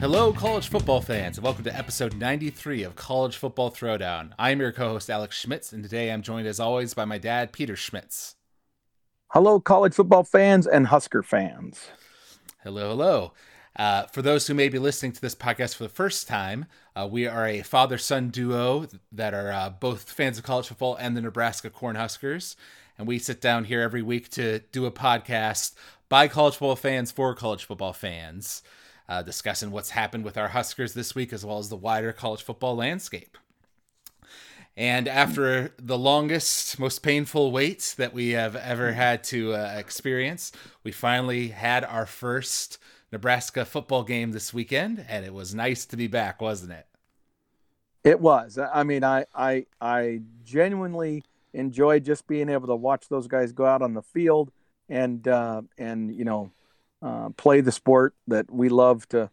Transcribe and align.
Hello, 0.00 0.32
college 0.32 0.68
football 0.68 1.00
fans, 1.02 1.36
and 1.36 1.44
welcome 1.44 1.64
to 1.64 1.76
episode 1.76 2.16
93 2.16 2.84
of 2.84 2.96
College 2.96 3.36
Football 3.36 3.70
Throwdown. 3.70 4.30
I'm 4.38 4.60
your 4.60 4.72
co 4.72 4.90
host, 4.90 5.10
Alex 5.10 5.36
Schmitz, 5.36 5.72
and 5.72 5.82
today 5.82 6.10
I'm 6.10 6.22
joined, 6.22 6.46
as 6.46 6.60
always, 6.60 6.94
by 6.94 7.04
my 7.04 7.18
dad, 7.18 7.52
Peter 7.52 7.76
Schmitz. 7.76 8.36
Hello, 9.32 9.60
college 9.60 9.94
football 9.94 10.24
fans 10.24 10.66
and 10.66 10.86
Husker 10.86 11.22
fans. 11.22 11.88
Hello, 12.62 12.88
hello. 12.88 13.32
Uh, 13.76 14.04
for 14.06 14.22
those 14.22 14.46
who 14.46 14.54
may 14.54 14.68
be 14.68 14.78
listening 14.78 15.12
to 15.12 15.20
this 15.20 15.34
podcast 15.34 15.76
for 15.76 15.82
the 15.82 15.88
first 15.88 16.26
time, 16.26 16.66
uh, 16.96 17.06
we 17.10 17.26
are 17.26 17.46
a 17.46 17.62
father 17.62 17.98
son 17.98 18.30
duo 18.30 18.86
that 19.12 19.34
are 19.34 19.52
uh, 19.52 19.70
both 19.70 20.10
fans 20.10 20.38
of 20.38 20.44
college 20.44 20.68
football 20.68 20.96
and 20.96 21.16
the 21.16 21.20
Nebraska 21.20 21.70
Cornhuskers. 21.70 22.56
And 22.98 23.06
we 23.06 23.18
sit 23.18 23.40
down 23.40 23.64
here 23.64 23.80
every 23.80 24.02
week 24.02 24.28
to 24.30 24.58
do 24.72 24.84
a 24.84 24.90
podcast 24.90 25.74
by 26.08 26.26
college 26.26 26.54
football 26.54 26.76
fans 26.76 27.12
for 27.12 27.34
college 27.34 27.64
football 27.64 27.92
fans 27.92 28.62
uh, 29.08 29.22
discussing 29.22 29.70
what's 29.70 29.90
happened 29.90 30.24
with 30.24 30.36
our 30.36 30.48
Huskers 30.48 30.94
this 30.94 31.14
week 31.14 31.32
as 31.32 31.44
well 31.44 31.58
as 31.58 31.68
the 31.68 31.76
wider 31.76 32.12
college 32.12 32.42
football 32.42 32.76
landscape. 32.76 33.38
And 34.76 35.08
after 35.08 35.74
the 35.78 35.98
longest, 35.98 36.78
most 36.78 37.02
painful 37.02 37.50
wait 37.50 37.94
that 37.98 38.12
we 38.14 38.30
have 38.30 38.54
ever 38.54 38.92
had 38.92 39.24
to 39.24 39.54
uh, 39.54 39.74
experience, 39.76 40.52
we 40.84 40.92
finally 40.92 41.48
had 41.48 41.84
our 41.84 42.06
first 42.06 42.78
Nebraska 43.10 43.64
football 43.64 44.04
game 44.04 44.30
this 44.30 44.54
weekend, 44.54 45.04
and 45.08 45.24
it 45.24 45.34
was 45.34 45.52
nice 45.52 45.84
to 45.86 45.96
be 45.96 46.06
back, 46.06 46.40
wasn't 46.40 46.72
it? 46.72 46.86
It 48.04 48.20
was. 48.20 48.56
I 48.56 48.84
mean, 48.84 49.02
I 49.02 49.26
I 49.34 49.66
I 49.80 50.20
genuinely 50.44 51.24
enjoyed 51.58 52.04
just 52.04 52.26
being 52.26 52.48
able 52.48 52.68
to 52.68 52.76
watch 52.76 53.08
those 53.08 53.26
guys 53.26 53.52
go 53.52 53.66
out 53.66 53.82
on 53.82 53.94
the 53.94 54.02
field 54.02 54.50
and 54.88 55.26
uh, 55.28 55.62
and 55.76 56.14
you 56.14 56.24
know 56.24 56.50
uh, 57.02 57.28
play 57.36 57.60
the 57.60 57.72
sport 57.72 58.14
that 58.26 58.50
we 58.50 58.68
love 58.68 59.08
to 59.08 59.30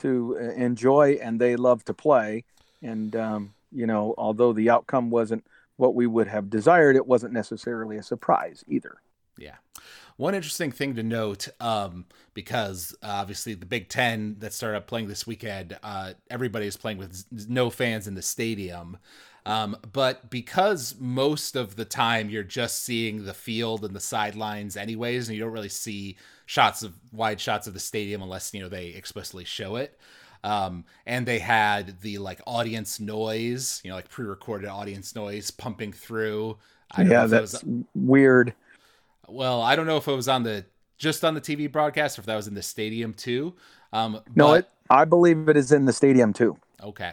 to 0.00 0.34
enjoy 0.56 1.18
and 1.22 1.40
they 1.40 1.56
love 1.56 1.84
to 1.84 1.94
play. 1.94 2.44
And 2.82 3.14
um, 3.16 3.54
you 3.72 3.86
know, 3.86 4.14
although 4.18 4.52
the 4.52 4.70
outcome 4.70 5.10
wasn't 5.10 5.44
what 5.76 5.94
we 5.94 6.06
would 6.06 6.28
have 6.28 6.50
desired, 6.50 6.96
it 6.96 7.06
wasn't 7.06 7.32
necessarily 7.32 7.96
a 7.96 8.02
surprise 8.02 8.64
either. 8.68 8.98
Yeah. 9.36 9.56
One 10.16 10.34
interesting 10.34 10.72
thing 10.72 10.96
to 10.96 11.04
note, 11.04 11.48
um, 11.60 12.06
because 12.34 12.94
obviously 13.04 13.54
the 13.54 13.66
Big 13.66 13.88
Ten 13.88 14.36
that 14.40 14.52
started 14.52 14.88
playing 14.88 15.06
this 15.06 15.28
weekend, 15.28 15.78
uh, 15.82 16.14
everybody 16.28 16.66
is 16.66 16.76
playing 16.76 16.98
with 16.98 17.24
no 17.48 17.70
fans 17.70 18.08
in 18.08 18.14
the 18.14 18.22
stadium. 18.22 18.98
Um, 19.48 19.78
but 19.92 20.28
because 20.28 20.94
most 21.00 21.56
of 21.56 21.74
the 21.74 21.86
time 21.86 22.28
you're 22.28 22.42
just 22.42 22.84
seeing 22.84 23.24
the 23.24 23.32
field 23.32 23.82
and 23.82 23.96
the 23.96 24.00
sidelines, 24.00 24.76
anyways, 24.76 25.28
and 25.28 25.38
you 25.38 25.42
don't 25.42 25.54
really 25.54 25.70
see 25.70 26.18
shots 26.44 26.82
of 26.82 26.92
wide 27.12 27.40
shots 27.40 27.66
of 27.66 27.72
the 27.72 27.80
stadium 27.80 28.20
unless 28.20 28.52
you 28.52 28.60
know 28.60 28.68
they 28.68 28.88
explicitly 28.88 29.44
show 29.44 29.76
it. 29.76 29.98
Um, 30.44 30.84
and 31.06 31.24
they 31.24 31.38
had 31.38 32.02
the 32.02 32.18
like 32.18 32.42
audience 32.46 33.00
noise, 33.00 33.80
you 33.82 33.88
know, 33.88 33.96
like 33.96 34.10
pre-recorded 34.10 34.68
audience 34.68 35.16
noise 35.16 35.50
pumping 35.50 35.94
through. 35.94 36.58
yeah, 36.98 37.24
that's 37.24 37.64
was, 37.64 37.84
weird. 37.94 38.52
Well, 39.28 39.62
I 39.62 39.76
don't 39.76 39.86
know 39.86 39.96
if 39.96 40.06
it 40.08 40.14
was 40.14 40.28
on 40.28 40.42
the 40.42 40.66
just 40.98 41.24
on 41.24 41.32
the 41.32 41.40
TV 41.40 41.72
broadcast 41.72 42.18
or 42.18 42.20
if 42.20 42.26
that 42.26 42.36
was 42.36 42.48
in 42.48 42.54
the 42.54 42.62
stadium 42.62 43.14
too. 43.14 43.54
Um, 43.94 44.20
no, 44.34 44.48
but, 44.48 44.58
it, 44.58 44.70
I 44.90 45.06
believe 45.06 45.48
it 45.48 45.56
is 45.56 45.72
in 45.72 45.86
the 45.86 45.92
stadium 45.94 46.34
too. 46.34 46.58
Okay. 46.82 47.12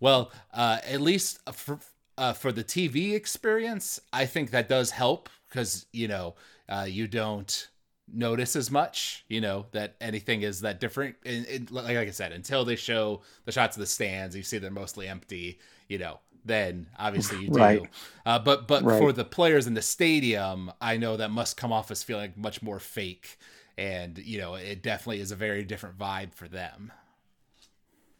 Well, 0.00 0.32
uh, 0.52 0.78
at 0.84 1.00
least 1.00 1.40
for 1.52 1.78
uh, 2.18 2.32
for 2.32 2.52
the 2.52 2.64
TV 2.64 3.14
experience, 3.14 4.00
I 4.12 4.26
think 4.26 4.50
that 4.50 4.68
does 4.68 4.90
help 4.90 5.28
because 5.48 5.86
you 5.92 6.08
know 6.08 6.34
uh, 6.68 6.86
you 6.88 7.06
don't 7.06 7.68
notice 8.12 8.56
as 8.56 8.70
much, 8.70 9.24
you 9.28 9.40
know, 9.40 9.66
that 9.72 9.94
anything 10.00 10.42
is 10.42 10.60
that 10.60 10.80
different. 10.80 11.16
And, 11.24 11.70
like, 11.70 11.84
like 11.86 11.96
I 11.96 12.10
said, 12.10 12.32
until 12.32 12.64
they 12.64 12.76
show 12.76 13.22
the 13.44 13.52
shots 13.52 13.76
of 13.76 13.80
the 13.80 13.86
stands, 13.86 14.36
you 14.36 14.42
see 14.42 14.58
they're 14.58 14.70
mostly 14.70 15.08
empty, 15.08 15.58
you 15.88 15.98
know, 15.98 16.20
then 16.44 16.88
obviously 16.98 17.40
you 17.42 17.48
do. 17.48 17.58
Right. 17.58 17.82
Uh, 18.26 18.38
but 18.38 18.66
but 18.66 18.82
right. 18.82 18.98
for 18.98 19.12
the 19.12 19.24
players 19.24 19.66
in 19.66 19.74
the 19.74 19.82
stadium, 19.82 20.72
I 20.80 20.96
know 20.96 21.16
that 21.16 21.30
must 21.30 21.56
come 21.56 21.72
off 21.72 21.90
as 21.90 22.02
feeling 22.02 22.32
much 22.36 22.62
more 22.62 22.80
fake, 22.80 23.38
and 23.78 24.18
you 24.18 24.38
know 24.38 24.54
it 24.54 24.82
definitely 24.82 25.20
is 25.20 25.30
a 25.30 25.36
very 25.36 25.64
different 25.64 25.98
vibe 25.98 26.34
for 26.34 26.48
them. 26.48 26.92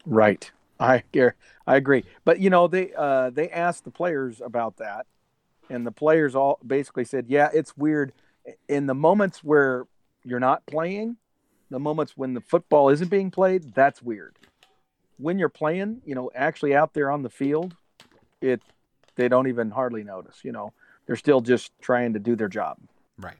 Right, 0.06 0.50
I 0.82 1.02
I 1.66 1.76
agree. 1.76 2.04
But 2.24 2.40
you 2.40 2.50
know 2.50 2.68
they 2.68 2.92
uh, 2.96 3.30
they 3.30 3.48
asked 3.50 3.84
the 3.84 3.90
players 3.90 4.40
about 4.40 4.76
that, 4.78 5.06
and 5.70 5.86
the 5.86 5.92
players 5.92 6.34
all 6.34 6.58
basically 6.66 7.04
said, 7.04 7.26
"Yeah, 7.28 7.50
it's 7.52 7.76
weird." 7.76 8.12
in 8.68 8.86
the 8.86 8.94
moments 8.94 9.42
where 9.44 9.86
you're 10.24 10.40
not 10.40 10.64
playing, 10.66 11.16
the 11.70 11.78
moments 11.78 12.16
when 12.16 12.34
the 12.34 12.40
football 12.40 12.88
isn't 12.88 13.08
being 13.08 13.30
played, 13.30 13.74
that's 13.74 14.02
weird. 14.02 14.36
When 15.18 15.38
you're 15.38 15.48
playing, 15.48 16.02
you 16.04 16.14
know, 16.14 16.30
actually 16.34 16.74
out 16.74 16.94
there 16.94 17.10
on 17.10 17.22
the 17.22 17.30
field, 17.30 17.76
it 18.40 18.60
they 19.14 19.28
don't 19.28 19.46
even 19.46 19.70
hardly 19.70 20.02
notice, 20.02 20.40
you 20.42 20.52
know. 20.52 20.72
They're 21.06 21.16
still 21.16 21.40
just 21.40 21.72
trying 21.80 22.14
to 22.14 22.18
do 22.18 22.36
their 22.36 22.48
job. 22.48 22.78
Right. 23.18 23.36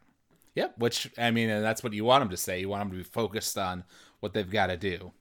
Yep, 0.54 0.78
which 0.78 1.10
I 1.16 1.30
mean, 1.30 1.48
that's 1.48 1.82
what 1.82 1.92
you 1.92 2.04
want 2.04 2.22
them 2.22 2.30
to 2.30 2.36
say. 2.36 2.60
You 2.60 2.68
want 2.68 2.82
them 2.82 2.90
to 2.90 2.96
be 2.96 3.02
focused 3.02 3.56
on 3.56 3.84
what 4.20 4.32
they've 4.34 4.50
got 4.50 4.66
to 4.66 4.76
do. 4.76 5.12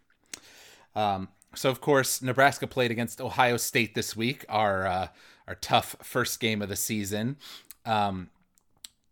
Um, 0.95 1.29
so 1.55 1.69
of 1.69 1.81
course, 1.81 2.21
Nebraska 2.21 2.67
played 2.67 2.91
against 2.91 3.21
Ohio 3.21 3.57
State 3.57 3.95
this 3.95 4.15
week, 4.15 4.45
our 4.49 4.87
uh, 4.87 5.07
our 5.47 5.55
tough 5.55 5.95
first 6.01 6.39
game 6.39 6.61
of 6.61 6.69
the 6.69 6.75
season. 6.75 7.37
Um, 7.85 8.29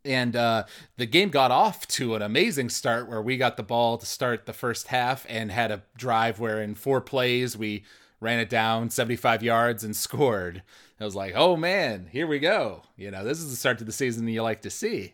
and 0.05 0.35
uh, 0.35 0.63
the 0.97 1.05
game 1.05 1.29
got 1.29 1.51
off 1.51 1.87
to 1.89 2.15
an 2.15 2.21
amazing 2.21 2.69
start 2.69 3.09
where 3.09 3.21
we 3.21 3.35
got 3.35 3.57
the 3.57 3.63
ball 3.63 3.97
to 3.97 4.05
start 4.05 4.45
the 4.45 4.53
first 4.53 4.87
half 4.87 5.25
and 5.27 5.51
had 5.51 5.71
a 5.71 5.83
drive 5.97 6.39
where 6.39 6.61
in 6.61 6.75
four 6.75 7.01
plays 7.01 7.57
we 7.57 7.83
ran 8.21 8.39
it 8.39 8.49
down 8.49 8.89
75 8.89 9.43
yards 9.43 9.83
and 9.83 9.95
scored. 9.95 10.63
I 10.99 11.05
was 11.05 11.15
like, 11.15 11.33
oh 11.35 11.55
man, 11.55 12.07
here 12.11 12.27
we 12.27 12.39
go. 12.39 12.83
You 12.97 13.11
know, 13.11 13.23
this 13.23 13.39
is 13.39 13.49
the 13.49 13.55
start 13.55 13.77
to 13.79 13.85
the 13.85 13.91
season 13.91 14.25
that 14.25 14.31
you 14.31 14.43
like 14.43 14.61
to 14.63 14.69
see. 14.69 15.13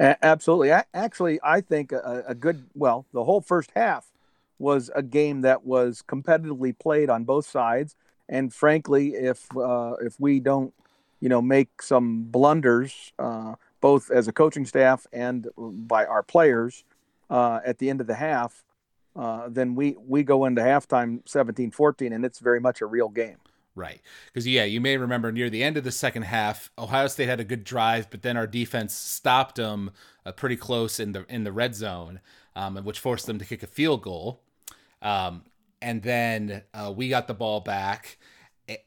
Absolutely. 0.00 0.70
Actually, 0.94 1.40
I 1.42 1.60
think 1.60 1.90
a, 1.90 2.24
a, 2.28 2.34
good, 2.34 2.66
well, 2.74 3.06
the 3.12 3.24
whole 3.24 3.40
first 3.40 3.72
half 3.74 4.07
was 4.58 4.90
a 4.94 5.02
game 5.02 5.42
that 5.42 5.64
was 5.64 6.02
competitively 6.08 6.76
played 6.78 7.10
on 7.10 7.24
both 7.24 7.46
sides. 7.46 7.96
And 8.28 8.52
frankly, 8.52 9.14
if 9.14 9.46
uh, 9.56 9.94
if 10.00 10.18
we 10.18 10.40
don't 10.40 10.74
you 11.20 11.28
know, 11.28 11.42
make 11.42 11.82
some 11.82 12.24
blunders, 12.24 13.12
uh, 13.18 13.54
both 13.80 14.10
as 14.10 14.28
a 14.28 14.32
coaching 14.32 14.66
staff 14.66 15.06
and 15.12 15.48
by 15.56 16.04
our 16.04 16.22
players 16.22 16.84
uh, 17.30 17.60
at 17.64 17.78
the 17.78 17.90
end 17.90 18.00
of 18.00 18.06
the 18.06 18.14
half, 18.14 18.64
uh, 19.16 19.48
then 19.48 19.74
we, 19.74 19.96
we 19.98 20.22
go 20.22 20.44
into 20.44 20.62
halftime 20.62 21.20
17 21.28 21.70
14, 21.70 22.12
and 22.12 22.24
it's 22.24 22.38
very 22.38 22.60
much 22.60 22.80
a 22.80 22.86
real 22.86 23.08
game. 23.08 23.36
Right. 23.74 24.00
Because, 24.26 24.46
yeah, 24.46 24.64
you 24.64 24.80
may 24.80 24.96
remember 24.96 25.30
near 25.30 25.50
the 25.50 25.62
end 25.62 25.76
of 25.76 25.84
the 25.84 25.92
second 25.92 26.22
half, 26.22 26.70
Ohio 26.76 27.06
State 27.06 27.28
had 27.28 27.38
a 27.38 27.44
good 27.44 27.62
drive, 27.62 28.10
but 28.10 28.22
then 28.22 28.36
our 28.36 28.46
defense 28.46 28.92
stopped 28.92 29.56
them 29.56 29.92
uh, 30.26 30.32
pretty 30.32 30.56
close 30.56 30.98
in 30.98 31.12
the 31.12 31.24
in 31.28 31.44
the 31.44 31.52
red 31.52 31.76
zone, 31.76 32.20
um, 32.56 32.76
which 32.78 32.98
forced 32.98 33.26
them 33.26 33.38
to 33.38 33.44
kick 33.44 33.62
a 33.62 33.68
field 33.68 34.02
goal. 34.02 34.40
Um, 35.02 35.44
and 35.80 36.02
then 36.02 36.62
uh, 36.74 36.92
we 36.94 37.08
got 37.08 37.28
the 37.28 37.34
ball 37.34 37.60
back 37.60 38.18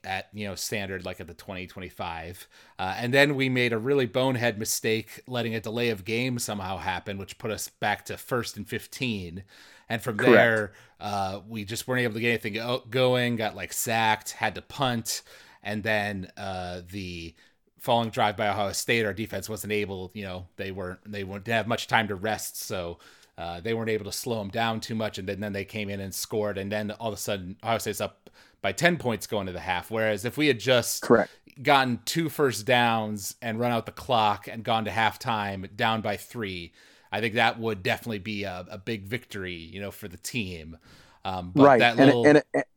at 0.03 0.27
you 0.31 0.47
know 0.47 0.53
standard 0.53 1.05
like 1.05 1.19
at 1.19 1.25
the 1.25 1.33
2025 1.33 2.47
uh, 2.77 2.93
and 2.99 3.11
then 3.11 3.35
we 3.35 3.49
made 3.49 3.73
a 3.73 3.79
really 3.79 4.05
bonehead 4.05 4.59
mistake 4.59 5.23
letting 5.25 5.55
a 5.55 5.59
delay 5.59 5.89
of 5.89 6.05
game 6.05 6.37
somehow 6.37 6.77
happen 6.77 7.17
which 7.17 7.39
put 7.39 7.49
us 7.49 7.67
back 7.67 8.05
to 8.05 8.15
first 8.15 8.57
and 8.57 8.69
15 8.69 9.43
and 9.89 10.01
from 10.03 10.17
Correct. 10.17 10.31
there 10.31 10.71
uh, 11.01 11.41
we 11.49 11.65
just 11.65 11.87
weren't 11.87 12.01
able 12.01 12.13
to 12.13 12.19
get 12.19 12.29
anything 12.29 12.81
going 12.89 13.35
got 13.35 13.55
like 13.55 13.73
sacked 13.73 14.31
had 14.31 14.55
to 14.55 14.61
punt. 14.61 15.23
And 15.63 15.83
then 15.83 16.31
uh, 16.37 16.81
the 16.89 17.33
following 17.79 18.11
drive 18.11 18.37
by 18.37 18.47
ohio 18.47 18.71
state 18.71 19.05
our 19.05 19.13
defense 19.13 19.49
wasn't 19.49 19.73
able 19.73 20.11
you 20.13 20.23
know 20.23 20.45
they 20.55 20.69
weren't 20.71 20.99
they 21.11 21.23
didn't 21.23 21.47
have 21.47 21.67
much 21.67 21.87
time 21.87 22.07
to 22.07 22.15
rest. 22.15 22.61
So 22.61 22.99
uh, 23.41 23.59
they 23.59 23.73
weren't 23.73 23.89
able 23.89 24.05
to 24.05 24.11
slow 24.11 24.37
them 24.37 24.49
down 24.49 24.79
too 24.79 24.93
much, 24.93 25.17
and 25.17 25.27
then, 25.27 25.39
then 25.39 25.51
they 25.51 25.65
came 25.65 25.89
in 25.89 25.99
and 25.99 26.13
scored, 26.13 26.59
and 26.59 26.71
then 26.71 26.91
all 26.91 27.07
of 27.07 27.13
a 27.15 27.17
sudden 27.17 27.57
Ohio 27.63 27.79
State's 27.79 27.99
up 27.99 28.29
by 28.61 28.71
10 28.71 28.97
points 28.97 29.25
going 29.25 29.47
to 29.47 29.51
the 29.51 29.59
half. 29.59 29.89
Whereas 29.89 30.25
if 30.25 30.37
we 30.37 30.45
had 30.45 30.59
just 30.59 31.01
Correct. 31.01 31.31
gotten 31.61 31.99
two 32.05 32.29
first 32.29 32.67
downs 32.67 33.35
and 33.41 33.59
run 33.59 33.71
out 33.71 33.87
the 33.87 33.91
clock 33.91 34.47
and 34.47 34.63
gone 34.63 34.85
to 34.85 34.91
halftime 34.91 35.75
down 35.75 36.01
by 36.01 36.17
three, 36.17 36.71
I 37.11 37.19
think 37.19 37.33
that 37.33 37.59
would 37.59 37.81
definitely 37.81 38.19
be 38.19 38.43
a, 38.43 38.63
a 38.69 38.77
big 38.77 39.07
victory, 39.07 39.55
you 39.55 39.81
know, 39.81 39.89
for 39.89 40.07
the 40.07 40.17
team. 40.17 40.77
Um, 41.25 41.51
right. 41.55 41.79
That 41.79 41.97
little, 41.97 42.27
and, 42.27 42.37
it, 42.37 42.45
and 42.53 42.61
it, 42.61 42.67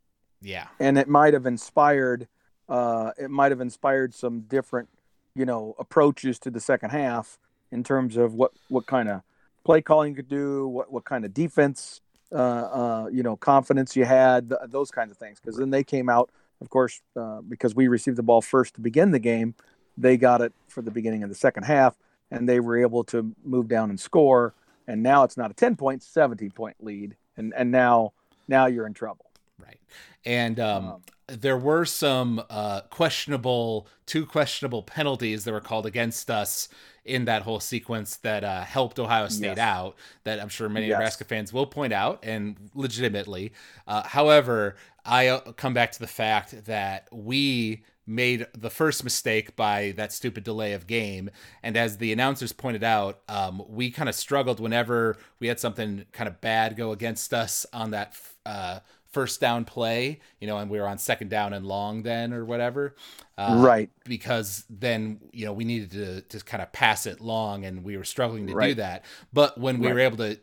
yeah. 0.40 0.68
And 0.80 0.96
it 0.96 1.08
might 1.08 1.34
have 1.34 1.44
inspired, 1.44 2.26
uh, 2.70 3.10
it 3.18 3.30
might 3.30 3.52
have 3.52 3.60
inspired 3.60 4.14
some 4.14 4.40
different, 4.40 4.88
you 5.34 5.44
know, 5.44 5.74
approaches 5.78 6.38
to 6.38 6.50
the 6.50 6.60
second 6.60 6.88
half 6.88 7.38
in 7.70 7.84
terms 7.84 8.16
of 8.16 8.32
what, 8.32 8.52
what 8.68 8.86
kind 8.86 9.10
of 9.10 9.20
play 9.64 9.80
calling 9.80 10.10
you 10.10 10.16
could 10.16 10.28
do, 10.28 10.68
what, 10.68 10.92
what 10.92 11.04
kind 11.04 11.24
of 11.24 11.32
defense 11.34 12.00
uh, 12.34 12.36
uh, 12.36 13.08
you 13.12 13.22
know, 13.22 13.36
confidence 13.36 13.94
you 13.94 14.04
had, 14.04 14.48
th- 14.48 14.60
those 14.66 14.90
kinds 14.90 15.12
of 15.12 15.16
things. 15.16 15.38
Because 15.38 15.56
then 15.56 15.70
they 15.70 15.84
came 15.84 16.08
out, 16.08 16.30
of 16.60 16.68
course, 16.68 17.00
uh, 17.16 17.40
because 17.42 17.76
we 17.76 17.86
received 17.86 18.16
the 18.16 18.24
ball 18.24 18.40
first 18.40 18.74
to 18.74 18.80
begin 18.80 19.12
the 19.12 19.20
game, 19.20 19.54
they 19.96 20.16
got 20.16 20.40
it 20.40 20.52
for 20.66 20.82
the 20.82 20.90
beginning 20.90 21.22
of 21.22 21.28
the 21.28 21.34
second 21.34 21.62
half, 21.62 21.94
and 22.32 22.48
they 22.48 22.58
were 22.58 22.76
able 22.76 23.04
to 23.04 23.32
move 23.44 23.68
down 23.68 23.88
and 23.90 24.00
score. 24.00 24.52
And 24.88 25.00
now 25.00 25.22
it's 25.22 25.36
not 25.36 25.52
a 25.52 25.54
10 25.54 25.76
point, 25.76 26.02
17 26.02 26.50
point 26.50 26.76
lead. 26.80 27.14
And, 27.36 27.54
and 27.56 27.70
now, 27.70 28.12
now 28.48 28.66
you're 28.66 28.86
in 28.86 28.94
trouble. 28.94 29.26
Right. 29.58 29.78
And 30.24 30.58
um, 30.58 30.86
um, 30.88 31.02
there 31.28 31.56
were 31.56 31.84
some 31.84 32.42
uh, 32.50 32.80
questionable, 32.90 33.86
two 34.06 34.26
questionable 34.26 34.82
penalties 34.82 35.44
that 35.44 35.52
were 35.52 35.60
called 35.60 35.86
against 35.86 36.30
us 36.30 36.68
in 37.04 37.26
that 37.26 37.42
whole 37.42 37.60
sequence 37.60 38.16
that 38.16 38.44
uh, 38.44 38.62
helped 38.62 38.98
Ohio 38.98 39.28
State 39.28 39.56
yes. 39.56 39.58
out. 39.58 39.96
That 40.24 40.40
I'm 40.40 40.48
sure 40.48 40.68
many 40.68 40.86
yes. 40.86 40.94
Nebraska 40.94 41.24
fans 41.24 41.52
will 41.52 41.66
point 41.66 41.92
out, 41.92 42.20
and 42.22 42.56
legitimately. 42.74 43.52
Uh, 43.86 44.02
however, 44.02 44.76
I 45.04 45.28
uh, 45.28 45.40
come 45.52 45.74
back 45.74 45.92
to 45.92 46.00
the 46.00 46.06
fact 46.06 46.64
that 46.64 47.08
we 47.12 47.84
made 48.06 48.46
the 48.54 48.70
first 48.70 49.02
mistake 49.02 49.56
by 49.56 49.92
that 49.96 50.12
stupid 50.12 50.44
delay 50.44 50.72
of 50.74 50.86
game. 50.86 51.30
And 51.62 51.76
as 51.76 51.96
the 51.96 52.12
announcers 52.12 52.52
pointed 52.52 52.84
out, 52.84 53.20
um, 53.28 53.62
we 53.68 53.90
kind 53.90 54.08
of 54.08 54.14
struggled 54.14 54.60
whenever 54.60 55.16
we 55.40 55.48
had 55.48 55.58
something 55.58 56.04
kind 56.12 56.28
of 56.28 56.40
bad 56.40 56.76
go 56.76 56.92
against 56.92 57.32
us 57.32 57.64
on 57.72 57.92
that 57.92 58.14
uh, 58.44 58.80
first 59.14 59.40
down 59.40 59.64
play, 59.64 60.20
you 60.40 60.46
know, 60.48 60.58
and 60.58 60.68
we 60.68 60.78
were 60.78 60.88
on 60.88 60.98
second 60.98 61.30
down 61.30 61.52
and 61.52 61.64
long 61.64 62.02
then 62.02 62.32
or 62.32 62.44
whatever. 62.44 62.96
Uh, 63.38 63.62
right. 63.64 63.90
Because 64.04 64.64
then, 64.68 65.20
you 65.32 65.44
know, 65.46 65.52
we 65.52 65.64
needed 65.64 65.92
to, 65.92 66.20
to 66.22 66.44
kind 66.44 66.62
of 66.62 66.72
pass 66.72 67.06
it 67.06 67.20
long 67.20 67.64
and 67.64 67.84
we 67.84 67.96
were 67.96 68.04
struggling 68.04 68.48
to 68.48 68.54
right. 68.54 68.68
do 68.68 68.74
that. 68.74 69.04
But 69.32 69.56
when 69.56 69.78
we 69.78 69.86
right. 69.86 69.94
were 69.94 70.00
able 70.00 70.16
to 70.18 70.38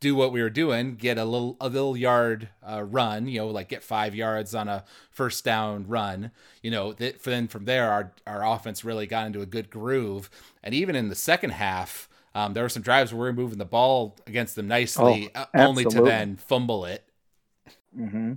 do 0.00 0.14
what 0.14 0.32
we 0.32 0.40
were 0.40 0.50
doing, 0.50 0.96
get 0.96 1.18
a 1.18 1.24
little 1.24 1.58
a 1.60 1.68
little 1.68 1.94
yard 1.94 2.48
uh, 2.66 2.82
run, 2.82 3.28
you 3.28 3.38
know, 3.38 3.48
like 3.48 3.68
get 3.68 3.84
five 3.84 4.14
yards 4.14 4.54
on 4.54 4.66
a 4.66 4.82
first 5.10 5.44
down 5.44 5.86
run, 5.86 6.30
you 6.62 6.70
know. 6.70 6.94
That 6.94 7.22
then 7.22 7.48
from 7.48 7.66
there, 7.66 7.90
our 7.90 8.12
our 8.26 8.46
offense 8.46 8.82
really 8.82 9.06
got 9.06 9.26
into 9.26 9.42
a 9.42 9.46
good 9.46 9.68
groove, 9.68 10.30
and 10.64 10.74
even 10.74 10.96
in 10.96 11.10
the 11.10 11.14
second 11.14 11.50
half, 11.50 12.08
um, 12.34 12.54
there 12.54 12.62
were 12.62 12.70
some 12.70 12.82
drives 12.82 13.12
where 13.12 13.20
we 13.20 13.28
were 13.28 13.34
moving 13.34 13.58
the 13.58 13.66
ball 13.66 14.16
against 14.26 14.56
them 14.56 14.68
nicely, 14.68 15.30
oh, 15.34 15.40
uh, 15.40 15.46
only 15.54 15.84
to 15.84 16.02
then 16.02 16.36
fumble 16.36 16.86
it 16.86 17.04
Mm-hmm. 17.96 18.34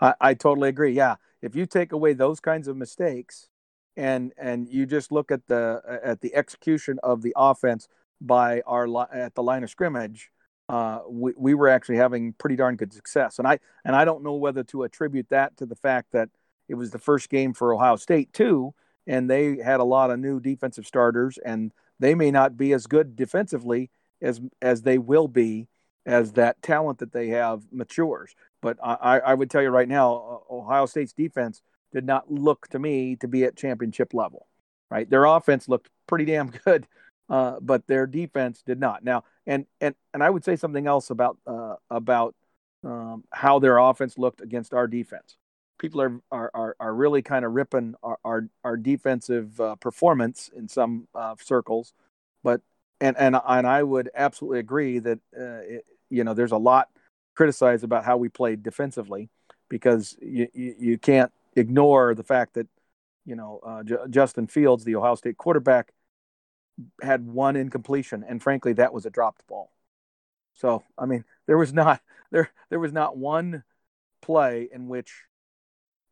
I, 0.00 0.14
I 0.20 0.34
totally 0.34 0.68
agree. 0.68 0.92
Yeah, 0.92 1.16
if 1.42 1.54
you 1.54 1.66
take 1.66 1.92
away 1.92 2.12
those 2.12 2.40
kinds 2.40 2.68
of 2.68 2.76
mistakes, 2.76 3.48
and 3.96 4.32
and 4.36 4.68
you 4.68 4.86
just 4.86 5.12
look 5.12 5.30
at 5.30 5.46
the 5.46 6.00
at 6.02 6.20
the 6.20 6.34
execution 6.34 6.98
of 7.02 7.22
the 7.22 7.32
offense 7.36 7.88
by 8.20 8.60
our 8.66 8.86
at 9.12 9.34
the 9.34 9.42
line 9.42 9.62
of 9.62 9.70
scrimmage, 9.70 10.30
uh, 10.68 11.00
we 11.08 11.32
we 11.36 11.54
were 11.54 11.68
actually 11.68 11.96
having 11.96 12.32
pretty 12.34 12.56
darn 12.56 12.76
good 12.76 12.92
success. 12.92 13.38
And 13.38 13.46
I 13.46 13.58
and 13.84 13.94
I 13.94 14.04
don't 14.04 14.22
know 14.24 14.34
whether 14.34 14.64
to 14.64 14.82
attribute 14.82 15.28
that 15.30 15.56
to 15.58 15.66
the 15.66 15.76
fact 15.76 16.12
that 16.12 16.30
it 16.68 16.74
was 16.74 16.90
the 16.90 16.98
first 16.98 17.28
game 17.28 17.52
for 17.52 17.74
Ohio 17.74 17.96
State 17.96 18.32
too, 18.32 18.74
and 19.06 19.30
they 19.30 19.58
had 19.58 19.80
a 19.80 19.84
lot 19.84 20.10
of 20.10 20.18
new 20.18 20.40
defensive 20.40 20.86
starters, 20.86 21.38
and 21.44 21.72
they 22.00 22.14
may 22.14 22.30
not 22.30 22.56
be 22.56 22.72
as 22.72 22.86
good 22.86 23.16
defensively 23.16 23.90
as 24.22 24.40
as 24.62 24.82
they 24.82 24.98
will 24.98 25.28
be 25.28 25.68
as 26.06 26.32
that 26.32 26.60
talent 26.62 26.98
that 26.98 27.12
they 27.12 27.28
have 27.28 27.62
matures. 27.72 28.34
But 28.60 28.78
I, 28.82 29.20
I 29.20 29.34
would 29.34 29.50
tell 29.50 29.62
you 29.62 29.68
right 29.68 29.88
now, 29.88 30.42
Ohio 30.50 30.86
State's 30.86 31.12
defense 31.12 31.62
did 31.92 32.04
not 32.04 32.30
look 32.30 32.66
to 32.68 32.78
me 32.78 33.16
to 33.16 33.28
be 33.28 33.44
at 33.44 33.56
championship 33.56 34.14
level. 34.14 34.46
Right, 34.90 35.08
their 35.08 35.24
offense 35.24 35.68
looked 35.68 35.88
pretty 36.06 36.24
damn 36.24 36.50
good, 36.64 36.86
uh, 37.28 37.58
but 37.60 37.86
their 37.86 38.06
defense 38.06 38.62
did 38.62 38.78
not. 38.78 39.02
Now, 39.02 39.24
and 39.46 39.66
and 39.80 39.94
and 40.12 40.22
I 40.22 40.30
would 40.30 40.44
say 40.44 40.56
something 40.56 40.86
else 40.86 41.10
about 41.10 41.38
uh, 41.46 41.76
about 41.90 42.34
um, 42.84 43.24
how 43.32 43.58
their 43.58 43.78
offense 43.78 44.18
looked 44.18 44.40
against 44.40 44.74
our 44.74 44.86
defense. 44.86 45.36
People 45.78 46.00
are 46.02 46.20
are 46.30 46.50
are, 46.54 46.76
are 46.78 46.94
really 46.94 47.22
kind 47.22 47.44
of 47.44 47.52
ripping 47.52 47.94
our 48.02 48.18
our, 48.24 48.48
our 48.62 48.76
defensive 48.76 49.58
uh, 49.60 49.74
performance 49.76 50.50
in 50.54 50.68
some 50.68 51.08
uh, 51.14 51.34
circles, 51.42 51.92
but 52.42 52.60
and 53.00 53.16
and 53.18 53.36
and 53.46 53.66
I 53.66 53.82
would 53.82 54.10
absolutely 54.14 54.60
agree 54.60 54.98
that 55.00 55.18
uh, 55.36 55.60
it, 55.64 55.84
you 56.14 56.24
know 56.24 56.34
there's 56.34 56.52
a 56.52 56.56
lot 56.56 56.88
criticized 57.34 57.84
about 57.84 58.04
how 58.04 58.16
we 58.16 58.28
played 58.28 58.62
defensively 58.62 59.28
because 59.68 60.16
you, 60.20 60.48
you, 60.54 60.74
you 60.78 60.98
can't 60.98 61.32
ignore 61.56 62.14
the 62.14 62.22
fact 62.22 62.54
that 62.54 62.68
you 63.24 63.34
know 63.34 63.60
uh, 63.64 63.82
J- 63.82 63.96
Justin 64.10 64.46
Fields, 64.46 64.84
the 64.84 64.96
Ohio 64.96 65.14
State 65.14 65.36
quarterback, 65.36 65.92
had 67.02 67.26
one 67.26 67.56
incompletion, 67.56 68.24
and 68.26 68.42
frankly, 68.42 68.72
that 68.74 68.92
was 68.92 69.06
a 69.06 69.10
dropped 69.10 69.46
ball. 69.46 69.70
So 70.54 70.84
I 70.98 71.06
mean, 71.06 71.24
there 71.46 71.58
was 71.58 71.72
not 71.72 72.00
there 72.30 72.50
there 72.70 72.80
was 72.80 72.92
not 72.92 73.16
one 73.16 73.64
play 74.22 74.68
in 74.72 74.88
which 74.88 75.12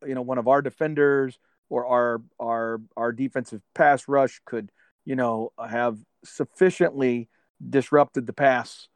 you 0.07 0.15
know 0.15 0.23
one 0.23 0.39
of 0.39 0.49
our 0.49 0.63
defenders 0.63 1.39
or 1.71 1.87
our 1.87 2.23
our 2.41 2.81
our 2.97 3.13
defensive 3.13 3.63
pass 3.75 4.09
rush 4.09 4.41
could 4.45 4.71
you 5.05 5.17
know 5.17 5.53
have 5.59 5.99
sufficiently 6.25 7.29
disrupted 7.71 8.27
the 8.27 8.33
pass 8.33 8.89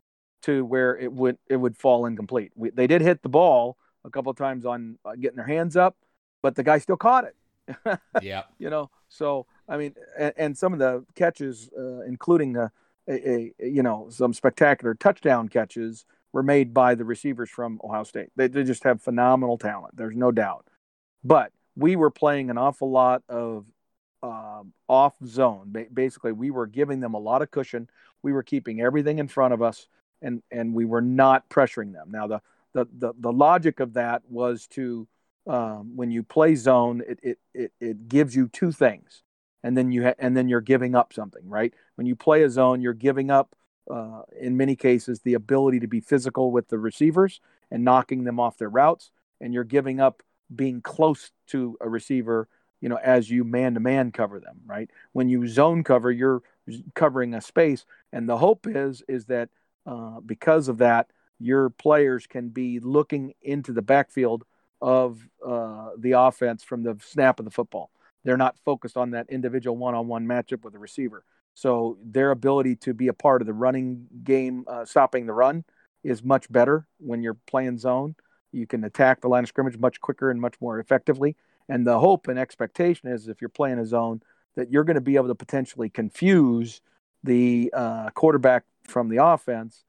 to 0.46 0.64
where 0.64 0.96
it 0.96 1.12
would 1.12 1.38
it 1.48 1.56
would 1.56 1.76
fall 1.76 2.06
incomplete. 2.06 2.52
We, 2.54 2.70
they 2.70 2.86
did 2.86 3.02
hit 3.02 3.22
the 3.22 3.28
ball 3.28 3.76
a 4.04 4.10
couple 4.10 4.30
of 4.30 4.38
times 4.38 4.64
on 4.64 4.98
uh, 5.04 5.12
getting 5.20 5.36
their 5.36 5.46
hands 5.46 5.76
up, 5.76 5.96
but 6.40 6.54
the 6.54 6.62
guy 6.62 6.78
still 6.78 6.96
caught 6.96 7.24
it. 7.24 7.98
yeah, 8.22 8.44
you 8.58 8.70
know. 8.70 8.90
So 9.08 9.46
I 9.68 9.76
mean, 9.76 9.94
and, 10.16 10.32
and 10.36 10.58
some 10.58 10.72
of 10.72 10.78
the 10.78 11.04
catches, 11.16 11.68
uh, 11.76 12.02
including 12.02 12.56
a, 12.56 12.70
a, 13.08 13.52
a, 13.60 13.68
you 13.68 13.82
know 13.82 14.06
some 14.10 14.32
spectacular 14.32 14.94
touchdown 14.94 15.48
catches, 15.48 16.06
were 16.32 16.44
made 16.44 16.72
by 16.72 16.94
the 16.94 17.04
receivers 17.04 17.50
from 17.50 17.80
Ohio 17.82 18.04
State. 18.04 18.28
They, 18.36 18.46
they 18.46 18.62
just 18.62 18.84
have 18.84 19.02
phenomenal 19.02 19.58
talent. 19.58 19.96
There's 19.96 20.14
no 20.14 20.30
doubt. 20.30 20.66
But 21.24 21.50
we 21.74 21.96
were 21.96 22.10
playing 22.10 22.50
an 22.50 22.58
awful 22.58 22.88
lot 22.88 23.24
of 23.28 23.66
um, 24.22 24.72
off 24.88 25.14
zone. 25.26 25.74
Basically, 25.92 26.30
we 26.30 26.52
were 26.52 26.68
giving 26.68 27.00
them 27.00 27.14
a 27.14 27.18
lot 27.18 27.42
of 27.42 27.50
cushion. 27.50 27.90
We 28.22 28.32
were 28.32 28.44
keeping 28.44 28.80
everything 28.80 29.18
in 29.18 29.26
front 29.26 29.52
of 29.52 29.60
us 29.60 29.88
and 30.22 30.42
and 30.50 30.74
we 30.74 30.84
were 30.84 31.02
not 31.02 31.48
pressuring 31.48 31.92
them. 31.92 32.10
Now 32.10 32.26
the 32.26 32.40
the 32.72 32.86
the, 32.98 33.12
the 33.18 33.32
logic 33.32 33.80
of 33.80 33.94
that 33.94 34.22
was 34.28 34.66
to 34.68 35.06
um, 35.46 35.96
when 35.96 36.10
you 36.10 36.22
play 36.22 36.54
zone, 36.54 37.02
it, 37.06 37.18
it 37.22 37.38
it 37.54 37.72
it 37.80 38.08
gives 38.08 38.34
you 38.34 38.48
two 38.48 38.72
things, 38.72 39.22
and 39.62 39.76
then 39.76 39.92
you 39.92 40.04
ha- 40.04 40.14
and 40.18 40.36
then 40.36 40.48
you're 40.48 40.60
giving 40.60 40.94
up 40.94 41.12
something, 41.12 41.48
right? 41.48 41.72
When 41.94 42.06
you 42.06 42.16
play 42.16 42.42
a 42.42 42.50
zone, 42.50 42.80
you're 42.80 42.92
giving 42.92 43.30
up 43.30 43.54
uh, 43.90 44.22
in 44.38 44.56
many 44.56 44.76
cases 44.76 45.20
the 45.20 45.34
ability 45.34 45.80
to 45.80 45.86
be 45.86 46.00
physical 46.00 46.50
with 46.50 46.68
the 46.68 46.78
receivers 46.78 47.40
and 47.70 47.84
knocking 47.84 48.24
them 48.24 48.40
off 48.40 48.58
their 48.58 48.68
routes, 48.68 49.10
and 49.40 49.54
you're 49.54 49.64
giving 49.64 50.00
up 50.00 50.22
being 50.54 50.80
close 50.80 51.32
to 51.48 51.76
a 51.80 51.88
receiver 51.88 52.48
you 52.80 52.88
know 52.88 52.98
as 53.02 53.30
you 53.30 53.42
man 53.42 53.74
to 53.74 53.80
man 53.80 54.12
cover 54.12 54.38
them 54.38 54.60
right 54.66 54.90
when 55.12 55.28
you 55.28 55.46
zone 55.46 55.82
cover 55.82 56.10
you're 56.10 56.42
covering 56.94 57.34
a 57.34 57.40
space 57.40 57.84
and 58.12 58.28
the 58.28 58.36
hope 58.36 58.66
is 58.68 59.02
is 59.08 59.24
that 59.26 59.48
uh, 59.86 60.20
because 60.20 60.68
of 60.68 60.78
that, 60.78 61.10
your 61.38 61.70
players 61.70 62.26
can 62.26 62.48
be 62.48 62.80
looking 62.80 63.34
into 63.42 63.72
the 63.72 63.82
backfield 63.82 64.44
of 64.80 65.18
uh, 65.46 65.90
the 65.98 66.12
offense 66.12 66.62
from 66.64 66.82
the 66.82 66.98
snap 67.02 67.38
of 67.38 67.44
the 67.44 67.50
football. 67.50 67.90
They're 68.24 68.36
not 68.36 68.58
focused 68.64 68.96
on 68.96 69.12
that 69.12 69.26
individual 69.30 69.76
one-on-one 69.76 70.26
matchup 70.26 70.64
with 70.64 70.72
the 70.72 70.78
receiver. 70.78 71.24
So 71.54 71.96
their 72.04 72.32
ability 72.32 72.76
to 72.76 72.92
be 72.92 73.08
a 73.08 73.14
part 73.14 73.40
of 73.40 73.46
the 73.46 73.54
running 73.54 74.06
game, 74.24 74.64
uh, 74.66 74.84
stopping 74.84 75.26
the 75.26 75.32
run, 75.32 75.64
is 76.04 76.22
much 76.22 76.50
better 76.50 76.86
when 76.98 77.22
you're 77.22 77.38
playing 77.46 77.78
zone. 77.78 78.14
You 78.52 78.66
can 78.66 78.84
attack 78.84 79.20
the 79.20 79.28
line 79.28 79.44
of 79.44 79.48
scrimmage 79.48 79.78
much 79.78 80.00
quicker 80.00 80.30
and 80.30 80.40
much 80.40 80.54
more 80.60 80.78
effectively. 80.78 81.36
And 81.68 81.86
the 81.86 81.98
hope 81.98 82.28
and 82.28 82.38
expectation 82.38 83.08
is 83.08 83.28
if 83.28 83.40
you're 83.40 83.48
playing 83.48 83.78
a 83.78 83.86
zone 83.86 84.22
that 84.56 84.70
you're 84.70 84.84
going 84.84 84.96
to 84.96 85.00
be 85.00 85.16
able 85.16 85.28
to 85.28 85.34
potentially 85.34 85.88
confuse 85.88 86.80
the 87.24 87.70
uh, 87.74 88.10
quarterback 88.10 88.64
from 88.86 89.08
the 89.08 89.22
offense 89.22 89.84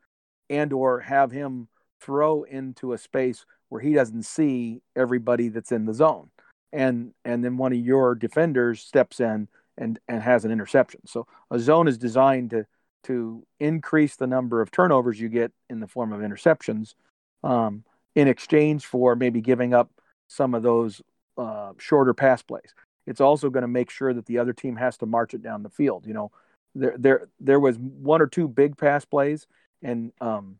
and 0.50 0.74
or 0.74 1.02
have 1.02 1.32
him 1.32 1.68
throw 2.02 2.44
into 2.44 2.94
a 2.94 2.98
space 2.98 3.46
where 3.70 3.82
he 3.82 3.94
doesn't 3.94 4.24
see 4.24 4.82
everybody 4.96 5.50
that's 5.50 5.72
in 5.72 5.86
the 5.86 5.94
zone. 5.94 6.30
And 6.74 7.14
and 7.26 7.44
then 7.44 7.58
one 7.58 7.74
of 7.74 7.80
your 7.80 8.16
defenders 8.16 8.82
steps 8.82 9.20
in 9.20 9.48
and 9.78 10.00
and 10.08 10.22
has 10.22 10.46
an 10.46 10.52
interception. 10.52 11.02
So 11.06 11.28
a 11.50 11.60
zone 11.60 11.88
is 11.88 11.98
designed 11.98 12.52
to 12.52 12.66
to 13.04 13.46
increase 13.60 14.16
the 14.16 14.28
number 14.28 14.62
of 14.62 14.72
turnovers 14.72 15.20
you 15.20 15.30
get 15.30 15.52
in 15.70 15.80
the 15.80 15.88
form 15.88 16.12
of 16.12 16.20
interceptions 16.20 16.96
um, 17.44 17.84
in 18.16 18.28
exchange 18.28 18.86
for 18.86 19.16
maybe 19.16 19.40
giving 19.40 19.74
up 19.74 19.90
some 20.28 20.54
of 20.54 20.62
those 20.62 21.02
uh, 21.38 21.72
shorter 21.78 22.14
pass 22.14 22.42
plays. 22.42 22.74
It's 23.06 23.22
also 23.22 23.50
going 23.50 23.62
to 23.62 23.70
make 23.70 23.90
sure 23.90 24.14
that 24.14 24.26
the 24.26 24.40
other 24.40 24.52
team 24.52 24.76
has 24.76 24.98
to 24.98 25.06
march 25.06 25.34
it 25.34 25.42
down 25.42 25.64
the 25.64 25.70
field 25.70 26.06
you 26.06 26.14
know 26.14 26.32
there 26.80 26.96
there 26.98 27.28
there 27.40 27.60
was 27.60 27.78
one 27.78 28.22
or 28.22 28.28
two 28.28 28.48
big 28.48 28.78
pass 28.78 29.06
plays 29.06 29.48
and 29.82 30.12
um 30.22 30.58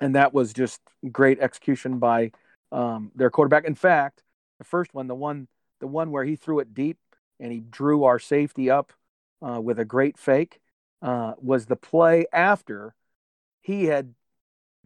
and 0.00 0.14
that 0.14 0.34
was 0.34 0.52
just 0.52 0.80
great 1.10 1.40
execution 1.40 1.98
by 1.98 2.30
um 2.72 3.10
their 3.14 3.30
quarterback 3.30 3.64
in 3.64 3.74
fact 3.74 4.22
the 4.58 4.64
first 4.64 4.94
one 4.94 5.06
the 5.06 5.14
one 5.14 5.48
the 5.80 5.86
one 5.86 6.10
where 6.10 6.24
he 6.24 6.36
threw 6.36 6.60
it 6.60 6.74
deep 6.74 6.98
and 7.40 7.52
he 7.52 7.60
drew 7.60 8.04
our 8.04 8.18
safety 8.18 8.70
up 8.70 8.92
uh, 9.42 9.60
with 9.60 9.78
a 9.78 9.84
great 9.84 10.18
fake 10.18 10.60
uh, 11.02 11.34
was 11.40 11.66
the 11.66 11.76
play 11.76 12.26
after 12.32 12.94
he 13.60 13.84
had 13.84 14.14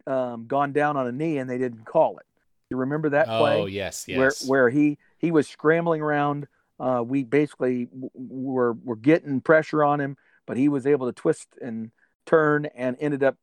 um, 0.07 0.47
gone 0.47 0.73
down 0.73 0.97
on 0.97 1.07
a 1.07 1.11
knee 1.11 1.37
and 1.37 1.49
they 1.49 1.57
didn't 1.57 1.85
call 1.85 2.17
it. 2.17 2.25
You 2.69 2.77
remember 2.77 3.09
that 3.09 3.27
play? 3.27 3.61
Oh 3.61 3.65
yes, 3.65 4.05
yes. 4.07 4.43
Where 4.43 4.49
where 4.49 4.69
he 4.69 4.97
he 5.17 5.31
was 5.31 5.47
scrambling 5.47 6.01
around 6.01 6.47
Uh, 6.79 7.03
we 7.05 7.23
basically 7.23 7.85
w- 7.85 8.09
were 8.13 8.73
were 8.73 8.95
getting 8.95 9.41
pressure 9.41 9.83
on 9.83 9.99
him, 9.99 10.17
but 10.45 10.57
he 10.57 10.69
was 10.69 10.85
able 10.85 11.07
to 11.07 11.13
twist 11.13 11.47
and 11.61 11.91
turn 12.25 12.65
and 12.75 12.95
ended 12.99 13.23
up 13.23 13.37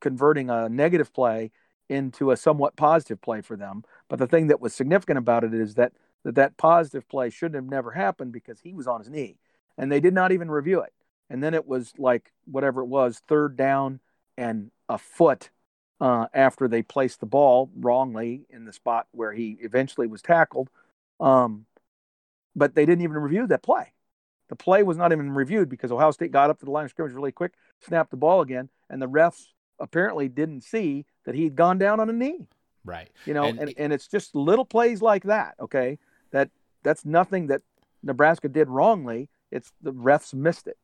converting 0.00 0.50
a 0.50 0.68
negative 0.68 1.12
play 1.12 1.50
into 1.88 2.30
a 2.30 2.36
somewhat 2.36 2.76
positive 2.76 3.20
play 3.20 3.40
for 3.40 3.56
them. 3.56 3.82
But 4.08 4.18
the 4.18 4.26
thing 4.26 4.48
that 4.48 4.60
was 4.60 4.74
significant 4.74 5.18
about 5.18 5.44
it 5.44 5.54
is 5.54 5.74
that 5.74 5.92
that, 6.24 6.34
that 6.36 6.56
positive 6.56 7.08
play 7.08 7.30
shouldn't 7.30 7.56
have 7.56 7.70
never 7.70 7.90
happened 7.90 8.32
because 8.32 8.60
he 8.60 8.74
was 8.74 8.86
on 8.86 9.00
his 9.00 9.10
knee, 9.10 9.36
and 9.78 9.90
they 9.90 10.00
did 10.00 10.14
not 10.14 10.32
even 10.32 10.50
review 10.50 10.80
it. 10.80 10.92
And 11.30 11.42
then 11.42 11.54
it 11.54 11.66
was 11.66 11.92
like 11.98 12.32
whatever 12.44 12.82
it 12.82 12.86
was, 12.86 13.22
third 13.28 13.56
down 13.56 14.00
and 14.36 14.70
a 14.88 14.98
foot 14.98 15.50
uh, 16.00 16.26
after 16.34 16.68
they 16.68 16.82
placed 16.82 17.20
the 17.20 17.26
ball 17.26 17.70
wrongly 17.74 18.44
in 18.50 18.64
the 18.64 18.72
spot 18.72 19.06
where 19.12 19.32
he 19.32 19.56
eventually 19.60 20.06
was 20.06 20.22
tackled. 20.22 20.68
Um, 21.20 21.66
but 22.54 22.74
they 22.74 22.86
didn't 22.86 23.02
even 23.02 23.18
review 23.18 23.46
that 23.46 23.62
play. 23.62 23.92
The 24.48 24.56
play 24.56 24.82
was 24.82 24.96
not 24.96 25.12
even 25.12 25.30
reviewed 25.30 25.68
because 25.68 25.90
Ohio 25.90 26.10
State 26.10 26.30
got 26.30 26.50
up 26.50 26.58
to 26.58 26.64
the 26.64 26.70
line 26.70 26.84
of 26.84 26.90
scrimmage 26.90 27.14
really 27.14 27.32
quick, 27.32 27.54
snapped 27.80 28.10
the 28.10 28.16
ball 28.16 28.40
again, 28.40 28.68
and 28.90 29.00
the 29.00 29.08
refs 29.08 29.46
apparently 29.78 30.28
didn't 30.28 30.62
see 30.62 31.06
that 31.24 31.34
he'd 31.34 31.56
gone 31.56 31.78
down 31.78 31.98
on 32.00 32.10
a 32.10 32.12
knee. 32.12 32.46
Right. 32.84 33.10
You 33.24 33.34
know, 33.34 33.44
and, 33.44 33.58
and, 33.58 33.74
and 33.78 33.92
it's 33.92 34.06
just 34.06 34.34
little 34.34 34.64
plays 34.64 35.00
like 35.00 35.24
that, 35.24 35.54
okay? 35.58 35.98
That 36.32 36.50
that's 36.82 37.04
nothing 37.04 37.46
that 37.46 37.62
Nebraska 38.02 38.48
did 38.48 38.68
wrongly. 38.68 39.30
It's 39.50 39.72
the 39.80 39.92
refs 39.92 40.34
missed 40.34 40.66
it. 40.66 40.76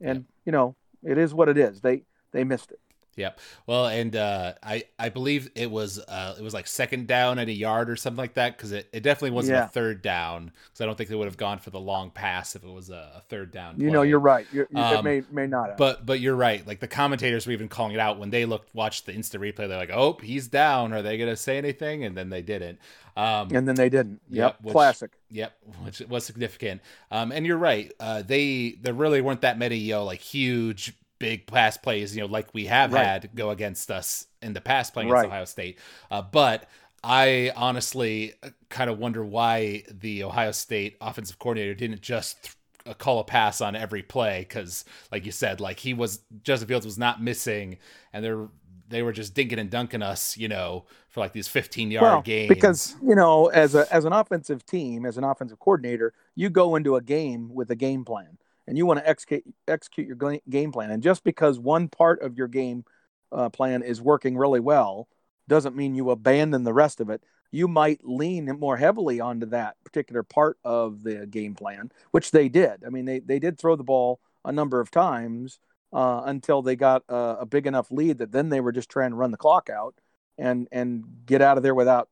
And, 0.00 0.24
you 0.44 0.52
know, 0.52 0.74
it 1.04 1.16
is 1.16 1.32
what 1.32 1.48
it 1.48 1.56
is. 1.56 1.80
They 1.80 2.02
they 2.32 2.42
missed 2.42 2.72
it. 2.72 2.80
Yep. 3.18 3.40
Well, 3.66 3.86
and 3.86 4.14
uh, 4.16 4.54
I 4.62 4.84
I 4.98 5.08
believe 5.10 5.50
it 5.54 5.70
was 5.70 5.98
uh, 5.98 6.36
it 6.38 6.42
was 6.42 6.54
like 6.54 6.66
second 6.66 7.06
down 7.08 7.38
at 7.38 7.48
a 7.48 7.52
yard 7.52 7.90
or 7.90 7.96
something 7.96 8.16
like 8.18 8.34
that 8.34 8.56
because 8.56 8.72
it, 8.72 8.88
it 8.92 9.02
definitely 9.02 9.32
wasn't 9.32 9.56
Yeah. 9.58 9.64
a 9.64 9.68
third 9.68 10.00
down 10.02 10.52
because 10.66 10.80
I 10.80 10.86
don't 10.86 10.96
think 10.96 11.10
they 11.10 11.16
would 11.16 11.26
have 11.26 11.36
gone 11.36 11.58
for 11.58 11.70
the 11.70 11.80
long 11.80 12.10
pass 12.10 12.54
if 12.56 12.62
it 12.64 12.70
was 12.70 12.90
a, 12.90 13.12
a 13.16 13.20
third 13.28 13.50
down. 13.50 13.80
You 13.80 13.90
know, 13.90 14.02
you're 14.02 14.20
right. 14.20 14.46
You're, 14.52 14.68
you 14.70 14.78
it 14.78 14.82
Um, 14.96 15.04
may 15.04 15.22
may 15.32 15.46
not 15.46 15.70
have. 15.70 15.76
But 15.76 16.06
but 16.06 16.20
you're 16.20 16.36
right. 16.36 16.66
Like 16.66 16.80
the 16.80 16.88
commentators 16.88 17.46
were 17.46 17.52
even 17.52 17.68
calling 17.68 17.92
it 17.92 18.00
out 18.00 18.18
when 18.18 18.30
they 18.30 18.44
looked 18.46 18.74
watched 18.74 19.06
the 19.06 19.12
instant 19.12 19.42
replay. 19.42 19.68
They're 19.68 19.76
like, 19.76 19.90
"Oh, 19.92 20.16
he's 20.22 20.46
down. 20.48 20.92
Are 20.92 21.02
they 21.02 21.18
gonna 21.18 21.36
say 21.36 21.58
anything?" 21.58 22.04
And 22.04 22.16
then 22.16 22.30
they 22.30 22.42
didn't. 22.42 22.78
Um, 23.16 23.48
and 23.52 23.66
then 23.66 23.74
they 23.74 23.88
didn't. 23.88 24.20
Yep, 24.30 24.58
Yep. 24.62 24.72
Classic. 24.72 25.10
Yep, 25.30 25.52
which 25.84 26.00
was 26.02 26.24
significant. 26.24 26.80
Um, 27.10 27.32
and 27.32 27.44
you're 27.44 27.56
right. 27.58 27.92
Uh, 27.98 28.22
they 28.22 28.76
there 28.80 28.94
really 28.94 29.20
weren't 29.20 29.40
that 29.40 29.58
many, 29.58 29.76
you 29.76 29.94
know, 29.94 30.04
like 30.04 30.20
huge 30.20 30.92
big 31.18 31.46
pass 31.46 31.76
plays, 31.76 32.14
you 32.16 32.22
know, 32.22 32.26
like 32.28 32.52
we 32.54 32.66
have 32.66 32.92
Right. 32.92 33.04
had 33.04 33.30
go 33.34 33.50
against 33.50 33.90
us 33.90 34.26
in 34.42 34.52
the 34.52 34.60
past 34.60 34.92
playing 34.92 35.08
against 35.08 35.24
Right. 35.24 35.26
Ohio 35.26 35.44
State. 35.44 35.78
Uh, 36.10 36.22
but 36.22 36.68
I 37.04 37.52
honestly 37.56 38.34
kind 38.70 38.90
of 38.90 38.98
wonder 38.98 39.24
why 39.24 39.84
the 39.90 40.24
Ohio 40.24 40.52
State 40.52 40.96
offensive 41.00 41.38
coordinator 41.38 41.74
didn't 41.74 42.00
just 42.00 42.42
th- 42.44 42.56
uh, 42.86 42.94
call 42.94 43.20
a 43.20 43.24
pass 43.24 43.60
on 43.60 43.76
every 43.76 44.02
play 44.02 44.40
because, 44.48 44.84
like 45.12 45.24
you 45.26 45.32
said, 45.32 45.60
like 45.60 45.78
he 45.78 45.94
was 45.94 46.20
Justin 46.42 46.68
Fields 46.68 46.86
was 46.86 46.98
not 46.98 47.22
missing, 47.22 47.78
and 48.12 48.24
they're 48.24 48.48
they 48.88 49.02
were 49.02 49.12
just 49.12 49.34
dinking 49.34 49.58
and 49.58 49.70
dunking 49.70 50.02
us, 50.02 50.36
you 50.36 50.48
know, 50.48 50.86
for 51.08 51.20
like 51.20 51.32
these 51.32 51.46
15 51.48 51.90
yard 51.90 52.02
well, 52.02 52.22
games. 52.24 52.48
because 52.54 52.96
you 53.02 53.14
know, 53.14 53.48
as 53.48 53.74
a 53.74 53.92
as 53.92 54.04
an 54.04 54.12
offensive 54.12 54.64
team, 54.66 55.04
as 55.06 55.18
an 55.18 55.24
offensive 55.24 55.58
coordinator, 55.58 56.12
you 56.34 56.48
go 56.50 56.76
into 56.76 56.96
a 56.96 57.00
game 57.02 57.52
with 57.54 57.70
a 57.70 57.76
game 57.76 58.04
plan, 58.04 58.38
and 58.68 58.76
you 58.76 58.84
want 58.86 59.00
to 59.00 59.08
execute 59.08 59.42
execute 59.66 60.06
your 60.06 60.38
game 60.48 60.70
plan. 60.70 60.90
And 60.90 61.02
just 61.02 61.24
because 61.24 61.58
one 61.58 61.88
part 61.88 62.22
of 62.22 62.36
your 62.36 62.48
game 62.48 62.84
uh, 63.32 63.48
plan 63.48 63.82
is 63.82 64.00
working 64.00 64.36
really 64.36 64.60
well, 64.60 65.08
doesn't 65.48 65.74
mean 65.74 65.94
you 65.94 66.10
abandon 66.10 66.64
the 66.64 66.74
rest 66.74 67.00
of 67.00 67.08
it. 67.08 67.22
You 67.50 67.66
might 67.66 68.00
lean 68.04 68.44
more 68.60 68.76
heavily 68.76 69.20
onto 69.20 69.46
that 69.46 69.76
particular 69.84 70.22
part 70.22 70.58
of 70.64 71.02
the 71.02 71.26
game 71.26 71.54
plan, 71.54 71.90
which 72.10 72.30
they 72.30 72.50
did. 72.50 72.84
I 72.86 72.90
mean, 72.90 73.06
they 73.06 73.20
they 73.20 73.38
did 73.38 73.58
throw 73.58 73.74
the 73.74 73.82
ball 73.82 74.20
a 74.44 74.52
number 74.52 74.80
of 74.80 74.90
times 74.90 75.58
uh, 75.92 76.22
until 76.26 76.60
they 76.60 76.76
got 76.76 77.02
a, 77.08 77.38
a 77.40 77.46
big 77.46 77.66
enough 77.66 77.90
lead 77.90 78.18
that 78.18 78.32
then 78.32 78.50
they 78.50 78.60
were 78.60 78.72
just 78.72 78.90
trying 78.90 79.10
to 79.10 79.16
run 79.16 79.30
the 79.30 79.38
clock 79.38 79.70
out 79.70 79.94
and 80.36 80.68
and 80.70 81.04
get 81.24 81.40
out 81.40 81.56
of 81.56 81.62
there 81.62 81.74
without 81.74 82.10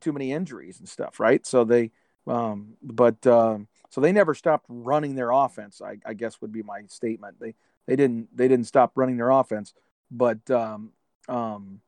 too 0.00 0.12
many 0.12 0.32
injuries 0.32 0.78
and 0.78 0.88
stuff, 0.88 1.18
right? 1.18 1.44
So 1.44 1.64
they, 1.64 1.90
um, 2.28 2.74
but 2.82 3.26
um, 3.26 3.66
so 3.92 4.00
they 4.00 4.10
never 4.10 4.34
stopped 4.34 4.64
running 4.68 5.14
their 5.14 5.30
offense. 5.30 5.82
I, 5.82 5.98
I 6.06 6.14
guess 6.14 6.40
would 6.40 6.50
be 6.50 6.62
my 6.62 6.82
statement. 6.88 7.38
They 7.38 7.54
they 7.86 7.94
didn't 7.94 8.34
they 8.34 8.48
didn't 8.48 8.66
stop 8.66 8.92
running 8.94 9.18
their 9.18 9.28
offense, 9.28 9.74
but 10.10 10.50
um, 10.50 10.92
um, 11.28 11.80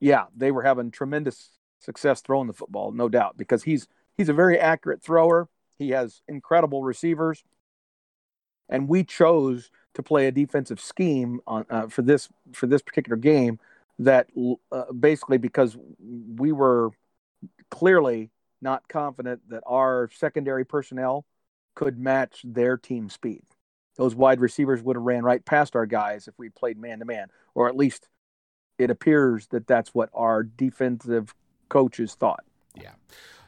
yeah, 0.00 0.24
they 0.36 0.50
were 0.50 0.62
having 0.62 0.90
tremendous 0.90 1.50
success 1.78 2.20
throwing 2.20 2.48
the 2.48 2.52
football, 2.52 2.90
no 2.90 3.08
doubt, 3.08 3.36
because 3.36 3.62
he's 3.62 3.86
he's 4.16 4.28
a 4.28 4.32
very 4.32 4.58
accurate 4.58 5.02
thrower. 5.02 5.48
He 5.78 5.90
has 5.90 6.20
incredible 6.26 6.82
receivers, 6.82 7.44
and 8.68 8.88
we 8.88 9.04
chose 9.04 9.70
to 9.94 10.02
play 10.02 10.26
a 10.26 10.32
defensive 10.32 10.80
scheme 10.80 11.40
on 11.46 11.64
uh, 11.70 11.86
for 11.86 12.02
this 12.02 12.28
for 12.52 12.66
this 12.66 12.82
particular 12.82 13.16
game 13.16 13.60
that 14.00 14.26
uh, 14.72 14.92
basically 14.92 15.38
because 15.38 15.76
we 16.36 16.50
were 16.50 16.90
clearly 17.70 18.30
not 18.62 18.88
confident 18.88 19.40
that 19.48 19.62
our 19.66 20.10
secondary 20.14 20.64
personnel 20.64 21.24
could 21.74 21.98
match 21.98 22.42
their 22.44 22.76
team 22.76 23.08
speed. 23.08 23.42
Those 23.96 24.14
wide 24.14 24.40
receivers 24.40 24.82
would 24.82 24.96
have 24.96 25.02
ran 25.02 25.22
right 25.24 25.44
past 25.44 25.76
our 25.76 25.86
guys 25.86 26.28
if 26.28 26.34
we 26.38 26.48
played 26.48 26.78
man 26.78 27.00
to 27.00 27.04
man, 27.04 27.28
or 27.54 27.68
at 27.68 27.76
least 27.76 28.08
it 28.78 28.90
appears 28.90 29.46
that 29.48 29.66
that's 29.66 29.94
what 29.94 30.08
our 30.14 30.42
defensive 30.42 31.34
coaches 31.68 32.14
thought. 32.14 32.44
Yeah. 32.74 32.92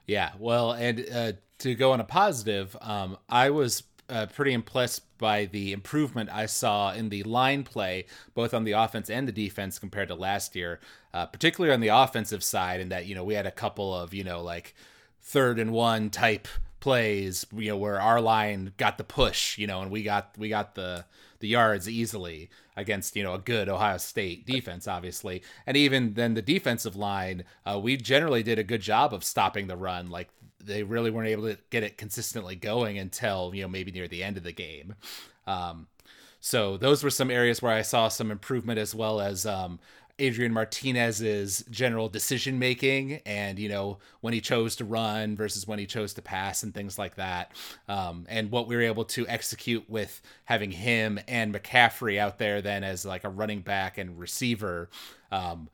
Yeah. 0.06 0.32
Well, 0.38 0.72
and 0.72 1.06
uh, 1.12 1.32
to 1.58 1.74
go 1.74 1.92
on 1.92 2.00
a 2.00 2.04
positive, 2.04 2.76
um, 2.80 3.16
I 3.28 3.50
was 3.50 3.84
uh, 4.08 4.26
pretty 4.26 4.52
impressed 4.52 5.02
by 5.18 5.46
the 5.46 5.72
improvement 5.72 6.28
I 6.30 6.46
saw 6.46 6.92
in 6.92 7.08
the 7.08 7.22
line 7.22 7.62
play, 7.62 8.06
both 8.34 8.52
on 8.52 8.64
the 8.64 8.72
offense 8.72 9.08
and 9.08 9.26
the 9.26 9.32
defense 9.32 9.78
compared 9.78 10.08
to 10.08 10.14
last 10.14 10.54
year, 10.54 10.80
uh, 11.14 11.26
particularly 11.26 11.72
on 11.72 11.80
the 11.80 11.88
offensive 11.88 12.44
side, 12.44 12.80
in 12.80 12.90
that, 12.90 13.06
you 13.06 13.14
know, 13.14 13.24
we 13.24 13.34
had 13.34 13.46
a 13.46 13.50
couple 13.50 13.94
of, 13.94 14.12
you 14.12 14.24
know, 14.24 14.42
like 14.42 14.74
third 15.22 15.58
and 15.58 15.72
one 15.72 16.10
type 16.10 16.48
plays, 16.80 17.46
you 17.56 17.68
know, 17.68 17.76
where 17.76 18.00
our 18.00 18.20
line 18.20 18.72
got 18.76 18.98
the 18.98 19.04
push, 19.04 19.56
you 19.56 19.66
know, 19.66 19.80
and 19.82 19.90
we 19.90 20.02
got 20.02 20.34
we 20.36 20.48
got 20.48 20.74
the 20.74 21.04
the 21.38 21.48
yards 21.48 21.88
easily 21.88 22.50
against 22.76 23.16
you 23.16 23.22
know 23.22 23.34
a 23.34 23.38
good 23.38 23.68
Ohio 23.68 23.98
State 23.98 24.46
defense, 24.46 24.86
obviously, 24.88 25.42
and 25.66 25.76
even 25.76 26.14
then 26.14 26.34
the 26.34 26.42
defensive 26.42 26.96
line, 26.96 27.44
uh, 27.64 27.78
we 27.78 27.96
generally 27.96 28.42
did 28.42 28.58
a 28.58 28.64
good 28.64 28.82
job 28.82 29.14
of 29.14 29.24
stopping 29.24 29.68
the 29.68 29.76
run. 29.76 30.10
Like 30.10 30.28
they 30.62 30.82
really 30.82 31.10
weren't 31.10 31.28
able 31.28 31.44
to 31.44 31.58
get 31.70 31.82
it 31.82 31.96
consistently 31.98 32.56
going 32.56 32.98
until 32.98 33.52
you 33.54 33.62
know 33.62 33.68
maybe 33.68 33.92
near 33.92 34.08
the 34.08 34.22
end 34.22 34.36
of 34.36 34.42
the 34.42 34.52
game. 34.52 34.94
Um, 35.46 35.86
so 36.44 36.76
those 36.76 37.04
were 37.04 37.10
some 37.10 37.30
areas 37.30 37.62
where 37.62 37.72
I 37.72 37.82
saw 37.82 38.08
some 38.08 38.32
improvement 38.32 38.80
as 38.80 38.96
well 38.96 39.20
as 39.20 39.46
um, 39.46 39.78
Adrian 40.18 40.52
Martinez's 40.52 41.64
general 41.70 42.08
decision 42.08 42.58
making 42.58 43.20
and 43.26 43.58
you 43.58 43.68
know 43.68 43.98
when 44.20 44.34
he 44.34 44.40
chose 44.40 44.76
to 44.76 44.84
run 44.84 45.36
versus 45.36 45.66
when 45.66 45.78
he 45.78 45.86
chose 45.86 46.14
to 46.14 46.22
pass 46.22 46.62
and 46.62 46.74
things 46.74 46.98
like 46.98 47.16
that 47.16 47.52
um, 47.88 48.26
and 48.28 48.50
what 48.50 48.68
we 48.68 48.76
were 48.76 48.82
able 48.82 49.04
to 49.04 49.26
execute 49.28 49.88
with 49.88 50.20
having 50.44 50.70
him 50.70 51.18
and 51.26 51.54
McCaffrey 51.54 52.18
out 52.18 52.38
there 52.38 52.60
then 52.62 52.84
as 52.84 53.04
like 53.04 53.24
a 53.24 53.28
running 53.28 53.60
back 53.60 53.98
and 53.98 54.18
receiver 54.18 54.90
um, 55.30 55.68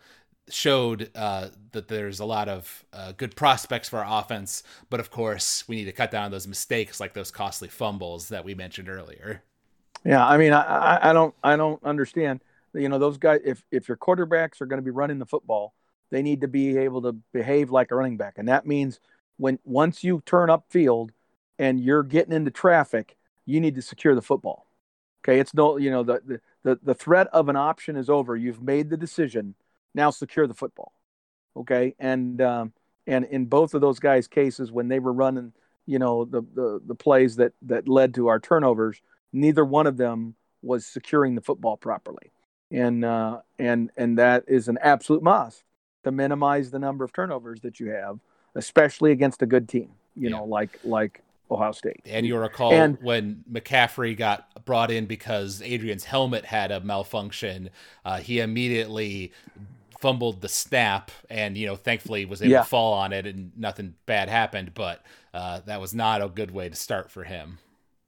showed 0.48 1.10
uh, 1.14 1.48
that 1.72 1.88
there's 1.88 2.20
a 2.20 2.24
lot 2.24 2.48
of 2.48 2.84
uh, 2.92 3.12
good 3.12 3.36
prospects 3.36 3.88
for 3.88 3.98
our 3.98 4.20
offense 4.20 4.62
but 4.88 5.00
of 5.00 5.10
course 5.10 5.66
we 5.68 5.76
need 5.76 5.84
to 5.84 5.92
cut 5.92 6.10
down 6.10 6.30
those 6.30 6.46
mistakes 6.46 7.00
like 7.00 7.12
those 7.12 7.30
costly 7.30 7.68
fumbles 7.68 8.28
that 8.28 8.44
we 8.44 8.54
mentioned 8.54 8.88
earlier 8.88 9.42
Yeah, 10.04 10.26
I 10.26 10.36
mean, 10.36 10.52
I, 10.52 11.10
I 11.10 11.12
don't, 11.12 11.34
I 11.42 11.56
don't 11.56 11.82
understand. 11.84 12.40
You 12.74 12.88
know, 12.88 12.98
those 12.98 13.18
guys. 13.18 13.40
If 13.44 13.62
if 13.70 13.88
your 13.88 13.96
quarterbacks 13.96 14.60
are 14.60 14.66
going 14.66 14.78
to 14.78 14.84
be 14.84 14.90
running 14.90 15.18
the 15.18 15.26
football, 15.26 15.74
they 16.10 16.22
need 16.22 16.40
to 16.42 16.48
be 16.48 16.76
able 16.78 17.02
to 17.02 17.12
behave 17.32 17.70
like 17.70 17.90
a 17.90 17.96
running 17.96 18.16
back, 18.16 18.34
and 18.36 18.48
that 18.48 18.66
means 18.66 19.00
when 19.36 19.58
once 19.64 20.02
you 20.04 20.22
turn 20.26 20.50
up 20.50 20.64
field 20.68 21.12
and 21.58 21.80
you're 21.80 22.02
getting 22.02 22.32
into 22.32 22.50
traffic, 22.50 23.16
you 23.46 23.60
need 23.60 23.74
to 23.74 23.82
secure 23.82 24.14
the 24.14 24.22
football. 24.22 24.66
Okay, 25.22 25.40
it's 25.40 25.54
no, 25.54 25.76
you 25.76 25.90
know, 25.90 26.02
the 26.02 26.40
the 26.62 26.78
the, 26.82 26.94
threat 26.94 27.28
of 27.32 27.48
an 27.48 27.56
option 27.56 27.96
is 27.96 28.10
over. 28.10 28.36
You've 28.36 28.62
made 28.62 28.90
the 28.90 28.96
decision. 28.96 29.54
Now 29.94 30.10
secure 30.10 30.46
the 30.46 30.54
football. 30.54 30.92
Okay, 31.56 31.94
and 31.98 32.40
um, 32.40 32.72
and 33.06 33.24
in 33.24 33.46
both 33.46 33.74
of 33.74 33.80
those 33.80 33.98
guys' 33.98 34.28
cases, 34.28 34.70
when 34.70 34.88
they 34.88 34.98
were 34.98 35.12
running, 35.12 35.52
you 35.86 35.98
know, 35.98 36.24
the 36.24 36.42
the, 36.54 36.80
the 36.86 36.94
plays 36.94 37.36
that 37.36 37.52
that 37.62 37.88
led 37.88 38.14
to 38.14 38.28
our 38.28 38.38
turnovers 38.38 39.00
neither 39.32 39.64
one 39.64 39.86
of 39.86 39.96
them 39.96 40.34
was 40.62 40.86
securing 40.86 41.34
the 41.34 41.40
football 41.40 41.76
properly 41.76 42.32
and 42.70 43.04
uh, 43.04 43.40
and 43.58 43.90
and 43.96 44.18
that 44.18 44.44
is 44.46 44.68
an 44.68 44.78
absolute 44.82 45.22
must 45.22 45.64
to 46.04 46.12
minimize 46.12 46.70
the 46.70 46.78
number 46.78 47.04
of 47.04 47.12
turnovers 47.12 47.60
that 47.60 47.80
you 47.80 47.88
have 47.90 48.18
especially 48.54 49.12
against 49.12 49.42
a 49.42 49.46
good 49.46 49.68
team 49.68 49.90
you 50.16 50.28
Yeah. 50.30 50.36
know 50.36 50.44
like 50.44 50.78
like 50.84 51.22
ohio 51.50 51.72
state 51.72 52.00
And 52.04 52.26
you'll 52.26 52.38
recall 52.40 52.72
And- 52.72 52.98
when 53.00 53.44
McCaffrey 53.50 54.16
got 54.16 54.64
brought 54.64 54.90
in 54.90 55.06
because 55.06 55.62
Adrian's 55.62 56.04
helmet 56.04 56.44
had 56.44 56.70
a 56.70 56.80
malfunction, 56.80 57.70
uh, 58.04 58.18
he 58.18 58.40
immediately 58.40 59.32
fumbled 59.98 60.42
the 60.42 60.48
snap, 60.48 61.10
and 61.30 61.56
you 61.56 61.66
know, 61.66 61.74
thankfully 61.74 62.24
was 62.26 62.42
able 62.42 62.52
Yeah. 62.52 62.58
to 62.58 62.64
fall 62.68 62.92
on 62.92 63.12
it, 63.14 63.26
and 63.26 63.50
nothing 63.56 63.94
bad 64.06 64.28
happened. 64.28 64.72
But 64.74 65.02
uh, 65.34 65.60
that 65.66 65.80
was 65.80 65.94
not 65.94 66.22
a 66.22 66.28
good 66.28 66.50
way 66.50 66.68
to 66.68 66.76
start 66.76 67.10
for 67.10 67.24
him. 67.24 67.58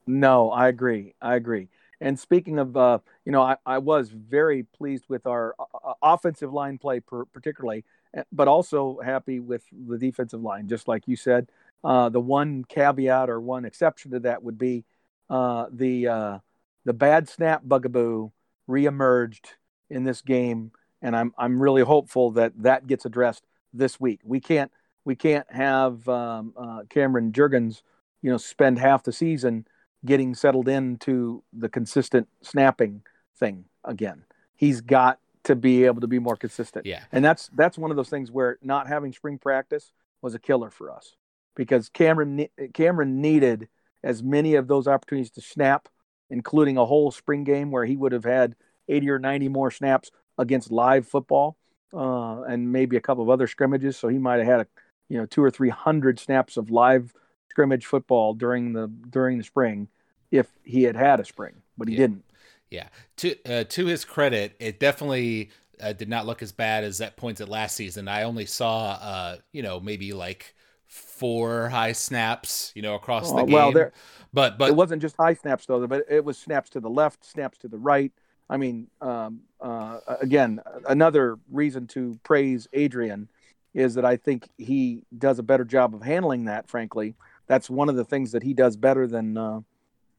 No, 0.07 0.51
I 0.51 0.69
agree. 0.69 1.15
I 1.23 1.35
agree. 1.35 1.69
And 2.01 2.19
speaking 2.19 2.59
of, 2.59 2.77
uh, 2.77 2.99
you 3.25 3.33
know, 3.33 3.43
I, 3.43 3.57
I 3.67 3.79
was 3.79 4.09
very 4.11 4.63
pleased 4.63 5.05
with 5.09 5.27
our 5.27 5.55
uh, 5.59 5.65
uh, 5.85 5.95
offensive 6.03 6.53
line 6.53 6.79
play, 6.79 7.01
per, 7.01 7.27
particularly, 7.27 7.85
eh, 8.15 8.23
but 8.33 8.49
also 8.49 8.99
happy 9.05 9.39
with 9.39 9.63
the 9.71 9.99
defensive 9.99 10.41
line. 10.41 10.67
Just 10.67 10.89
like 10.89 11.07
you 11.07 11.17
said, 11.17 11.49
uh, 11.85 12.09
the 12.09 12.21
one 12.21 12.65
caveat 12.65 13.29
or 13.29 13.41
one 13.41 13.65
exception 13.65 14.13
to 14.13 14.21
that 14.21 14.43
would 14.43 14.59
be 14.59 14.85
uh, 15.29 15.67
the 15.71 16.09
uh, 16.09 16.39
the 16.85 16.95
bad 16.95 17.29
snap 17.29 17.63
bugaboo 17.65 18.31
reemerged 18.69 19.47
in 19.91 20.05
this 20.05 20.23
game, 20.23 20.73
and 21.03 21.15
I'm 21.15 21.35
I'm 21.37 21.61
really 21.61 21.83
hopeful 21.83 22.31
that 22.33 22.53
that 22.63 22.87
gets 22.87 23.05
addressed 23.05 23.45
this 23.75 24.01
week. 24.01 24.21
We 24.25 24.41
can't 24.41 24.73
we 25.05 25.17
can't 25.17 25.51
have 25.53 26.09
um, 26.09 26.55
Cameron 26.89 27.33
Jurgens, 27.33 27.83
you 28.23 28.31
know, 28.31 28.39
spend 28.39 28.79
half 28.79 29.03
the 29.03 29.13
season 29.13 29.67
getting 30.05 30.35
settled 30.35 30.69
into 30.69 31.43
the 31.53 31.69
consistent 31.69 32.29
snapping 32.43 33.03
thing 33.39 33.65
again. 33.85 34.25
He's 34.57 34.81
got 34.81 35.19
to 35.45 35.57
be 35.57 35.85
able 35.85 36.01
to 36.03 36.07
be 36.07 36.19
more 36.19 36.37
consistent. 36.37 36.87
Yeah. 36.87 37.03
And 37.13 37.25
that's 37.25 37.51
that's 37.55 37.79
one 37.79 37.91
of 37.91 37.97
those 37.97 38.11
things 38.11 38.31
where 38.31 38.59
not 38.63 38.87
having 38.87 39.13
spring 39.13 39.39
practice 39.39 39.93
was 40.23 40.35
a 40.35 40.39
killer 40.39 40.71
for 40.71 40.91
us 40.91 41.17
because 41.57 41.89
Cameron 41.89 42.47
Cameron 42.75 43.21
needed 43.21 43.69
as 44.03 44.23
many 44.23 44.55
of 44.55 44.69
those 44.69 44.87
opportunities 44.87 45.31
to 45.33 45.41
snap, 45.41 45.89
including 46.31 46.77
a 46.77 46.87
whole 46.87 47.11
spring 47.11 47.45
game 47.45 47.71
where 47.71 47.85
he 47.85 47.97
would 47.97 48.13
have 48.13 48.25
had 48.25 48.55
80 48.89 49.11
or 49.11 49.19
90 49.19 49.49
more 49.49 49.71
snaps 49.71 50.11
against 50.39 50.71
live 50.71 51.07
football 51.07 51.57
uh, 51.93 52.43
and 52.43 52.73
maybe 52.73 52.97
a 52.97 53.01
couple 53.01 53.23
of 53.23 53.31
other 53.31 53.47
scrimmages. 53.47 53.97
So 53.97 54.09
he 54.09 54.19
might 54.19 54.39
have 54.39 54.47
had 54.47 54.61
a 54.61 54.67
you 55.09 55.19
know 55.19 55.27
two 55.27 55.43
or 55.43 55.51
three 55.51 55.71
hundred 55.71 56.19
snaps 56.19 56.57
of 56.57 56.71
live 56.71 57.13
scrimmage 57.51 57.87
football 57.87 58.35
during 58.35 58.73
the 58.73 58.89
during 59.11 59.39
the 59.39 59.45
spring 59.45 59.89
if 60.31 60.49
he 60.65 60.85
had 60.85 60.97
had 60.97 61.21
a 61.21 61.25
spring, 61.25 61.55
but 61.77 61.89
he 61.89 61.95
Yeah. 61.95 61.97
didn't. 61.97 62.25
Yeah. 62.71 62.89
To 63.19 63.37
uh, 63.45 63.65
to 63.65 63.87
his 63.87 64.05
credit, 64.05 64.57
it 64.61 64.79
definitely 64.81 65.51
uh, 65.81 65.93
did 65.93 66.09
not 66.09 66.27
look 66.27 66.43
as 66.43 66.53
bad 66.53 66.85
as 66.85 67.01
at 67.01 67.17
points 67.17 67.41
at 67.41 67.49
last 67.49 67.77
season. 67.77 68.09
I 68.09 68.23
only 68.25 68.47
saw, 68.47 68.93
uh, 68.93 69.37
you 69.53 69.63
know, 69.63 69.81
maybe 69.81 70.13
like 70.13 70.55
four 70.87 71.69
high 71.69 71.93
snaps, 71.93 72.73
you 72.75 72.83
know, 72.83 72.95
across 72.95 73.33
the 73.33 73.43
Uh, 73.43 73.45
game. 73.45 73.53
well, 73.53 73.73
there 73.73 73.93
but 74.33 74.59
but 74.59 74.71
it 74.71 74.75
wasn't 74.77 75.03
just 75.03 75.17
high 75.17 75.35
snaps 75.35 75.67
though, 75.67 75.87
but 75.87 76.05
it 76.09 76.25
was 76.25 76.39
snaps 76.39 76.71
to 76.71 76.81
the 76.81 76.91
left, 76.91 77.25
snaps 77.25 77.59
to 77.59 77.69
the 77.69 77.79
right. 77.79 78.13
I 78.49 78.57
mean, 78.57 78.89
um, 79.01 79.41
uh, 79.61 80.01
again, 80.21 80.61
another 80.89 81.39
reason 81.51 81.87
to 81.89 82.19
praise 82.25 82.67
Adrian 82.73 83.29
is 83.75 83.95
that 83.95 84.05
I 84.05 84.17
think 84.17 84.49
he 84.59 85.05
does 85.17 85.39
a 85.39 85.43
better 85.45 85.65
job 85.65 85.95
of 85.95 86.03
handling 86.03 86.47
that. 86.47 86.69
Frankly, 86.69 87.15
that's 87.51 87.69
one 87.69 87.89
of 87.89 87.97
the 87.97 88.05
things 88.05 88.31
that 88.31 88.45
he 88.45 88.55
does 88.55 88.77
better 88.77 89.09
than 89.09 89.37
uh, 89.37 89.61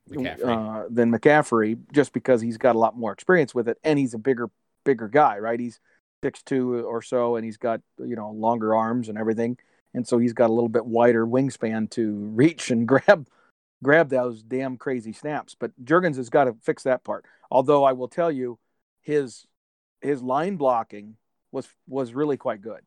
McCaffrey. 0.09 0.83
uh, 0.83 0.87
than 0.89 1.13
McCaffrey, 1.13 1.79
just 1.93 2.11
because 2.11 2.41
he's 2.41 2.57
got 2.57 2.75
a 2.75 2.77
lot 2.77 2.97
more 2.97 3.13
experience 3.13 3.55
with 3.55 3.69
it, 3.69 3.77
and 3.85 3.97
he's 3.97 4.13
a 4.13 4.17
bigger 4.17 4.49
bigger 4.83 5.07
guy, 5.07 5.37
right? 5.37 5.57
He's 5.57 5.79
six 6.21 6.43
two 6.43 6.85
or 6.85 7.01
so, 7.01 7.37
and 7.37 7.45
he's 7.45 7.55
got 7.55 7.79
you 7.99 8.17
know 8.17 8.31
longer 8.31 8.75
arms 8.75 9.07
and 9.07 9.17
everything, 9.17 9.57
and 9.93 10.05
so 10.05 10.17
he's 10.17 10.33
got 10.33 10.49
a 10.49 10.53
little 10.53 10.67
bit 10.67 10.85
wider 10.85 11.25
wingspan 11.25 11.89
to 11.91 12.13
reach 12.35 12.69
and 12.69 12.85
grab 12.85 13.25
grab 13.81 14.09
those 14.09 14.43
damn 14.43 14.75
crazy 14.75 15.13
snaps. 15.13 15.55
But 15.57 15.71
Jurgens 15.85 16.17
has 16.17 16.29
got 16.29 16.43
to 16.43 16.55
fix 16.61 16.83
that 16.83 17.05
part. 17.05 17.23
Although 17.49 17.85
I 17.85 17.93
will 17.93 18.09
tell 18.09 18.29
you, 18.29 18.59
his 18.99 19.47
his 20.01 20.21
line 20.21 20.57
blocking 20.57 21.15
was 21.53 21.69
was 21.87 22.13
really 22.13 22.35
quite 22.35 22.61
good. 22.61 22.81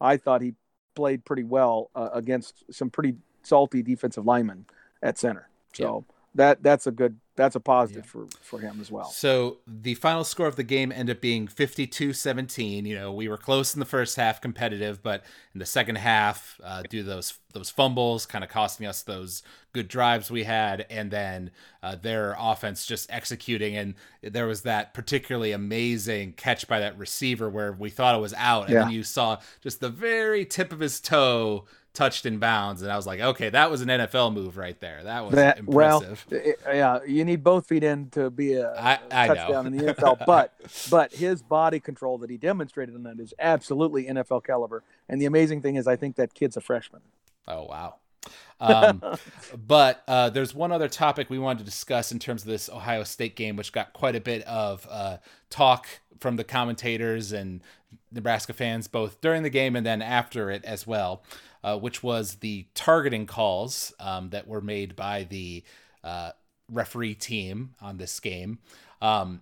I 0.00 0.18
thought 0.18 0.40
he 0.40 0.54
played 0.94 1.24
pretty 1.24 1.42
well 1.42 1.90
uh, 1.96 2.10
against 2.12 2.62
some 2.70 2.90
pretty 2.90 3.16
salty 3.48 3.82
defensive 3.82 4.24
lineman 4.26 4.66
at 5.02 5.18
center. 5.18 5.48
So 5.72 6.04
that 6.34 6.62
that's 6.62 6.86
a 6.86 6.90
good 6.90 7.16
that's 7.36 7.54
a 7.56 7.60
positive 7.60 8.04
Yeah. 8.04 8.10
for 8.10 8.26
for 8.42 8.58
him 8.58 8.80
as 8.80 8.90
well. 8.90 9.06
So 9.10 9.58
the 9.66 9.94
final 9.94 10.24
score 10.24 10.46
of 10.46 10.56
the 10.56 10.64
game 10.64 10.90
ended 10.92 11.16
up 11.16 11.22
being 11.22 11.46
52-17. 11.46 12.84
You 12.84 12.96
know, 12.96 13.12
we 13.12 13.28
were 13.28 13.36
close 13.38 13.74
in 13.74 13.80
the 13.80 13.86
first 13.86 14.16
half, 14.16 14.40
competitive, 14.40 15.02
but 15.02 15.24
in 15.54 15.58
the 15.60 15.66
second 15.66 15.96
half, 15.96 16.60
uh, 16.62 16.82
due 16.88 17.02
to 17.02 17.08
those 17.08 17.38
those 17.54 17.70
fumbles, 17.70 18.26
kind 18.26 18.44
of 18.44 18.50
costing 18.50 18.86
us 18.86 19.02
those 19.02 19.42
good 19.72 19.88
drives 19.88 20.30
we 20.30 20.44
had, 20.44 20.84
and 20.90 21.10
then 21.10 21.50
uh, 21.82 21.96
their 21.96 22.36
offense 22.38 22.84
just 22.86 23.10
executing. 23.10 23.76
And 23.76 23.94
there 24.22 24.46
was 24.46 24.62
that 24.62 24.92
particularly 24.94 25.52
amazing 25.52 26.32
catch 26.34 26.66
by 26.68 26.80
that 26.80 26.98
receiver 26.98 27.48
where 27.48 27.72
we 27.72 27.88
thought 27.90 28.14
it 28.14 28.20
was 28.20 28.34
out, 28.34 28.68
and 28.68 28.76
then 28.76 28.90
you 28.90 29.02
saw 29.02 29.38
just 29.62 29.80
the 29.80 29.88
very 29.90 30.44
tip 30.44 30.72
of 30.72 30.80
his 30.80 31.00
toe 31.00 31.66
touched 31.98 32.24
in 32.26 32.38
bounds, 32.38 32.80
and 32.82 32.90
I 32.92 32.96
was 32.96 33.06
like, 33.06 33.20
okay, 33.20 33.50
that 33.50 33.70
was 33.70 33.80
an 33.82 33.88
NFL 33.88 34.32
move 34.32 34.56
right 34.56 34.78
there. 34.80 35.02
That 35.02 35.24
was 35.24 35.34
That 35.34 35.64
well, 35.64 36.00
impressive. 36.00 36.56
i- 36.66 36.74
yeah, 36.74 36.98
you 37.04 37.24
need 37.24 37.42
both 37.42 37.66
feet 37.66 37.82
in 37.82 38.08
to 38.10 38.30
be 38.30 38.54
a 38.54 38.70
I- 38.74 39.00
I 39.10 39.26
know. 39.28 39.34
touchdown 39.34 39.66
in 39.66 39.76
the 39.76 39.92
NFL. 39.94 40.18
But 40.26 40.54
but 40.90 41.12
his 41.12 41.42
body 41.42 41.80
control 41.80 42.16
that 42.18 42.30
he 42.30 42.36
demonstrated 42.36 42.94
in 42.94 43.02
that 43.02 43.18
is 43.18 43.34
absolutely 43.38 44.06
NFL 44.06 44.44
caliber. 44.44 44.84
And 45.08 45.20
the 45.20 45.26
amazing 45.26 45.60
thing 45.60 45.74
is, 45.76 45.86
I 45.88 45.96
think 45.96 46.14
that 46.16 46.34
kid's 46.34 46.56
a 46.56 46.60
freshman. 46.60 47.02
Oh 47.48 47.64
wow. 47.64 47.96
Um, 48.60 49.02
but 49.66 50.02
uh, 50.06 50.30
there's 50.30 50.54
one 50.54 50.70
other 50.72 50.88
topic 50.88 51.30
we 51.30 51.38
wanted 51.38 51.58
to 51.60 51.64
discuss 51.64 52.12
in 52.12 52.18
terms 52.18 52.42
of 52.42 52.48
this 52.48 52.68
Ohio 52.68 53.02
State 53.04 53.34
game, 53.36 53.56
which 53.56 53.72
got 53.72 53.92
quite 53.92 54.14
a 54.16 54.20
bit 54.20 54.42
of 54.44 54.86
uh, 54.90 55.16
talk 55.50 55.86
from 56.20 56.36
the 56.36 56.44
commentators 56.44 57.32
and 57.32 57.60
Nebraska 58.12 58.52
fans, 58.52 58.88
both 58.88 59.20
during 59.20 59.42
the 59.42 59.50
game 59.50 59.76
and 59.76 59.86
then 59.86 60.02
after 60.02 60.50
it 60.50 60.64
as 60.64 60.86
well, 60.86 61.22
uh, 61.62 61.78
which 61.78 62.02
was 62.02 62.36
the 62.36 62.66
targeting 62.74 63.26
calls 63.26 63.92
um, 64.00 64.30
that 64.30 64.46
were 64.46 64.60
made 64.60 64.96
by 64.96 65.24
the 65.24 65.62
uh, 66.04 66.30
referee 66.70 67.14
team 67.14 67.74
on 67.80 67.96
this 67.96 68.20
game. 68.20 68.58
Um, 69.00 69.40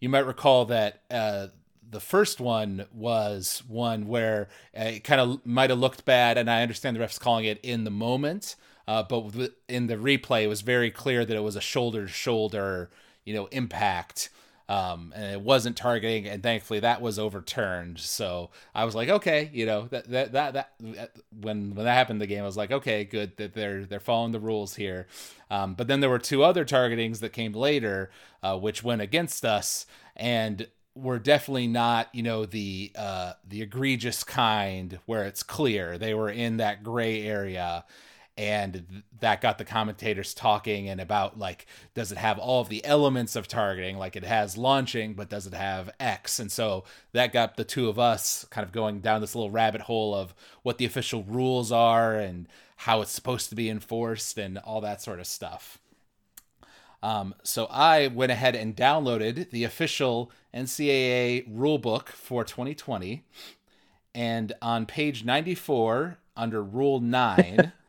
you 0.00 0.08
might 0.08 0.26
recall 0.26 0.64
that 0.66 1.02
uh, 1.10 1.48
the 1.90 2.00
first 2.00 2.40
one 2.40 2.86
was 2.92 3.62
one 3.66 4.06
where 4.06 4.48
uh, 4.78 4.84
it 4.84 5.04
kind 5.04 5.20
of 5.20 5.44
might 5.44 5.70
have 5.70 5.78
looked 5.78 6.04
bad, 6.04 6.38
and 6.38 6.50
I 6.50 6.62
understand 6.62 6.96
the 6.96 7.00
refs 7.00 7.18
calling 7.18 7.44
it 7.44 7.60
in 7.62 7.84
the 7.84 7.90
moment, 7.90 8.56
uh, 8.86 9.02
but 9.02 9.52
in 9.68 9.86
the 9.86 9.96
replay, 9.96 10.44
it 10.44 10.48
was 10.48 10.60
very 10.60 10.90
clear 10.90 11.24
that 11.24 11.36
it 11.36 11.42
was 11.42 11.56
a 11.56 11.60
shoulder 11.60 12.06
to 12.06 12.12
shoulder, 12.12 12.90
you 13.24 13.34
know, 13.34 13.46
impact. 13.46 14.30
Um, 14.68 15.14
and 15.16 15.32
it 15.32 15.40
wasn't 15.40 15.78
targeting, 15.78 16.26
and 16.26 16.42
thankfully 16.42 16.80
that 16.80 17.00
was 17.00 17.18
overturned. 17.18 17.98
So 17.98 18.50
I 18.74 18.84
was 18.84 18.94
like, 18.94 19.08
okay, 19.08 19.50
you 19.52 19.64
know, 19.64 19.88
that 19.88 20.10
that 20.10 20.32
that, 20.32 20.52
that 20.52 21.16
when 21.40 21.74
when 21.74 21.86
that 21.86 21.94
happened 21.94 22.16
in 22.16 22.28
the 22.28 22.34
game, 22.34 22.42
I 22.42 22.46
was 22.46 22.56
like, 22.58 22.70
okay, 22.70 23.04
good 23.04 23.36
that 23.38 23.54
they're 23.54 23.86
they're 23.86 23.98
following 23.98 24.32
the 24.32 24.40
rules 24.40 24.74
here. 24.74 25.06
Um, 25.50 25.74
but 25.74 25.88
then 25.88 26.00
there 26.00 26.10
were 26.10 26.18
two 26.18 26.42
other 26.42 26.66
targetings 26.66 27.20
that 27.20 27.32
came 27.32 27.52
later, 27.52 28.10
uh, 28.42 28.58
which 28.58 28.82
went 28.82 29.00
against 29.00 29.44
us, 29.44 29.86
and 30.14 30.68
were 30.94 31.18
definitely 31.18 31.68
not, 31.68 32.08
you 32.12 32.22
know, 32.22 32.44
the 32.44 32.92
uh, 32.96 33.32
the 33.46 33.62
egregious 33.62 34.24
kind 34.24 34.98
where 35.06 35.24
it's 35.24 35.42
clear. 35.42 35.96
They 35.96 36.12
were 36.12 36.30
in 36.30 36.58
that 36.58 36.82
gray 36.82 37.22
area, 37.22 37.84
and 38.38 38.72
th- 38.72 39.02
that 39.18 39.40
got 39.40 39.58
the 39.58 39.64
commentators 39.64 40.32
talking 40.32 40.88
and 40.88 41.00
about 41.00 41.38
like, 41.38 41.66
does 41.94 42.12
it 42.12 42.18
have 42.18 42.38
all 42.38 42.60
of 42.60 42.68
the 42.68 42.84
elements 42.84 43.34
of 43.34 43.48
targeting? 43.48 43.98
Like 43.98 44.14
it 44.14 44.24
has 44.24 44.56
launching, 44.56 45.14
but 45.14 45.28
does 45.28 45.48
it 45.48 45.54
have 45.54 45.90
X? 45.98 46.38
And 46.38 46.50
so 46.50 46.84
that 47.12 47.32
got 47.32 47.56
the 47.56 47.64
two 47.64 47.88
of 47.88 47.98
us 47.98 48.46
kind 48.50 48.64
of 48.64 48.70
going 48.70 49.00
down 49.00 49.20
this 49.20 49.34
little 49.34 49.50
rabbit 49.50 49.82
hole 49.82 50.14
of 50.14 50.34
what 50.62 50.78
the 50.78 50.84
official 50.84 51.24
rules 51.24 51.72
are 51.72 52.14
and 52.14 52.46
how 52.76 53.00
it's 53.00 53.10
supposed 53.10 53.48
to 53.48 53.56
be 53.56 53.68
enforced 53.68 54.38
and 54.38 54.56
all 54.58 54.80
that 54.80 55.02
sort 55.02 55.18
of 55.18 55.26
stuff. 55.26 55.78
Um, 57.02 57.34
so 57.42 57.66
I 57.70 58.06
went 58.06 58.30
ahead 58.30 58.54
and 58.54 58.76
downloaded 58.76 59.50
the 59.50 59.64
official 59.64 60.30
NCAA 60.54 61.52
rulebook 61.52 62.08
for 62.08 62.44
2020. 62.44 63.24
And 64.14 64.52
on 64.62 64.86
page 64.86 65.24
94, 65.24 66.18
under 66.36 66.62
Rule 66.62 67.00
9, 67.00 67.72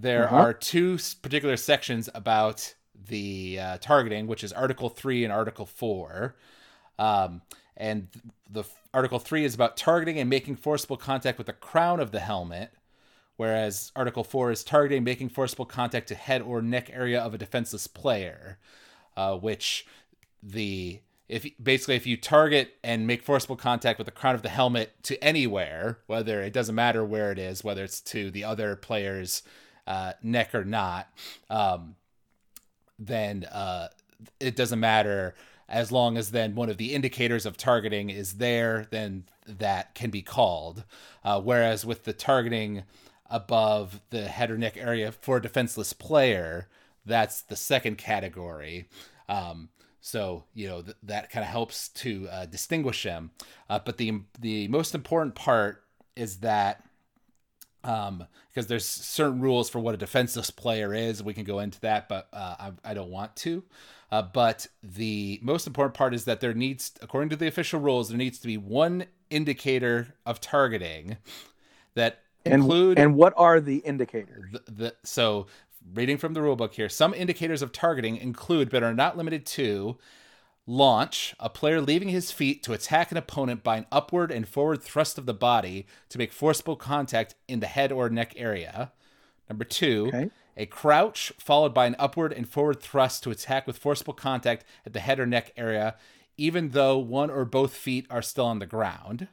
there 0.00 0.24
Uh-huh. 0.26 0.36
are 0.36 0.52
two 0.52 0.98
particular 1.22 1.56
sections 1.56 2.08
about 2.14 2.74
the 3.08 3.58
uh, 3.60 3.78
targeting, 3.80 4.26
which 4.26 4.42
is 4.42 4.52
Article 4.52 4.88
3 4.88 5.24
and 5.24 5.32
Article 5.32 5.66
4. 5.66 6.34
Um, 6.98 7.42
and 7.76 8.08
the 8.50 8.64
Article 8.92 9.18
3 9.18 9.44
is 9.44 9.54
about 9.54 9.76
targeting 9.76 10.18
and 10.18 10.30
making 10.30 10.56
forcible 10.56 10.96
contact 10.96 11.38
with 11.38 11.46
the 11.46 11.52
crown 11.52 12.00
of 12.00 12.10
the 12.12 12.20
helmet 12.20 12.72
whereas 13.36 13.90
Article 13.96 14.22
4 14.24 14.52
is 14.52 14.62
targeting 14.64 15.02
making 15.02 15.28
forcible 15.28 15.64
contact 15.66 16.08
to 16.08 16.14
head 16.14 16.40
or 16.42 16.62
neck 16.62 16.90
area 16.92 17.20
of 17.20 17.34
a 17.34 17.38
defenseless 17.38 17.86
player, 17.86 18.58
uh, 19.16 19.36
which 19.36 19.86
the 20.42 21.00
if 21.28 21.44
basically 21.60 21.96
if 21.96 22.06
you 22.06 22.16
target 22.16 22.74
and 22.84 23.06
make 23.06 23.22
forcible 23.22 23.56
contact 23.56 23.98
with 23.98 24.04
the 24.04 24.12
crown 24.12 24.34
of 24.34 24.42
the 24.42 24.48
helmet 24.50 24.92
to 25.02 25.22
anywhere, 25.24 25.98
whether 26.06 26.42
it 26.42 26.52
doesn't 26.52 26.74
matter 26.74 27.04
where 27.04 27.32
it 27.32 27.38
is, 27.38 27.64
whether 27.64 27.82
it's 27.82 28.00
to 28.02 28.30
the 28.30 28.44
other 28.44 28.76
player's 28.76 29.42
uh, 29.86 30.12
neck 30.22 30.54
or 30.54 30.64
not, 30.64 31.08
um, 31.50 31.96
then 32.98 33.44
uh, 33.44 33.88
it 34.40 34.56
doesn't 34.56 34.80
matter 34.80 35.34
as 35.68 35.90
long 35.90 36.16
as 36.16 36.30
then 36.30 36.54
one 36.54 36.68
of 36.68 36.76
the 36.76 36.94
indicators 36.94 37.46
of 37.46 37.56
targeting 37.56 38.10
is 38.10 38.34
there, 38.34 38.86
then 38.90 39.24
that 39.46 39.94
can 39.94 40.10
be 40.10 40.22
called. 40.22 40.84
Uh, 41.24 41.40
whereas 41.40 41.84
with 41.84 42.04
the 42.04 42.12
targeting 42.12 42.82
above 43.30 44.00
the 44.10 44.28
head 44.28 44.50
or 44.50 44.58
neck 44.58 44.76
area 44.76 45.10
for 45.10 45.38
a 45.38 45.42
defenseless 45.42 45.92
player, 45.92 46.68
that's 47.06 47.40
the 47.42 47.56
second 47.56 47.96
category. 47.96 48.88
Um, 49.28 49.70
so 50.00 50.44
you 50.52 50.68
know 50.68 50.82
th- 50.82 50.96
that 51.02 51.30
kind 51.30 51.42
of 51.42 51.50
helps 51.50 51.88
to 51.88 52.28
uh, 52.30 52.46
distinguish 52.46 53.02
them. 53.02 53.30
Uh, 53.70 53.80
but 53.82 53.96
the 53.96 54.20
the 54.38 54.68
most 54.68 54.94
important 54.94 55.34
part 55.34 55.82
is 56.14 56.38
that 56.38 56.84
um, 57.84 58.26
because 58.48 58.66
there's 58.66 58.86
certain 58.86 59.40
rules 59.40 59.68
for 59.68 59.78
what 59.78 59.94
a 59.94 59.98
defenseless 59.98 60.50
player 60.50 60.94
is. 60.94 61.22
We 61.22 61.34
can 61.34 61.44
go 61.44 61.60
into 61.60 61.80
that, 61.82 62.08
but 62.08 62.28
uh, 62.32 62.56
I, 62.58 62.72
I, 62.90 62.94
don't 62.94 63.10
want 63.10 63.36
to. 63.36 63.62
Uh, 64.10 64.22
but 64.22 64.66
the 64.82 65.38
most 65.42 65.66
important 65.66 65.94
part 65.94 66.14
is 66.14 66.24
that 66.24 66.40
there 66.40 66.54
needs, 66.54 66.92
according 67.02 67.28
to 67.30 67.36
the 67.36 67.46
official 67.46 67.80
rules, 67.80 68.08
there 68.08 68.18
needs 68.18 68.38
to 68.38 68.46
be 68.46 68.56
one 68.56 69.06
indicator 69.30 70.14
of 70.24 70.40
targeting 70.40 71.18
that 71.94 72.22
and, 72.44 72.54
include. 72.54 72.98
And 72.98 73.16
what 73.16 73.34
are 73.36 73.60
the 73.60 73.78
indicators? 73.78 74.44
The, 74.52 74.72
the, 74.72 74.94
so, 75.02 75.46
reading 75.92 76.16
from 76.16 76.32
the 76.32 76.40
rulebook 76.40 76.72
here, 76.72 76.88
some 76.88 77.12
indicators 77.12 77.60
of 77.60 77.72
targeting 77.72 78.16
include, 78.16 78.70
but 78.70 78.82
are 78.82 78.94
not 78.94 79.16
limited 79.16 79.44
to, 79.46 79.98
Launch, 80.66 81.34
a 81.38 81.50
player 81.50 81.80
leaving 81.80 82.08
his 82.08 82.30
feet 82.30 82.62
to 82.62 82.72
attack 82.72 83.10
an 83.10 83.18
opponent 83.18 83.62
by 83.62 83.76
an 83.76 83.86
upward 83.92 84.30
and 84.30 84.48
forward 84.48 84.82
thrust 84.82 85.18
of 85.18 85.26
the 85.26 85.34
body 85.34 85.86
to 86.08 86.16
make 86.16 86.32
forcible 86.32 86.76
contact 86.76 87.34
in 87.46 87.60
the 87.60 87.66
head 87.66 87.92
or 87.92 88.08
neck 88.08 88.32
area. 88.36 88.90
Number 89.48 89.64
two, 89.64 90.06
okay. 90.08 90.30
a 90.56 90.64
crouch 90.64 91.34
followed 91.38 91.74
by 91.74 91.84
an 91.84 91.96
upward 91.98 92.32
and 92.32 92.48
forward 92.48 92.80
thrust 92.80 93.22
to 93.24 93.30
attack 93.30 93.66
with 93.66 93.76
forcible 93.76 94.14
contact 94.14 94.64
at 94.86 94.94
the 94.94 95.00
head 95.00 95.20
or 95.20 95.26
neck 95.26 95.52
area, 95.54 95.96
even 96.38 96.70
though 96.70 96.96
one 96.96 97.30
or 97.30 97.44
both 97.44 97.76
feet 97.76 98.06
are 98.08 98.22
still 98.22 98.46
on 98.46 98.58
the 98.58 98.66
ground. 98.66 99.28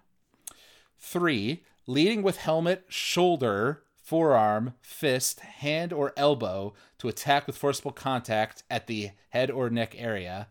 Three, 0.99 1.63
leading 1.87 2.23
with 2.23 2.37
helmet, 2.37 2.83
shoulder, 2.89 3.83
forearm, 3.95 4.73
fist, 4.81 5.39
hand, 5.39 5.93
or 5.93 6.11
elbow 6.17 6.73
to 6.97 7.07
attack 7.07 7.47
with 7.47 7.57
forcible 7.57 7.93
contact 7.93 8.63
at 8.69 8.87
the 8.87 9.11
head 9.29 9.49
or 9.49 9.69
neck 9.69 9.95
area 9.97 10.49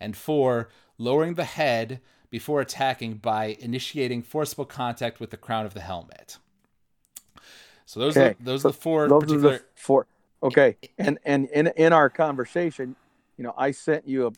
and 0.00 0.16
four, 0.16 0.68
lowering 0.98 1.34
the 1.34 1.44
head 1.44 2.00
before 2.30 2.60
attacking 2.60 3.14
by 3.14 3.56
initiating 3.60 4.22
forcible 4.22 4.64
contact 4.64 5.20
with 5.20 5.30
the 5.30 5.36
crown 5.36 5.66
of 5.66 5.74
the 5.74 5.80
helmet. 5.80 6.38
So 7.84 8.00
those 8.00 8.16
okay. 8.16 8.30
are 8.30 8.36
those 8.40 8.62
so 8.62 8.68
are 8.68 8.72
the 8.72 8.78
four 8.78 9.08
those 9.08 9.22
particular 9.22 9.54
are 9.54 9.58
the 9.58 9.64
four. 9.74 10.06
Okay, 10.42 10.76
and 10.98 11.18
and 11.24 11.48
in 11.50 11.68
in 11.76 11.92
our 11.92 12.10
conversation, 12.10 12.96
you 13.36 13.44
know, 13.44 13.54
I 13.56 13.70
sent 13.70 14.06
you 14.06 14.26
a, 14.26 14.32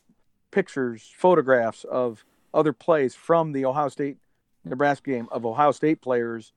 pictures, 0.51 1.12
photographs 1.16 1.85
of 1.85 2.25
other 2.53 2.73
plays 2.73 3.14
from 3.14 3.53
the 3.53 3.64
Ohio 3.64 3.88
State 3.88 4.18
Nebraska 4.64 5.11
game 5.11 5.29
of 5.31 5.47
Ohio 5.47 5.73
State 5.73 6.01
players 6.01 6.53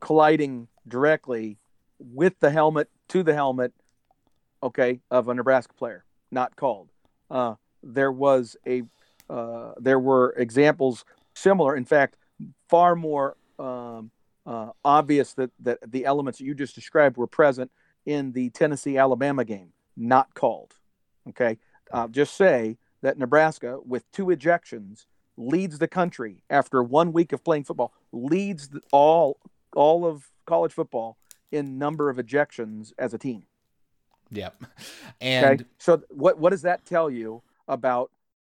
colliding 0.00 0.68
directly 0.88 1.58
with 1.98 2.38
the 2.40 2.50
helmet 2.50 2.88
to 3.08 3.22
the 3.22 3.34
helmet, 3.34 3.72
okay, 4.62 5.00
of 5.10 5.28
a 5.28 5.34
Nebraska 5.34 5.74
player, 5.74 6.04
not 6.30 6.56
called. 6.56 6.88
Uh, 7.30 7.54
there 7.82 8.12
was 8.12 8.56
a 8.66 8.82
uh, 9.28 9.72
there 9.78 9.98
were 9.98 10.34
examples 10.36 11.04
similar. 11.34 11.76
In 11.76 11.84
fact, 11.84 12.16
far 12.68 12.96
more 12.96 13.36
um, 13.58 14.10
uh, 14.46 14.70
obvious 14.84 15.34
that 15.34 15.50
that 15.60 15.78
the 15.90 16.04
elements 16.04 16.38
that 16.38 16.44
you 16.44 16.54
just 16.54 16.74
described 16.74 17.16
were 17.16 17.26
present 17.26 17.70
in 18.06 18.32
the 18.32 18.50
Tennessee 18.50 18.98
Alabama 18.98 19.44
game, 19.44 19.72
not 19.96 20.34
called. 20.34 20.74
Okay, 21.28 21.58
uh, 21.92 22.08
just 22.08 22.36
say 22.36 22.78
that 23.02 23.18
Nebraska, 23.18 23.78
with 23.84 24.10
two 24.12 24.26
ejections, 24.26 25.06
leads 25.36 25.78
the 25.78 25.88
country 25.88 26.42
after 26.50 26.82
one 26.82 27.12
week 27.12 27.32
of 27.32 27.44
playing 27.44 27.64
football, 27.64 27.92
leads 28.12 28.68
the, 28.68 28.80
all 28.92 29.38
all 29.74 30.04
of 30.04 30.30
college 30.46 30.72
football 30.72 31.16
in 31.52 31.78
number 31.78 32.10
of 32.10 32.16
ejections 32.16 32.92
as 32.98 33.14
a 33.14 33.18
team. 33.18 33.44
Yep. 34.30 34.64
And 35.20 35.60
okay? 35.60 35.70
so 35.78 36.02
what 36.10 36.38
what 36.38 36.50
does 36.50 36.62
that 36.62 36.84
tell 36.86 37.10
you 37.10 37.42
about 37.70 38.10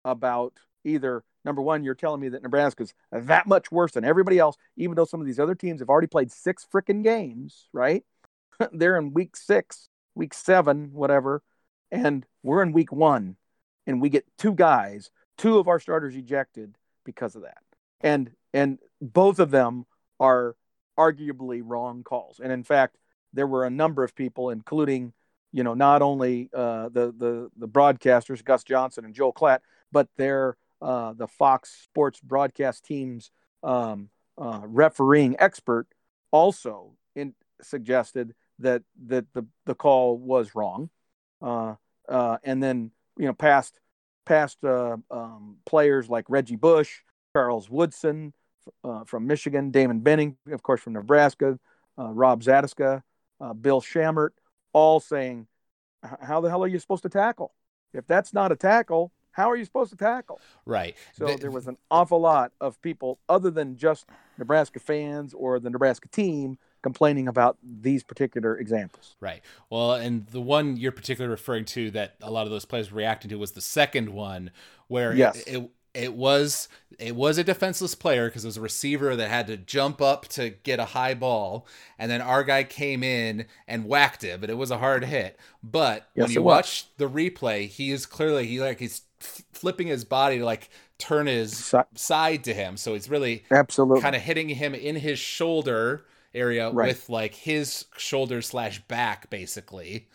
about 0.04 0.52
either 0.84 1.24
number 1.44 1.62
one, 1.62 1.84
you're 1.84 1.94
telling 1.94 2.20
me 2.20 2.28
that 2.30 2.42
Nebraska's 2.42 2.92
that 3.10 3.46
much 3.46 3.72
worse 3.72 3.92
than 3.92 4.04
everybody 4.04 4.38
else, 4.38 4.56
even 4.76 4.96
though 4.96 5.04
some 5.04 5.20
of 5.20 5.26
these 5.26 5.40
other 5.40 5.54
teams 5.54 5.80
have 5.80 5.88
already 5.88 6.06
played 6.06 6.30
six 6.30 6.66
freaking 6.70 7.02
games, 7.02 7.68
right? 7.72 8.04
They're 8.72 8.98
in 8.98 9.14
week 9.14 9.36
six, 9.36 9.88
week 10.14 10.34
seven, 10.34 10.90
whatever, 10.92 11.42
and 11.90 12.26
we're 12.42 12.62
in 12.62 12.72
week 12.72 12.92
one, 12.92 13.36
and 13.86 14.02
we 14.02 14.08
get 14.08 14.26
two 14.36 14.52
guys, 14.52 15.10
two 15.38 15.58
of 15.58 15.68
our 15.68 15.80
starters 15.80 16.16
ejected 16.16 16.76
because 17.04 17.36
of 17.36 17.42
that, 17.42 17.62
and 18.00 18.32
and 18.52 18.78
both 19.00 19.38
of 19.38 19.50
them 19.50 19.86
are 20.20 20.56
arguably 20.98 21.62
wrong 21.64 22.02
calls, 22.02 22.40
and 22.40 22.52
in 22.52 22.64
fact, 22.64 22.96
there 23.32 23.46
were 23.46 23.64
a 23.64 23.70
number 23.70 24.04
of 24.04 24.14
people, 24.14 24.50
including 24.50 25.12
you 25.54 25.62
know, 25.62 25.74
not 25.74 26.02
only 26.02 26.50
uh, 26.52 26.88
the 26.88 27.14
the 27.16 27.48
the 27.56 27.68
broadcasters 27.68 28.44
Gus 28.44 28.64
Johnson 28.64 29.04
and 29.04 29.14
Joel 29.14 29.32
Klatt, 29.32 29.60
but 29.92 30.08
their 30.16 30.56
uh, 30.82 31.12
the 31.12 31.28
Fox 31.28 31.70
Sports 31.84 32.20
broadcast 32.20 32.84
team's 32.84 33.30
um, 33.62 34.08
uh, 34.36 34.62
refereeing 34.64 35.36
expert 35.38 35.86
also 36.32 36.96
in, 37.14 37.34
suggested 37.62 38.34
that 38.58 38.82
that 39.06 39.26
the 39.32 39.46
the 39.64 39.76
call 39.76 40.18
was 40.18 40.56
wrong, 40.56 40.90
uh, 41.40 41.76
uh, 42.08 42.38
and 42.42 42.60
then 42.60 42.90
you 43.16 43.26
know 43.26 43.32
past 43.32 43.78
past 44.26 44.58
uh, 44.64 44.96
um, 45.12 45.58
players 45.66 46.08
like 46.08 46.24
Reggie 46.28 46.56
Bush, 46.56 47.02
Charles 47.32 47.70
Woodson 47.70 48.34
from 49.06 49.28
Michigan, 49.28 49.70
Damon 49.70 50.00
Benning, 50.00 50.36
of 50.50 50.64
course 50.64 50.80
from 50.80 50.94
Nebraska, 50.94 51.60
Rob 51.96 52.42
Zatechka, 52.42 53.02
Bill 53.60 53.80
Shammert 53.80 54.30
all 54.74 55.00
saying, 55.00 55.46
how 56.20 56.42
the 56.42 56.50
hell 56.50 56.62
are 56.62 56.68
you 56.68 56.78
supposed 56.78 57.04
to 57.04 57.08
tackle? 57.08 57.54
If 57.94 58.06
that's 58.06 58.34
not 58.34 58.52
a 58.52 58.56
tackle, 58.56 59.12
how 59.30 59.50
are 59.50 59.56
you 59.56 59.64
supposed 59.64 59.90
to 59.90 59.96
tackle? 59.96 60.40
Right. 60.66 60.96
So 61.14 61.26
the, 61.26 61.36
there 61.36 61.50
was 61.50 61.66
an 61.66 61.78
awful 61.90 62.20
lot 62.20 62.52
of 62.60 62.80
people, 62.82 63.18
other 63.28 63.50
than 63.50 63.76
just 63.76 64.06
Nebraska 64.38 64.78
fans 64.78 65.32
or 65.32 65.58
the 65.58 65.70
Nebraska 65.70 66.08
team, 66.08 66.58
complaining 66.82 67.26
about 67.28 67.56
these 67.62 68.04
particular 68.04 68.58
examples. 68.58 69.16
Right. 69.20 69.42
Well, 69.70 69.94
and 69.94 70.26
the 70.26 70.40
one 70.40 70.76
you're 70.76 70.92
particularly 70.92 71.30
referring 71.30 71.64
to 71.66 71.90
that 71.92 72.16
a 72.20 72.30
lot 72.30 72.44
of 72.44 72.50
those 72.50 72.64
players 72.66 72.92
were 72.92 72.98
reacting 72.98 73.30
to 73.30 73.36
was 73.36 73.52
the 73.52 73.60
second 73.60 74.10
one, 74.10 74.50
where 74.88 75.14
yes. 75.14 75.42
it, 75.46 75.56
it 75.56 75.70
it 75.94 76.14
was 76.14 76.68
it 76.98 77.16
was 77.16 77.38
a 77.38 77.44
defenseless 77.44 77.94
player 77.94 78.28
because 78.28 78.44
it 78.44 78.48
was 78.48 78.56
a 78.56 78.60
receiver 78.60 79.16
that 79.16 79.28
had 79.28 79.46
to 79.46 79.56
jump 79.56 80.00
up 80.00 80.26
to 80.28 80.50
get 80.50 80.78
a 80.78 80.84
high 80.84 81.14
ball. 81.14 81.66
And 81.98 82.10
then 82.10 82.20
our 82.20 82.44
guy 82.44 82.62
came 82.64 83.02
in 83.02 83.46
and 83.66 83.86
whacked 83.86 84.24
it 84.24 84.40
but 84.40 84.50
it 84.50 84.58
was 84.58 84.70
a 84.70 84.78
hard 84.78 85.04
hit. 85.04 85.38
But 85.62 86.08
yes, 86.14 86.26
when 86.26 86.32
you 86.32 86.42
watch 86.42 86.86
the 86.98 87.08
replay 87.08 87.68
he 87.68 87.90
is 87.90 88.06
clearly 88.06 88.46
he 88.46 88.60
like 88.60 88.80
he's 88.80 89.02
flipping 89.20 89.86
his 89.86 90.04
body 90.04 90.38
to 90.38 90.44
like 90.44 90.68
turn 90.98 91.26
his 91.26 91.56
si- 91.56 91.78
side 91.94 92.44
to 92.44 92.54
him. 92.54 92.76
So 92.76 92.92
he's 92.94 93.08
really 93.08 93.44
absolutely. 93.50 94.02
kind 94.02 94.16
of 94.16 94.22
hitting 94.22 94.48
him 94.50 94.74
in 94.74 94.96
his 94.96 95.18
shoulder 95.18 96.04
area 96.34 96.70
right. 96.70 96.88
with 96.88 97.08
like 97.08 97.34
his 97.34 97.86
shoulder 97.96 98.42
slash 98.42 98.80
back 98.82 99.30
basically. 99.30 100.08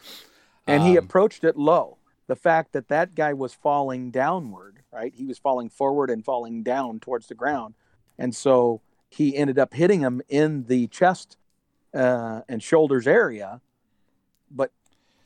And 0.68 0.84
um, 0.84 0.88
he 0.88 0.98
approached 0.98 1.44
it 1.44 1.58
low. 1.58 1.98
The 2.28 2.36
fact 2.36 2.74
that 2.74 2.90
that 2.90 3.16
guy 3.16 3.34
was 3.34 3.56
falling 3.56 4.12
downward 4.12 4.79
right? 4.92 5.14
He 5.16 5.26
was 5.26 5.38
falling 5.38 5.70
forward 5.70 6.10
and 6.10 6.24
falling 6.24 6.64
down 6.64 7.00
towards 7.00 7.28
the 7.28 7.36
ground. 7.36 7.76
And 8.18 8.36
so 8.36 8.82
he 9.10 9.36
ended 9.36 9.58
up 9.58 9.74
hitting 9.74 10.02
him 10.02 10.22
in 10.30 10.66
the 10.66 10.88
chest 10.88 11.38
uh, 11.94 12.42
and 12.48 12.62
shoulders 12.62 13.08
area, 13.08 13.62
but 14.52 14.72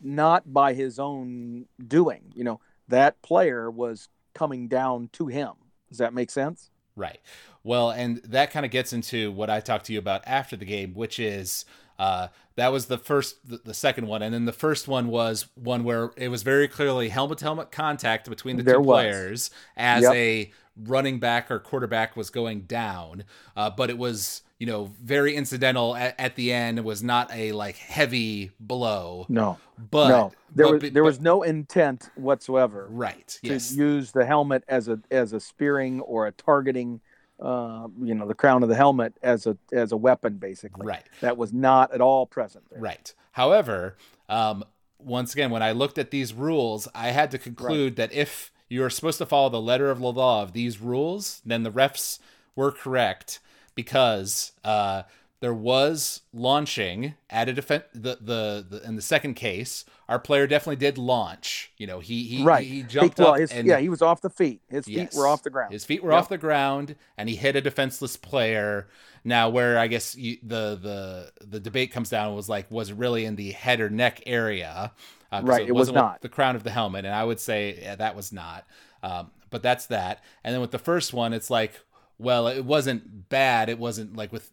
not 0.02 0.54
by 0.54 0.74
his 0.74 1.00
own 1.00 1.66
doing. 1.86 2.32
You 2.36 2.44
know, 2.44 2.60
that 2.88 3.22
player 3.22 3.70
was 3.70 4.10
coming 4.34 4.68
down 4.68 5.10
to 5.14 5.28
him. 5.28 5.52
Does 5.90 5.98
that 6.00 6.14
make 6.14 6.32
sense? 6.32 6.70
Right. 6.96 7.20
Well, 7.64 7.92
and 7.92 8.18
that 8.18 8.52
kind 8.52 8.66
of 8.66 8.72
gets 8.72 8.94
into 8.94 9.32
what 9.32 9.50
I 9.50 9.60
talked 9.60 9.86
to 9.86 9.94
you 9.94 10.00
about 10.00 10.22
after 10.26 10.56
the 10.56 10.66
game, 10.66 10.94
which 10.94 11.20
is 11.20 11.66
uh, 12.00 12.28
that 12.56 12.72
was 12.72 12.86
the 12.88 12.98
first, 12.98 13.48
the, 13.48 13.58
the, 13.64 13.74
second 13.74 14.08
one, 14.08 14.22
and 14.22 14.34
then 14.34 14.46
the 14.46 14.54
first 14.54 14.88
one 14.88 15.08
was 15.08 15.48
one 15.56 15.84
where 15.84 16.12
it 16.18 16.30
was 16.30 16.44
very 16.44 16.68
clearly 16.68 17.10
helmet 17.10 17.40
to 17.40 17.46
helmet 17.46 17.72
contact 17.72 18.30
between 18.30 18.58
the 18.58 18.64
there 18.64 18.76
two 18.76 18.82
was. 18.82 18.96
players 18.96 19.52
as 19.76 20.04
yep. 20.04 20.14
a 20.14 20.52
running 20.86 21.20
back 21.20 21.52
or 21.52 21.60
quarterback 21.60 22.16
was 22.16 22.30
going 22.30 22.62
down, 22.62 23.24
uh, 23.56 23.70
but 23.70 23.90
it 23.90 23.98
was 23.98 24.42
you 24.60 24.68
know 24.68 24.92
very 25.04 25.36
incidental 25.36 25.96
at, 25.96 26.20
at, 26.20 26.36
the 26.36 26.52
end. 26.52 26.78
It 26.78 26.84
was 26.84 27.04
not 27.04 27.32
a 27.34 27.52
like 27.52 27.76
heavy 27.76 28.52
blow. 28.60 29.26
No, 29.30 29.58
but 29.92 30.10
no, 30.10 30.32
there 30.56 30.66
but, 30.68 30.82
was 30.82 30.92
there 30.92 31.04
was 31.04 31.20
no 31.20 31.44
intent 31.44 32.10
whatsoever. 32.16 32.88
Right. 32.90 33.40
To 33.44 33.54
yes. 33.54 33.74
use 33.74 34.12
the 34.12 34.26
helmet 34.26 34.64
as 34.68 34.88
a 34.88 35.00
as 35.12 35.34
a 35.34 35.40
spearing 35.40 36.02
or 36.02 36.28
a 36.28 36.32
targeting 36.32 37.02
uh, 37.44 37.88
you 38.02 38.16
know, 38.16 38.26
the 38.26 38.34
crown 38.34 38.64
of 38.64 38.70
the 38.70 38.76
helmet 38.76 39.14
as 39.22 39.46
a 39.46 39.58
as 39.72 39.92
a 39.92 39.98
weapon, 39.98 40.38
basically. 40.38 40.88
Right. 40.88 41.04
That 41.22 41.38
was 41.38 41.52
not 41.52 41.94
at 41.94 42.02
all 42.02 42.26
present. 42.26 42.64
There. 42.72 42.80
Right. 42.80 43.14
However, 43.34 43.98
um, 44.30 44.64
once 44.98 45.34
again, 45.34 45.52
when 45.52 45.62
I 45.62 45.74
looked 45.74 45.98
at 45.98 46.10
these 46.10 46.34
rules, 46.34 46.88
I 46.96 47.10
had 47.10 47.32
to 47.32 47.38
conclude 47.38 48.00
right. 48.00 48.10
that 48.10 48.14
if 48.14 48.52
you 48.70 48.84
are 48.84 48.90
supposed 48.90 49.18
to 49.18 49.26
follow 49.26 49.50
the 49.50 49.62
letter 49.62 49.92
of 49.92 50.00
the 50.00 50.12
law 50.12 50.42
of 50.42 50.54
these 50.54 50.80
rules, 50.80 51.42
then 51.46 51.64
the 51.64 51.72
refs 51.72 52.20
were 52.56 52.72
correct 52.72 53.40
because 53.76 54.54
uh, 54.64 55.04
there 55.44 55.54
was 55.54 56.22
launching 56.32 57.16
at 57.30 57.50
a 57.50 57.54
defense. 57.54 57.84
The, 57.94 58.18
the 58.22 58.66
the 58.70 58.82
in 58.88 58.96
the 58.96 59.02
second 59.02 59.34
case, 59.34 59.84
our 60.08 60.18
player 60.18 60.48
definitely 60.48 60.78
did 60.78 60.98
launch. 60.98 61.74
You 61.78 61.86
know, 61.86 62.00
he 62.00 62.24
he 62.24 62.44
right. 62.46 62.66
he 62.66 62.82
jumped 62.82 63.20
well, 63.20 63.34
up 63.34 63.40
his, 63.40 63.52
and 63.52 63.68
yeah, 63.68 63.78
he 63.80 63.90
was 63.90 64.02
off 64.02 64.22
the 64.22 64.30
feet. 64.30 64.62
His 64.70 64.86
feet 64.86 65.14
were 65.14 65.28
off 65.28 65.44
the 65.44 65.50
ground. 65.50 65.74
His 65.74 65.84
feet 65.84 66.02
were 66.02 66.12
Yep. 66.12 66.18
off 66.18 66.30
the 66.30 66.38
ground, 66.38 66.96
and 67.18 67.28
he 67.28 67.36
hit 67.36 67.58
a 67.58 67.62
defenseless 67.62 68.16
player. 68.16 68.88
Now, 69.26 69.50
where 69.50 69.78
I 69.78 69.88
guess 69.88 70.16
you, 70.16 70.38
the 70.42 70.80
the 70.82 71.46
the 71.46 71.60
debate 71.60 71.92
comes 71.92 72.10
down 72.10 72.34
was 72.36 72.48
like, 72.48 72.72
was 72.72 72.92
it 72.92 72.96
really 72.96 73.26
in 73.26 73.36
the 73.36 73.52
head 73.52 73.82
or 73.82 73.90
neck 73.90 74.24
area? 74.26 74.94
Uh, 75.30 75.42
Right, 75.44 75.68
it 75.68 75.74
was 75.74 75.90
wasn't 75.90 75.96
with 75.96 76.04
not. 76.04 76.22
the 76.22 76.30
crown 76.30 76.56
of 76.56 76.64
the 76.64 76.72
helmet, 76.72 77.04
and 77.04 77.14
I 77.14 77.26
would 77.26 77.42
say 77.42 77.80
yeah, 77.82 77.96
that 77.96 78.16
was 78.16 78.32
not. 78.32 78.66
Um, 79.04 79.32
but 79.50 79.62
that's 79.62 79.88
that. 79.88 80.24
And 80.42 80.54
then 80.54 80.62
with 80.62 80.72
the 80.72 80.80
first 80.80 81.14
one, 81.14 81.34
it's 81.34 81.50
like, 81.50 81.82
well, 82.18 82.48
it 82.48 82.64
wasn't 82.64 83.28
bad. 83.28 83.68
It 83.68 83.78
wasn't 83.78 84.16
like 84.16 84.32
with 84.32 84.50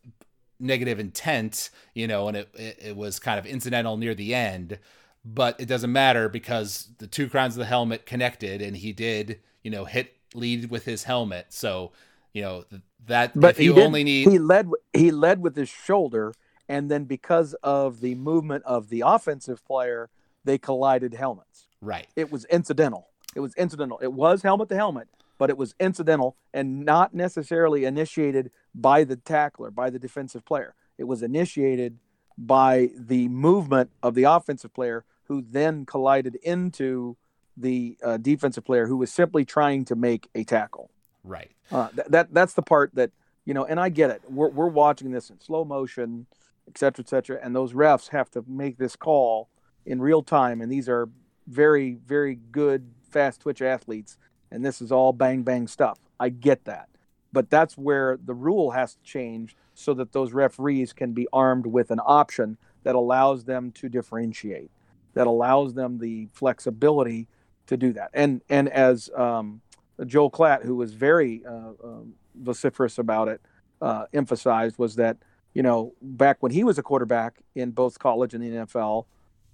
negative 0.61 0.99
intent, 1.01 1.71
you 1.95 2.07
know, 2.07 2.29
and 2.29 2.37
it, 2.37 2.49
it, 2.55 2.79
it 2.81 2.97
was 2.97 3.19
kind 3.19 3.39
of 3.39 3.47
incidental 3.47 3.97
near 3.97 4.15
the 4.15 4.35
end. 4.35 4.79
But 5.25 5.61
it 5.61 5.67
doesn't 5.67 5.93
matter 5.93 6.29
because 6.29 6.89
the 6.99 7.07
two 7.07 7.29
crowns 7.29 7.55
of 7.55 7.59
the 7.61 7.67
helmet 7.67 8.07
connected, 8.07 8.63
and 8.63 8.77
he 8.77 8.93
did, 8.93 9.41
you 9.63 9.71
know, 9.71 9.85
hit 9.85 10.17
lead 10.35 10.71
with 10.71 10.85
his 10.85 11.05
helmet. 11.05 11.47
So, 11.51 11.93
you 12.33 12.43
know, 12.43 12.65
that 13.07 13.39
but 13.39 13.51
if 13.51 13.59
he 13.59 13.65
you 13.65 13.75
did- 13.75 13.85
only 13.85 14.05
need 14.05 14.29
he 14.29 14.39
led 14.39 14.69
he 14.93 15.11
led 15.11 15.41
with 15.43 15.57
his 15.57 15.69
shoulder, 15.69 16.33
and 16.69 16.91
then 16.91 17.05
because 17.05 17.55
of 17.63 18.01
the 18.01 18.15
movement 18.15 18.65
of 18.65 18.89
the 18.89 19.03
offensive 19.05 19.65
player, 19.67 20.09
they 20.45 20.57
collided 20.57 21.13
helmets. 21.15 21.67
right, 21.83 22.07
It 22.17 22.31
was 22.33 22.45
incidental. 22.47 23.09
It 23.37 23.41
was 23.41 23.55
incidental. 23.57 23.99
It 24.03 24.13
was 24.13 24.43
helmet 24.43 24.69
to 24.71 24.77
helmet, 24.77 25.09
but 25.41 25.49
it 25.49 25.57
was 25.57 25.75
incidental 25.81 26.37
and 26.53 26.85
not 26.85 27.15
necessarily 27.15 27.87
initiated 27.87 28.51
by 28.75 29.05
the 29.05 29.17
tackler, 29.17 29.71
by 29.71 29.89
the 29.89 29.99
defensive 29.99 30.45
player. 30.45 30.75
It 30.99 31.05
was 31.05 31.23
initiated 31.23 31.97
by 32.37 32.91
the 32.95 33.27
movement 33.29 33.91
of 34.03 34.15
the 34.15 34.25
offensive 34.25 34.75
player, 34.75 35.07
who 35.29 35.41
then 35.41 35.87
collided 35.87 36.35
into 36.43 37.17
the 37.57 37.97
uh, 38.05 38.19
defensive 38.19 38.67
player, 38.67 38.87
who 38.87 38.99
was 38.99 39.11
simply 39.11 39.47
trying 39.47 39.87
to 39.87 39.97
make 39.97 40.29
a 40.35 40.45
tackle. 40.45 40.91
right, 41.25 41.53
Uh, 41.73 41.89
th- 41.89 42.09
that 42.09 42.35
that's 42.35 42.53
the 42.53 42.63
part 42.63 42.95
that 42.95 43.11
you 43.47 43.55
know, 43.55 43.65
and 43.65 43.81
I 43.81 43.89
get 43.89 44.11
it. 44.11 44.21
We're 44.29 44.51
we're 44.51 44.69
watching 44.69 45.11
this 45.11 45.31
in 45.31 45.41
slow 45.41 45.65
motion, 45.65 46.27
et 46.69 46.77
cetera, 46.77 47.03
et 47.03 47.09
cetera, 47.09 47.39
and 47.43 47.57
those 47.57 47.73
refs 47.73 48.11
have 48.11 48.31
to 48.33 48.45
make 48.47 48.77
this 48.77 48.95
call 48.95 49.49
in 49.87 50.03
real 50.03 50.23
time, 50.23 50.61
and 50.61 50.71
these 50.71 50.87
are 50.87 51.09
very 51.47 51.99
very 52.07 52.35
good 52.35 52.93
fast 53.11 53.41
twitch 53.41 53.63
athletes, 53.63 54.19
and 54.51 54.65
this 54.65 54.81
is 54.81 54.93
all 54.93 55.13
bang 55.13 55.43
bang 55.43 55.67
stuff. 55.67 55.99
I 56.19 56.29
get 56.29 56.65
that, 56.65 56.89
but 57.33 57.51
that's 57.51 57.77
where 57.77 58.19
the 58.23 58.35
rule 58.35 58.73
has 58.73 58.95
to 58.95 59.03
change 59.03 59.57
so 59.75 59.95
that 59.95 60.13
those 60.13 60.33
referees 60.33 60.93
can 60.93 61.13
be 61.13 61.27
armed 61.33 61.67
with 61.67 61.91
an 61.91 62.01
option 62.05 62.59
that 62.83 62.95
allows 62.95 63.45
them 63.45 63.73
to 63.73 63.89
differentiate, 63.89 64.71
that 65.15 65.27
allows 65.27 65.75
them 65.75 65.99
the 65.99 66.29
flexibility 66.33 67.29
to 67.67 67.77
do 67.77 67.93
that. 67.93 68.11
And 68.13 68.43
and 68.49 68.69
as 68.69 69.11
um, 69.17 69.61
Joel 70.07 70.31
Klatt, 70.31 70.65
who 70.65 70.77
was 70.77 70.95
very 70.95 71.43
uh, 71.47 71.73
um, 71.83 72.15
vociferous 72.35 72.99
about 72.99 73.29
it, 73.29 73.41
uh, 73.81 74.07
emphasized 74.13 74.79
was 74.79 74.97
that 74.97 75.17
you 75.55 75.63
know 75.63 75.95
back 76.03 76.39
when 76.41 76.53
he 76.53 76.65
was 76.65 76.79
a 76.79 76.83
quarterback 76.83 77.39
in 77.55 77.71
both 77.71 77.99
college 77.99 78.35
and 78.35 78.43
the 78.43 78.67
NFL, 78.67 79.07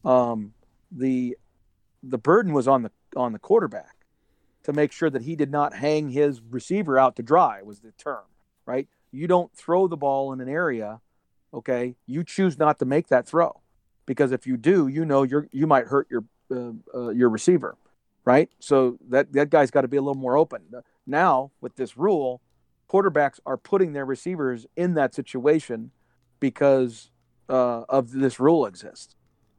um, 0.05 0.55
the 0.91 1.37
the 2.03 2.19
burden 2.19 2.53
was 2.53 2.67
on 2.69 2.83
the 2.83 2.91
on 3.17 3.33
the 3.33 3.39
quarterback 3.39 3.96
to 4.67 4.73
make 4.73 4.91
sure 4.91 5.09
that 5.09 5.23
he 5.23 5.37
did 5.37 5.53
not 5.53 5.75
hang 5.75 6.11
his 6.11 6.43
receiver 6.43 6.99
out 6.99 7.15
to 7.15 7.23
dry 7.23 7.63
was 7.63 7.79
the 7.79 7.93
term, 7.93 8.25
right? 8.67 8.89
You 9.13 9.29
don't 9.29 9.55
throw 9.55 9.87
the 9.87 9.97
ball 9.97 10.33
in 10.33 10.41
an 10.41 10.49
area, 10.49 11.01
okay? 11.55 11.95
You 12.05 12.25
choose 12.25 12.59
not 12.59 12.81
to 12.81 12.85
make 12.85 13.07
that 13.07 13.29
throw 13.29 13.61
because 14.07 14.33
if 14.33 14.45
you 14.45 14.57
do, 14.57 14.89
you 14.89 15.05
know 15.05 15.23
you're 15.23 15.47
you 15.53 15.69
might 15.69 15.87
hurt 15.87 16.09
your 16.11 16.25
uh, 16.51 16.73
uh, 16.93 17.11
your 17.11 17.29
receiver, 17.29 17.77
right? 18.25 18.51
So 18.59 18.99
that 19.09 19.33
that 19.35 19.51
guy's 19.51 19.71
got 19.71 19.83
to 19.83 19.89
be 19.89 19.99
a 19.99 20.03
little 20.03 20.21
more 20.21 20.37
open. 20.37 20.63
Now 21.07 21.53
with 21.61 21.77
this 21.77 21.97
rule, 21.97 22.41
quarterbacks 22.91 23.39
are 23.47 23.57
putting 23.57 23.93
their 23.93 24.05
receivers 24.05 24.67
in 24.75 24.95
that 24.95 25.15
situation 25.15 25.93
because 26.41 27.13
uh, 27.49 27.83
of 27.89 28.11
this 28.11 28.41
rule 28.41 28.67
exists, 28.67 29.15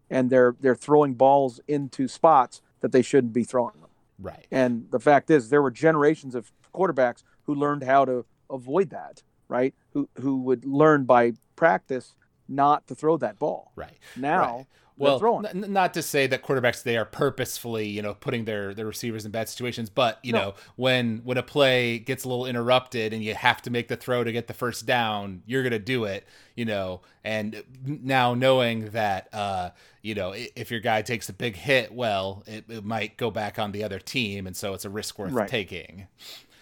and 0.09 0.29
they're 0.29 0.57
they're 0.59 0.75
throwing 0.75 1.13
balls 1.13 1.61
into 1.65 2.09
spots 2.09 2.61
that 2.81 2.91
they 2.91 3.01
shouldn't 3.01 3.31
be 3.31 3.45
throwing 3.45 3.79
them. 3.79 3.86
Right. 4.19 4.47
And 4.51 4.87
the 4.91 4.99
fact 4.99 5.29
is, 5.29 5.49
there 5.49 5.61
were 5.61 5.71
generations 5.71 6.35
of 6.35 6.51
quarterbacks 6.73 7.23
who 7.43 7.55
learned 7.55 7.83
how 7.83 8.05
to 8.05 8.25
avoid 8.49 8.89
that, 8.91 9.23
right? 9.47 9.73
Who 9.93 10.09
who 10.19 10.37
would 10.41 10.65
learn 10.65 11.05
by 11.05 11.33
practice 11.55 12.15
not 12.47 12.87
to 12.87 12.95
throw 12.95 13.17
that 13.17 13.39
ball. 13.39 13.71
Right. 13.75 13.97
Now, 14.15 14.55
Right. 14.55 14.65
Well, 14.99 15.19
throwing 15.19 15.45
n- 15.45 15.65
not 15.71 15.93
to 15.93 16.01
say 16.01 16.25
that 16.27 16.43
quarterbacks 16.43 16.81
they 16.83 16.97
are 16.97 17.05
purposefully, 17.05 17.87
you 17.87 18.01
know, 18.01 18.15
putting 18.15 18.45
their 18.45 18.73
their 18.73 18.85
receivers 18.85 19.25
in 19.25 19.31
bad 19.31 19.47
situations, 19.49 19.89
but 19.89 20.19
you 20.23 20.33
No. 20.33 20.39
know, 20.39 20.53
when 20.75 21.19
when 21.23 21.37
a 21.37 21.43
play 21.43 21.99
gets 21.99 22.23
a 22.23 22.29
little 22.29 22.45
interrupted 22.45 23.13
and 23.13 23.23
you 23.23 23.35
have 23.35 23.61
to 23.63 23.69
make 23.69 23.87
the 23.89 23.95
throw 23.95 24.23
to 24.23 24.31
get 24.31 24.47
the 24.47 24.53
first 24.53 24.85
down, 24.85 25.43
you're 25.45 25.63
gonna 25.63 25.79
do 25.79 26.05
it, 26.05 26.25
you 26.55 26.65
know. 26.65 27.01
And 27.23 27.63
now 27.85 28.33
knowing 28.33 28.89
that, 28.91 29.27
uh, 29.33 29.71
you 30.01 30.15
know, 30.15 30.33
if 30.35 30.71
your 30.71 30.79
guy 30.79 31.01
takes 31.01 31.29
a 31.29 31.33
big 31.33 31.55
hit, 31.55 31.93
well, 31.93 32.43
it, 32.47 32.65
it 32.69 32.83
might 32.85 33.17
go 33.17 33.29
back 33.29 33.59
on 33.59 33.71
the 33.73 33.83
other 33.83 33.99
team, 33.99 34.47
and 34.47 34.55
so 34.55 34.73
it's 34.73 34.85
a 34.85 34.89
risk 34.89 35.19
worth 35.19 35.33
Right. 35.33 35.47
taking. 35.47 36.07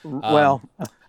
well, 0.04 0.62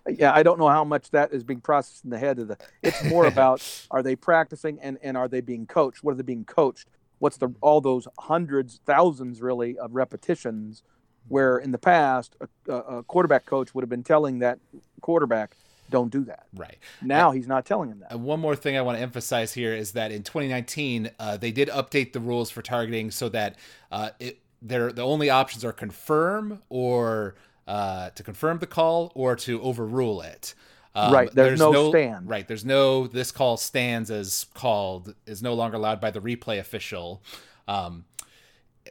yeah, 0.07 0.33
I 0.33 0.43
don't 0.43 0.59
know 0.59 0.69
how 0.69 0.83
much 0.83 1.11
that 1.11 1.33
is 1.33 1.43
being 1.43 1.61
processed 1.61 2.03
in 2.03 2.09
the 2.09 2.17
head 2.19 2.39
of 2.39 2.47
the. 2.47 2.57
It's 2.81 3.03
more 3.03 3.25
about 3.27 3.61
are 3.91 4.01
they 4.03 4.15
practicing 4.15 4.79
and 4.81 4.97
and 5.01 5.17
are 5.17 5.27
they 5.27 5.41
being 5.41 5.67
coached? 5.67 6.03
What 6.03 6.11
are 6.13 6.15
they 6.15 6.23
being 6.23 6.45
coached? 6.45 6.87
What's 7.19 7.37
the 7.37 7.53
all 7.61 7.81
those 7.81 8.07
hundreds, 8.19 8.79
thousands, 8.85 9.41
really 9.41 9.77
of 9.77 9.95
repetitions, 9.95 10.83
where 11.27 11.57
in 11.57 11.71
the 11.71 11.77
past 11.77 12.35
a, 12.67 12.73
a 12.73 13.03
quarterback 13.03 13.45
coach 13.45 13.73
would 13.73 13.81
have 13.81 13.89
been 13.89 14.03
telling 14.03 14.39
that 14.39 14.59
quarterback, 15.01 15.55
"Don't 15.89 16.11
do 16.11 16.23
that." 16.25 16.47
Right. 16.55 16.77
Now 17.01 17.31
he's 17.31 17.47
not 17.47 17.65
telling 17.65 17.89
him 17.89 17.99
that. 17.99 18.11
And 18.11 18.23
one 18.23 18.39
more 18.39 18.55
thing 18.55 18.77
I 18.77 18.81
want 18.81 18.97
to 18.97 19.01
emphasize 19.01 19.53
here 19.53 19.73
is 19.73 19.93
that 19.93 20.11
in 20.11 20.23
2019, 20.23 21.11
uh, 21.19 21.37
they 21.37 21.51
did 21.51 21.69
update 21.69 22.13
the 22.13 22.19
rules 22.19 22.51
for 22.51 22.61
targeting 22.61 23.11
so 23.11 23.29
that 23.29 23.55
uh, 23.91 24.09
it 24.19 24.39
they're, 24.61 24.91
the 24.91 25.03
only 25.03 25.29
options 25.29 25.63
are 25.63 25.73
confirm 25.73 26.61
or 26.69 27.35
uh, 27.67 28.09
to 28.11 28.23
confirm 28.23 28.59
the 28.59 28.67
call 28.67 29.11
or 29.15 29.35
to 29.35 29.61
overrule 29.61 30.21
it. 30.21 30.55
Um, 30.97 31.11
Right, 31.11 31.33
there's 31.33 31.59
no 31.59 31.89
stand. 31.91 32.29
Right, 32.29 32.47
there's 32.47 32.65
no 32.65 33.07
this 33.07 33.31
call 33.31 33.57
stands 33.57 34.11
as 34.11 34.47
called 34.53 35.15
is 35.25 35.43
no 35.43 35.53
longer 35.53 35.77
allowed 35.77 36.01
by 36.01 36.11
the 36.11 36.21
replay 36.21 36.59
official. 36.59 37.21
Um, 37.67 38.05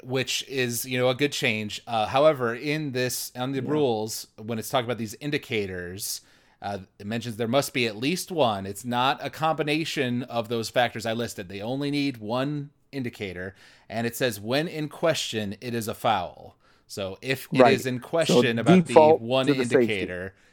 which 0.04 0.44
is 0.48 0.84
you 0.84 0.98
know 0.98 1.08
a 1.08 1.14
good 1.14 1.32
change. 1.32 1.82
Uh, 1.86 2.06
however, 2.06 2.54
in 2.54 2.92
this 2.92 3.32
on 3.36 3.52
the 3.52 3.60
rules, 3.62 4.26
when 4.38 4.58
it's 4.58 4.68
talking 4.68 4.84
about 4.86 4.98
these 4.98 5.14
indicators, 5.20 6.20
uh, 6.62 6.78
it 6.98 7.06
mentions 7.06 7.36
there 7.36 7.48
must 7.48 7.72
be 7.72 7.86
at 7.86 7.96
least 7.96 8.30
one. 8.30 8.66
It's 8.66 8.84
not 8.84 9.24
a 9.24 9.30
combination 9.30 10.22
of 10.24 10.48
those 10.48 10.70
factors 10.70 11.06
I 11.06 11.12
listed. 11.14 11.48
They 11.48 11.62
only 11.62 11.90
need 11.90 12.18
one 12.18 12.70
indicator, 12.92 13.54
and 13.88 14.06
it 14.06 14.16
says 14.16 14.40
when 14.40 14.68
in 14.68 14.88
question, 14.88 15.56
it 15.60 15.74
is 15.74 15.88
a 15.88 15.94
foul. 15.94 16.56
So 16.86 17.18
if 17.22 17.48
it 17.54 17.66
is 17.66 17.84
Right. 17.84 17.86
in 17.86 18.00
question 18.00 18.58
So 18.58 18.60
about 18.60 18.86
the 18.86 19.12
one 19.14 19.48
indicator, 19.50 20.34
safety. 20.34 20.45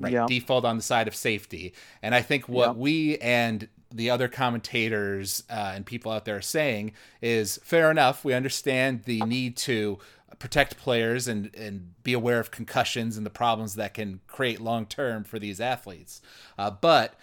Right, 0.00 0.12
Yeah. 0.12 0.26
default 0.26 0.64
on 0.64 0.76
the 0.76 0.82
side 0.82 1.06
of 1.06 1.14
safety. 1.14 1.72
And 2.02 2.14
I 2.14 2.22
think 2.22 2.48
what 2.48 2.68
Yeah. 2.70 2.72
we 2.72 3.18
and 3.18 3.68
the 3.92 4.10
other 4.10 4.28
commentators 4.28 5.42
uh, 5.50 5.72
and 5.74 5.84
people 5.84 6.12
out 6.12 6.24
there 6.24 6.36
are 6.36 6.42
saying 6.42 6.92
is 7.20 7.58
fair 7.62 7.90
enough. 7.90 8.24
We 8.24 8.34
understand 8.34 9.02
the 9.04 9.20
need 9.22 9.56
to 9.58 9.98
protect 10.38 10.76
players 10.78 11.28
and, 11.28 11.54
and 11.54 11.92
be 12.02 12.12
aware 12.12 12.38
of 12.40 12.50
concussions 12.50 13.16
and 13.16 13.26
the 13.26 13.30
problems 13.30 13.74
that 13.74 13.92
can 13.94 14.20
create 14.26 14.60
long 14.60 14.86
term 14.86 15.24
for 15.24 15.38
these 15.38 15.60
athletes. 15.60 16.22
Uh, 16.56 16.70
but 16.70 17.14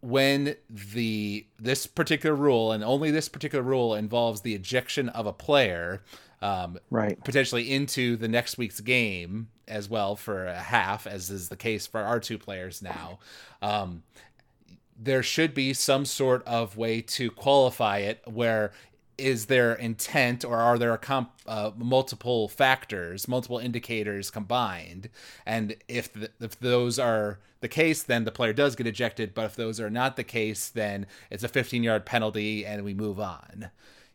when 0.00 0.54
the 0.68 1.46
this 1.58 1.86
particular 1.86 2.36
rule 2.36 2.70
and 2.72 2.84
only 2.84 3.10
this 3.10 3.28
particular 3.28 3.64
rule 3.64 3.94
involves 3.94 4.42
the 4.42 4.54
ejection 4.54 5.08
of 5.08 5.26
a 5.26 5.32
player, 5.32 6.02
um, 6.42 6.78
Right. 6.90 7.22
potentially 7.24 7.72
into 7.72 8.16
the 8.16 8.28
next 8.28 8.58
week's 8.58 8.80
game 8.80 9.48
as 9.68 9.88
well 9.88 10.16
for 10.16 10.46
a 10.46 10.58
half, 10.58 11.06
as 11.06 11.30
is 11.30 11.48
the 11.48 11.56
case 11.56 11.86
for 11.86 12.00
our 12.00 12.20
two 12.20 12.36
players 12.38 12.82
now. 12.82 13.18
Um, 13.62 14.02
there 14.98 15.22
should 15.22 15.54
be 15.54 15.72
some 15.72 16.04
sort 16.04 16.46
of 16.46 16.76
way 16.76 17.00
to 17.00 17.30
qualify 17.30 17.98
it 17.98 18.20
where 18.26 18.72
is 19.18 19.46
there 19.46 19.74
intent 19.74 20.44
or 20.44 20.56
are 20.56 20.78
there 20.78 20.92
a 20.92 20.98
comp, 20.98 21.30
uh, 21.46 21.70
multiple 21.76 22.48
factors 22.48 23.26
multiple 23.28 23.58
indicators 23.58 24.30
combined 24.30 25.08
and 25.46 25.76
if 25.88 26.12
th 26.12 26.30
if 26.40 26.58
those 26.60 26.98
are 26.98 27.38
the 27.60 27.68
case 27.68 28.02
then 28.02 28.24
the 28.24 28.32
player 28.32 28.52
does 28.52 28.74
get 28.76 28.86
ejected 28.86 29.34
but 29.34 29.44
if 29.46 29.56
those 29.56 29.80
are 29.80 29.90
not 29.90 30.16
the 30.16 30.24
case 30.24 30.68
then 30.68 31.06
it's 31.30 31.44
a 31.44 31.48
15 31.48 31.82
yard 31.82 32.04
penalty 32.06 32.64
and 32.64 32.84
we 32.84 32.94
move 32.94 33.18
on 33.20 33.70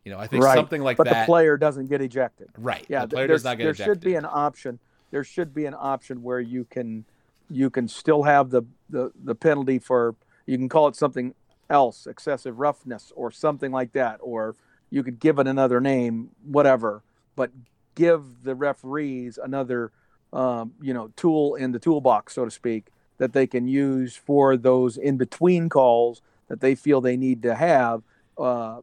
you 0.08 0.14
know 0.14 0.20
i 0.20 0.26
think 0.26 0.42
right. 0.42 0.56
something 0.56 0.82
like 0.82 0.96
but 0.96 1.04
that 1.04 1.12
But 1.12 1.20
the 1.20 1.26
player 1.26 1.58
doesn't 1.58 1.88
get 1.88 2.00
ejected. 2.00 2.48
right 2.56 2.86
Yeah, 2.88 3.02
the 3.02 3.08
player 3.08 3.26
there, 3.26 3.36
does 3.36 3.44
not 3.44 3.58
get 3.58 3.64
there 3.64 3.72
ejected 3.72 3.96
should 3.96 4.00
be 4.00 4.14
an 4.14 4.24
option 4.24 4.78
there 5.10 5.22
should 5.22 5.52
be 5.54 5.66
an 5.66 5.74
option 5.78 6.22
where 6.22 6.40
you 6.40 6.64
can 6.64 7.04
you 7.50 7.68
can 7.68 7.88
still 7.88 8.22
have 8.22 8.48
the 8.48 8.62
the, 8.88 9.12
the 9.22 9.34
penalty 9.34 9.78
for 9.78 10.14
you 10.46 10.56
can 10.56 10.70
call 10.70 10.88
it 10.88 10.96
something 10.96 11.34
else, 11.68 12.06
excessive 12.06 12.58
roughness 12.58 13.12
or 13.14 13.30
something 13.30 13.70
like 13.70 13.92
that, 13.92 14.18
or 14.22 14.56
you 14.88 15.02
could 15.02 15.20
give 15.20 15.38
it 15.38 15.46
another 15.46 15.78
name, 15.78 16.30
whatever, 16.42 17.02
but 17.36 17.50
give 17.94 18.44
the 18.44 18.54
referees 18.54 19.38
another 19.42 19.92
um, 20.32 20.72
you 20.80 20.94
know 20.94 21.12
tool 21.16 21.54
in 21.54 21.72
the 21.72 21.78
toolbox, 21.78 22.34
so 22.34 22.46
to 22.46 22.50
speak, 22.50 22.86
that 23.18 23.34
they 23.34 23.46
can 23.46 23.68
use 23.68 24.16
for 24.16 24.56
those 24.56 24.96
in 24.96 25.18
between 25.18 25.68
calls 25.68 26.22
that 26.48 26.60
they 26.60 26.74
feel 26.74 27.02
they 27.02 27.16
need 27.16 27.42
to 27.42 27.54
have, 27.54 28.02
uh, 28.38 28.80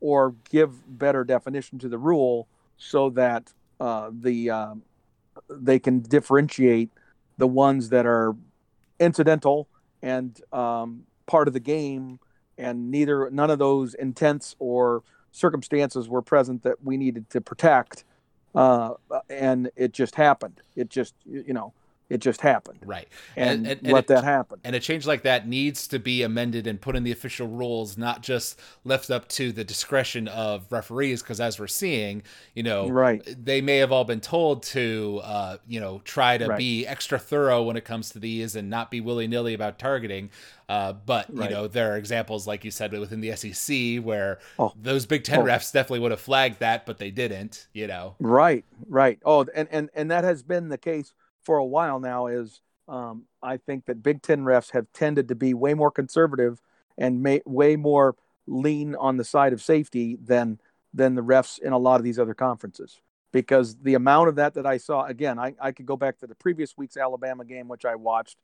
or 0.00 0.34
give 0.50 0.98
better 0.98 1.24
definition 1.24 1.78
to 1.78 1.88
the 1.88 1.98
rule 1.98 2.48
so 2.76 3.10
that 3.10 3.52
uh, 3.80 4.10
the 4.12 4.50
um, 4.50 4.82
they 5.50 5.78
can 5.78 6.00
differentiate 6.00 6.90
the 7.36 7.46
ones 7.46 7.90
that 7.90 8.06
are 8.06 8.34
incidental 8.98 9.68
and 10.02 10.40
um, 10.52 11.04
part 11.26 11.48
of 11.48 11.54
the 11.54 11.60
game, 11.60 12.18
and 12.56 12.90
neither 12.90 13.30
none 13.30 13.50
of 13.50 13.58
those 13.58 13.94
intents 13.94 14.56
or 14.58 15.02
circumstances 15.32 16.08
were 16.08 16.22
present 16.22 16.62
that 16.62 16.82
we 16.82 16.96
needed 16.96 17.28
to 17.30 17.40
protect, 17.40 18.04
uh, 18.54 18.94
and 19.28 19.70
it 19.76 19.92
just 19.92 20.14
happened. 20.14 20.60
It 20.76 20.88
just 20.88 21.14
you 21.24 21.52
know 21.52 21.72
it 22.10 22.18
just 22.18 22.40
happened. 22.40 22.78
Right. 22.84 23.06
And, 23.36 23.66
and, 23.66 23.80
and 23.82 23.92
let 23.92 24.04
it, 24.04 24.06
that 24.08 24.24
happen. 24.24 24.60
And 24.64 24.74
a 24.74 24.80
change 24.80 25.06
like 25.06 25.22
that 25.22 25.46
needs 25.46 25.86
to 25.88 25.98
be 25.98 26.22
amended 26.22 26.66
and 26.66 26.80
put 26.80 26.96
in 26.96 27.04
the 27.04 27.12
official 27.12 27.46
rules, 27.46 27.98
not 27.98 28.22
just 28.22 28.58
left 28.84 29.10
up 29.10 29.28
to 29.28 29.52
the 29.52 29.64
discretion 29.64 30.26
of 30.26 30.66
referees. 30.70 31.22
Because 31.22 31.40
as 31.40 31.60
we're 31.60 31.66
seeing, 31.66 32.22
you 32.54 32.62
know, 32.62 32.88
right. 32.88 33.22
they 33.44 33.60
may 33.60 33.76
have 33.78 33.92
all 33.92 34.04
been 34.04 34.20
told 34.20 34.62
to, 34.64 35.20
uh, 35.22 35.56
you 35.66 35.80
know, 35.80 36.00
try 36.04 36.38
to 36.38 36.46
right. 36.46 36.58
be 36.58 36.86
extra 36.86 37.18
thorough 37.18 37.62
when 37.62 37.76
it 37.76 37.84
comes 37.84 38.10
to 38.10 38.18
these 38.18 38.56
and 38.56 38.70
not 38.70 38.90
be 38.90 39.00
willy 39.00 39.26
nilly 39.26 39.52
about 39.52 39.78
targeting. 39.78 40.30
Uh, 40.68 40.92
but 40.92 41.26
right. 41.30 41.48
you 41.48 41.56
know, 41.56 41.66
there 41.66 41.92
are 41.92 41.96
examples, 41.96 42.46
like 42.46 42.64
you 42.64 42.70
said, 42.70 42.92
within 42.92 43.20
the 43.20 43.34
SEC 43.34 44.02
where 44.04 44.38
oh. 44.58 44.72
those 44.80 45.06
Big 45.06 45.24
Ten 45.24 45.40
oh. 45.40 45.44
refs 45.44 45.72
definitely 45.72 46.00
would 46.00 46.10
have 46.10 46.20
flagged 46.20 46.60
that, 46.60 46.84
but 46.84 46.98
they 46.98 47.10
didn't. 47.10 47.68
You 47.72 47.86
know. 47.86 48.16
Right. 48.18 48.64
Right. 48.86 49.18
Oh, 49.24 49.46
and 49.54 49.68
and 49.70 49.90
and 49.94 50.10
that 50.10 50.24
has 50.24 50.42
been 50.42 50.68
the 50.68 50.78
case 50.78 51.12
for 51.48 51.56
a 51.56 51.64
while 51.64 51.98
now 51.98 52.26
is 52.26 52.60
um, 52.88 53.24
I 53.42 53.56
think 53.56 53.86
that 53.86 54.02
Big 54.02 54.20
Ten 54.20 54.42
refs 54.42 54.72
have 54.72 54.86
tended 54.92 55.28
to 55.28 55.34
be 55.34 55.54
way 55.54 55.72
more 55.72 55.90
conservative 55.90 56.60
and 56.98 57.22
may, 57.22 57.40
way 57.46 57.74
more 57.74 58.16
lean 58.46 58.94
on 58.94 59.16
the 59.16 59.24
side 59.24 59.54
of 59.54 59.62
safety 59.62 60.18
than 60.22 60.60
than 60.92 61.14
the 61.14 61.22
refs 61.22 61.58
in 61.58 61.72
a 61.72 61.78
lot 61.78 61.96
of 61.96 62.04
these 62.04 62.18
other 62.18 62.34
conferences. 62.34 63.00
Because 63.32 63.76
the 63.76 63.94
amount 63.94 64.28
of 64.28 64.34
that 64.34 64.52
that 64.54 64.66
I 64.66 64.76
saw, 64.76 65.06
again, 65.06 65.38
I, 65.38 65.54
I 65.58 65.72
could 65.72 65.86
go 65.86 65.96
back 65.96 66.18
to 66.18 66.26
the 66.26 66.34
previous 66.34 66.76
week's 66.76 66.98
Alabama 66.98 67.46
game, 67.46 67.66
which 67.66 67.86
I 67.86 67.94
watched, 67.94 68.36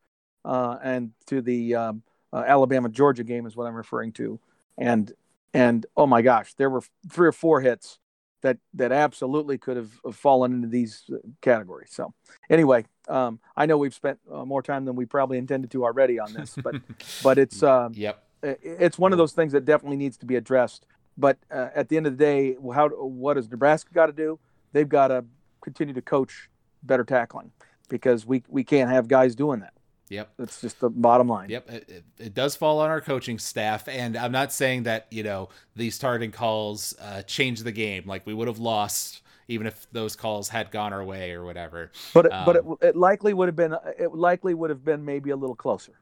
uh, 0.42 0.78
and 0.82 1.10
to 1.26 1.42
the 1.42 1.74
um, 1.74 2.02
uh, 2.32 2.42
Alabama 2.46 2.88
Georgia 2.88 3.24
game 3.24 3.44
is 3.44 3.54
what 3.54 3.66
I'm 3.66 3.74
referring 3.74 4.12
to, 4.12 4.40
and 4.78 5.12
and 5.52 5.84
oh 5.94 6.06
my 6.06 6.22
gosh, 6.22 6.54
there 6.54 6.70
were 6.70 6.82
three 7.10 7.28
or 7.28 7.32
four 7.32 7.60
hits 7.60 7.98
that 8.44 8.58
that 8.74 8.92
absolutely 8.92 9.56
could 9.56 9.78
have, 9.78 9.90
fallen 10.12 10.52
into 10.52 10.68
these 10.68 11.10
categories. 11.40 11.88
So 11.92 12.12
anyway, 12.50 12.84
um, 13.08 13.40
I 13.56 13.64
know 13.64 13.78
we've 13.78 13.94
spent 13.94 14.18
uh, 14.30 14.44
more 14.44 14.62
time 14.62 14.84
than 14.84 14.96
we 14.96 15.06
probably 15.06 15.38
intended 15.38 15.70
to 15.70 15.82
already 15.82 16.20
on 16.20 16.32
this, 16.34 16.54
but 16.62 16.74
but 17.22 17.38
it's 17.38 17.62
uh, 17.62 17.88
yep, 17.92 18.22
it's 18.42 18.98
one 18.98 19.12
of 19.12 19.18
those 19.18 19.32
things 19.32 19.52
that 19.52 19.64
definitely 19.64 19.96
needs 19.96 20.18
to 20.18 20.26
be 20.26 20.36
addressed. 20.36 20.84
But 21.16 21.38
uh, 21.50 21.70
at 21.74 21.88
the 21.88 21.96
end 21.96 22.06
of 22.06 22.18
the 22.18 22.22
day, 22.22 22.56
how 22.74 22.88
what 22.90 23.34
does 23.34 23.50
Nebraska 23.50 23.90
got 23.94 24.06
to 24.06 24.12
do? 24.12 24.38
They've 24.72 24.88
got 24.88 25.08
to 25.08 25.24
continue 25.62 25.94
to 25.94 26.02
coach 26.02 26.50
better 26.82 27.04
tackling 27.04 27.50
because 27.88 28.26
we 28.26 28.42
we 28.48 28.62
can't 28.62 28.90
have 28.90 29.08
guys 29.08 29.34
doing 29.34 29.60
that. 29.60 29.72
Yep. 30.14 30.32
That's 30.38 30.60
just 30.60 30.80
the 30.80 30.90
bottom 30.90 31.28
line. 31.28 31.50
Yep. 31.50 31.70
It, 31.70 31.88
it, 31.88 32.04
it, 32.18 32.34
does 32.34 32.56
fall 32.56 32.80
on 32.80 32.90
our 32.90 33.00
coaching 33.00 33.38
staff. 33.38 33.88
And 33.88 34.16
I'm 34.16 34.32
not 34.32 34.52
saying 34.52 34.84
that, 34.84 35.06
you 35.10 35.22
know, 35.22 35.48
these 35.76 35.98
targeting 35.98 36.30
calls 36.30 36.94
uh, 37.00 37.22
change 37.22 37.62
the 37.62 37.72
game. 37.72 38.04
Like 38.06 38.26
we 38.26 38.34
would 38.34 38.48
have 38.48 38.58
lost 38.58 39.22
even 39.48 39.66
if 39.66 39.86
those 39.92 40.16
calls 40.16 40.48
had 40.48 40.70
gone 40.70 40.92
our 40.92 41.04
way 41.04 41.32
or 41.32 41.44
whatever. 41.44 41.92
But, 42.14 42.32
um, 42.32 42.46
but 42.46 42.56
it, 42.56 42.64
it 42.80 42.96
likely 42.96 43.34
would 43.34 43.48
have 43.48 43.56
been, 43.56 43.76
it 43.98 44.14
likely 44.14 44.54
would 44.54 44.70
have 44.70 44.84
been 44.84 45.04
maybe 45.04 45.30
a 45.30 45.36
little 45.36 45.56
closer. 45.56 45.92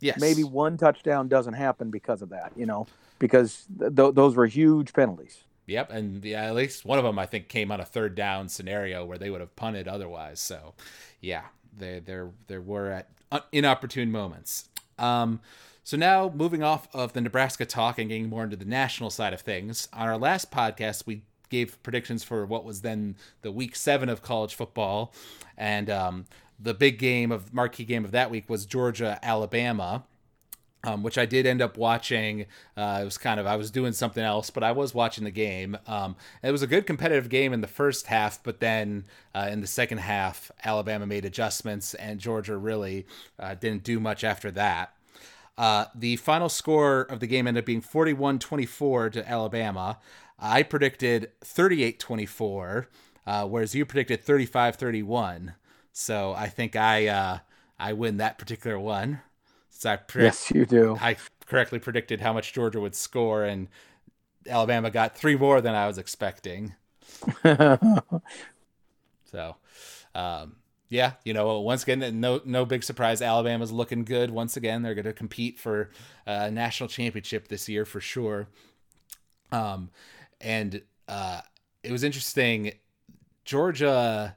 Yes. 0.00 0.20
Maybe 0.20 0.44
one 0.44 0.76
touchdown 0.76 1.28
doesn't 1.28 1.54
happen 1.54 1.90
because 1.90 2.22
of 2.22 2.30
that, 2.30 2.52
you 2.56 2.66
know, 2.66 2.86
because 3.18 3.66
th- 3.78 4.14
those 4.14 4.34
were 4.34 4.46
huge 4.46 4.92
penalties. 4.92 5.44
Yep, 5.66 5.90
and 5.90 6.24
yeah, 6.24 6.44
at 6.44 6.54
least 6.54 6.84
one 6.84 6.98
of 6.98 7.04
them 7.04 7.18
I 7.18 7.26
think 7.26 7.48
came 7.48 7.72
on 7.72 7.80
a 7.80 7.84
third 7.84 8.14
down 8.14 8.48
scenario 8.48 9.04
where 9.04 9.18
they 9.18 9.30
would 9.30 9.40
have 9.40 9.56
punted 9.56 9.88
otherwise. 9.88 10.38
So, 10.38 10.74
yeah, 11.20 11.42
there 11.76 12.00
there 12.00 12.30
there 12.46 12.60
were 12.60 12.90
at 12.90 13.08
inopportune 13.52 14.10
moments. 14.10 14.68
Um, 14.98 15.40
so 15.84 15.96
now 15.96 16.32
moving 16.34 16.62
off 16.62 16.88
of 16.92 17.12
the 17.12 17.20
Nebraska 17.20 17.64
talk 17.64 17.98
and 17.98 18.08
getting 18.08 18.28
more 18.28 18.44
into 18.44 18.56
the 18.56 18.64
national 18.64 19.10
side 19.10 19.32
of 19.32 19.40
things. 19.40 19.88
On 19.92 20.08
our 20.08 20.18
last 20.18 20.50
podcast, 20.50 21.06
we 21.06 21.22
gave 21.48 21.80
predictions 21.82 22.24
for 22.24 22.44
what 22.44 22.64
was 22.64 22.80
then 22.80 23.16
the 23.42 23.52
week 23.52 23.76
seven 23.76 24.08
of 24.08 24.20
college 24.20 24.54
football, 24.54 25.14
and 25.56 25.88
um, 25.88 26.26
the 26.58 26.74
big 26.74 26.98
game 26.98 27.30
of 27.30 27.54
marquee 27.54 27.84
game 27.84 28.04
of 28.04 28.10
that 28.10 28.30
week 28.30 28.48
was 28.50 28.66
Georgia 28.66 29.18
Alabama 29.22 30.04
um, 30.86 31.02
which 31.02 31.18
I 31.18 31.26
did 31.26 31.46
end 31.46 31.60
up 31.60 31.76
watching. 31.76 32.46
Uh, 32.76 33.00
it 33.02 33.04
was 33.04 33.18
kind 33.18 33.40
of 33.40 33.46
I 33.46 33.56
was 33.56 33.70
doing 33.70 33.92
something 33.92 34.22
else, 34.22 34.50
but 34.50 34.62
I 34.62 34.72
was 34.72 34.94
watching 34.94 35.24
the 35.24 35.30
game. 35.30 35.76
Um, 35.86 36.16
it 36.42 36.52
was 36.52 36.62
a 36.62 36.66
good 36.66 36.86
competitive 36.86 37.28
game 37.28 37.52
in 37.52 37.60
the 37.60 37.66
first 37.66 38.06
half, 38.06 38.42
but 38.42 38.60
then 38.60 39.04
uh, 39.34 39.48
in 39.50 39.60
the 39.60 39.66
second 39.66 39.98
half, 39.98 40.50
Alabama 40.64 41.04
made 41.06 41.24
adjustments, 41.24 41.94
and 41.94 42.20
Georgia 42.20 42.56
really 42.56 43.04
uh, 43.38 43.54
didn't 43.56 43.82
do 43.82 43.98
much 43.98 44.22
after 44.22 44.50
that. 44.52 44.94
Uh, 45.58 45.86
the 45.94 46.16
final 46.16 46.48
score 46.48 47.00
of 47.02 47.18
the 47.18 47.26
game 47.26 47.46
ended 47.46 47.62
up 47.62 47.66
being 47.66 47.80
41 47.80 48.38
24 48.38 49.10
to 49.10 49.28
Alabama. 49.28 49.98
I 50.38 50.62
predicted 50.62 51.32
38 51.40 51.98
24, 51.98 52.88
uh, 53.26 53.46
whereas 53.46 53.74
you 53.74 53.84
predicted 53.84 54.22
35 54.22 54.76
31. 54.76 55.54
So 55.92 56.32
I 56.32 56.48
think 56.48 56.76
I 56.76 57.08
uh, 57.08 57.38
I 57.78 57.92
win 57.92 58.18
that 58.18 58.38
particular 58.38 58.78
one. 58.78 59.22
So 59.78 59.90
I 59.90 59.96
pre- 59.96 60.24
yes, 60.24 60.50
you 60.50 60.64
do. 60.64 60.96
I 61.00 61.16
correctly 61.46 61.78
predicted 61.78 62.20
how 62.20 62.32
much 62.32 62.52
Georgia 62.52 62.80
would 62.80 62.94
score, 62.94 63.44
and 63.44 63.68
Alabama 64.48 64.90
got 64.90 65.16
three 65.16 65.36
more 65.36 65.60
than 65.60 65.74
I 65.74 65.86
was 65.86 65.98
expecting. 65.98 66.74
so, 67.44 68.12
um, 70.14 70.56
yeah, 70.88 71.12
you 71.24 71.34
know, 71.34 71.60
once 71.60 71.82
again, 71.82 72.20
no 72.20 72.40
no 72.44 72.64
big 72.64 72.84
surprise. 72.84 73.20
Alabama's 73.20 73.72
looking 73.72 74.04
good 74.04 74.30
once 74.30 74.56
again. 74.56 74.82
They're 74.82 74.94
going 74.94 75.04
to 75.04 75.12
compete 75.12 75.58
for 75.58 75.90
a 76.26 76.50
national 76.50 76.88
championship 76.88 77.48
this 77.48 77.68
year 77.68 77.84
for 77.84 78.00
sure. 78.00 78.48
Um, 79.52 79.90
and 80.40 80.80
uh, 81.06 81.42
it 81.82 81.92
was 81.92 82.02
interesting. 82.02 82.72
Georgia 83.44 84.36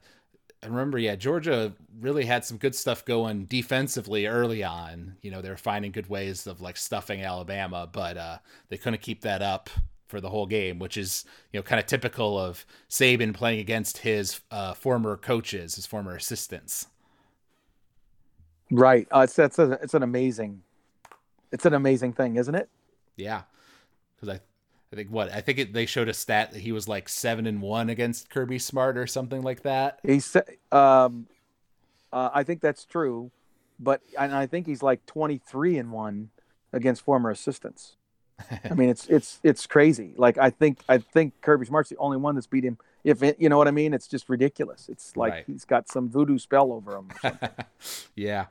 I 0.62 0.68
remember, 0.68 0.98
yeah, 0.98 1.16
Georgia 1.16 1.74
really 2.02 2.26
had 2.26 2.44
some 2.44 2.58
good 2.58 2.76
stuff 2.76 3.06
going 3.06 3.46
defensively 3.46 4.26
early 4.26 4.64
on. 4.64 5.16
You 5.22 5.32
know, 5.32 5.42
they 5.42 5.50
were 5.50 5.58
finding 5.58 5.92
good 5.92 6.10
ways 6.10 6.48
of 6.48 6.60
like 6.60 6.76
stuffing 6.76 7.22
Alabama, 7.22 7.88
but 7.90 8.18
uh, 8.18 8.38
they 8.68 8.78
couldn't 8.78 9.02
keep 9.02 9.22
that 9.22 9.42
up 9.42 9.70
for 10.08 10.20
the 10.20 10.30
whole 10.30 10.46
game, 10.46 10.80
which 10.80 10.98
is 10.98 11.24
you 11.54 11.60
know 11.60 11.64
kind 11.64 11.80
of 11.80 11.86
typical 11.86 12.38
of 12.38 12.66
Saban 12.90 13.34
playing 13.34 13.60
against 13.60 14.00
his 14.00 14.42
uh, 14.52 14.74
former 14.74 15.16
coaches, 15.16 15.76
his 15.76 15.86
former 15.86 16.16
assistants. 16.16 16.88
Right. 18.72 19.08
Uh, 19.16 19.22
it's 19.22 19.36
that's 19.36 19.60
a, 19.60 19.74
it's 19.82 19.94
an 19.94 20.04
amazing, 20.04 20.62
it's 21.52 21.66
an 21.66 21.74
amazing 21.74 22.14
thing, 22.14 22.36
isn't 22.36 22.56
it? 22.56 22.70
Yeah, 23.16 23.44
because 24.16 24.36
I 24.36 24.40
I 24.92 24.96
think 24.96 25.10
what 25.10 25.32
I 25.32 25.42
think 25.42 25.60
it, 25.60 25.74
they 25.74 25.86
showed 25.86 26.10
a 26.10 26.14
stat 26.14 26.52
that 26.52 26.60
he 26.60 26.72
was 26.72 26.88
like 26.88 27.10
seven 27.10 27.46
and 27.46 27.62
one 27.62 27.90
against 27.90 28.30
Kirby 28.30 28.58
Smart 28.58 28.98
or 28.98 29.06
something 29.06 29.44
like 29.44 29.62
that. 29.62 30.00
He's, 30.04 30.36
um, 30.72 31.28
uh, 32.12 32.30
I 32.34 32.44
think 32.44 32.62
that's 32.62 32.86
true, 32.86 33.30
but 33.80 34.02
and 34.18 34.34
I 34.34 34.48
think 34.48 34.66
he's 34.66 34.82
like 34.82 35.06
twenty 35.06 35.38
three 35.38 35.78
and 35.78 35.92
one 35.92 36.30
against 36.74 37.04
former 37.04 37.30
assistants. 37.30 37.98
I 38.64 38.74
mean, 38.74 38.90
it's 38.90 39.06
it's 39.08 39.40
it's 39.44 39.68
crazy. 39.68 40.14
Like 40.18 40.38
I 40.40 40.50
think 40.50 40.80
I 40.90 40.98
think 40.98 41.40
Kirby 41.42 41.68
Smart's 41.68 41.90
the 41.90 41.98
only 41.98 42.18
one 42.18 42.34
that's 42.34 42.48
beat 42.48 42.64
him. 42.64 42.78
If 43.04 43.22
it, 43.22 43.40
you 43.40 43.48
know 43.48 43.58
what 43.58 43.68
I 43.68 43.72
mean, 43.72 43.94
it's 43.94 44.08
just 44.08 44.28
ridiculous. 44.28 44.90
It's 44.90 45.16
like 45.16 45.32
right. 45.32 45.44
he's 45.46 45.66
got 45.66 45.88
some 45.88 46.10
voodoo 46.10 46.38
spell 46.38 46.74
over 46.74 46.98
him. 46.98 47.10
yeah. 48.16 48.48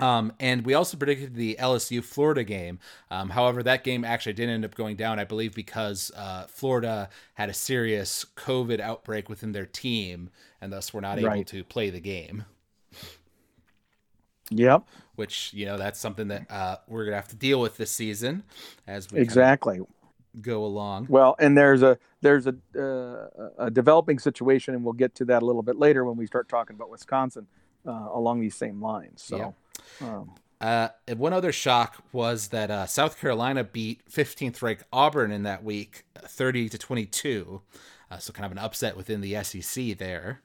Um, 0.00 0.32
and 0.40 0.64
we 0.64 0.74
also 0.74 0.96
predicted 0.96 1.34
the 1.34 1.56
LSU 1.60 2.02
Florida 2.02 2.44
game. 2.44 2.78
Um, 3.10 3.30
however, 3.30 3.62
that 3.62 3.84
game 3.84 4.04
actually 4.04 4.32
didn't 4.32 4.54
end 4.54 4.64
up 4.64 4.74
going 4.74 4.96
down, 4.96 5.18
I 5.18 5.24
believe, 5.24 5.54
because 5.54 6.10
uh, 6.16 6.44
Florida 6.46 7.10
had 7.34 7.48
a 7.48 7.54
serious 7.54 8.24
COVID 8.36 8.80
outbreak 8.80 9.28
within 9.28 9.52
their 9.52 9.66
team, 9.66 10.30
and 10.60 10.72
thus 10.72 10.92
were 10.94 11.00
not 11.00 11.18
able 11.18 11.28
right. 11.28 11.46
to 11.48 11.64
play 11.64 11.90
the 11.90 12.00
game. 12.00 12.44
Yep. 14.50 14.88
Which 15.14 15.52
you 15.52 15.66
know 15.66 15.76
that's 15.76 15.98
something 15.98 16.28
that 16.28 16.50
uh, 16.50 16.76
we're 16.88 17.04
gonna 17.04 17.16
have 17.16 17.28
to 17.28 17.36
deal 17.36 17.60
with 17.60 17.76
this 17.76 17.90
season, 17.90 18.42
as 18.86 19.12
we 19.12 19.20
exactly 19.20 19.80
go 20.40 20.64
along. 20.64 21.06
Well, 21.08 21.36
and 21.38 21.56
there's 21.56 21.82
a 21.82 21.98
there's 22.20 22.46
a 22.46 22.54
uh, 22.76 23.48
a 23.58 23.70
developing 23.70 24.18
situation, 24.18 24.74
and 24.74 24.82
we'll 24.82 24.94
get 24.94 25.14
to 25.16 25.24
that 25.26 25.42
a 25.42 25.46
little 25.46 25.62
bit 25.62 25.76
later 25.76 26.04
when 26.04 26.16
we 26.16 26.26
start 26.26 26.48
talking 26.48 26.74
about 26.74 26.90
Wisconsin 26.90 27.46
uh, 27.86 28.08
along 28.12 28.40
these 28.40 28.56
same 28.56 28.82
lines. 28.82 29.22
So. 29.22 29.36
Yeah. 29.36 29.50
Um, 30.00 30.32
uh, 30.60 30.88
and 31.08 31.18
one 31.18 31.32
other 31.32 31.52
shock 31.52 32.04
was 32.12 32.48
that 32.48 32.70
uh, 32.70 32.86
South 32.86 33.18
Carolina 33.18 33.64
beat 33.64 34.02
15th 34.10 34.60
ranked 34.60 34.84
Auburn 34.92 35.32
in 35.32 35.42
that 35.44 35.64
week, 35.64 36.04
30 36.16 36.68
to 36.68 36.78
22. 36.78 37.62
Uh, 38.10 38.18
so 38.18 38.32
kind 38.32 38.44
of 38.44 38.52
an 38.52 38.58
upset 38.58 38.96
within 38.96 39.20
the 39.20 39.42
SEC 39.42 39.96
there. 39.96 40.42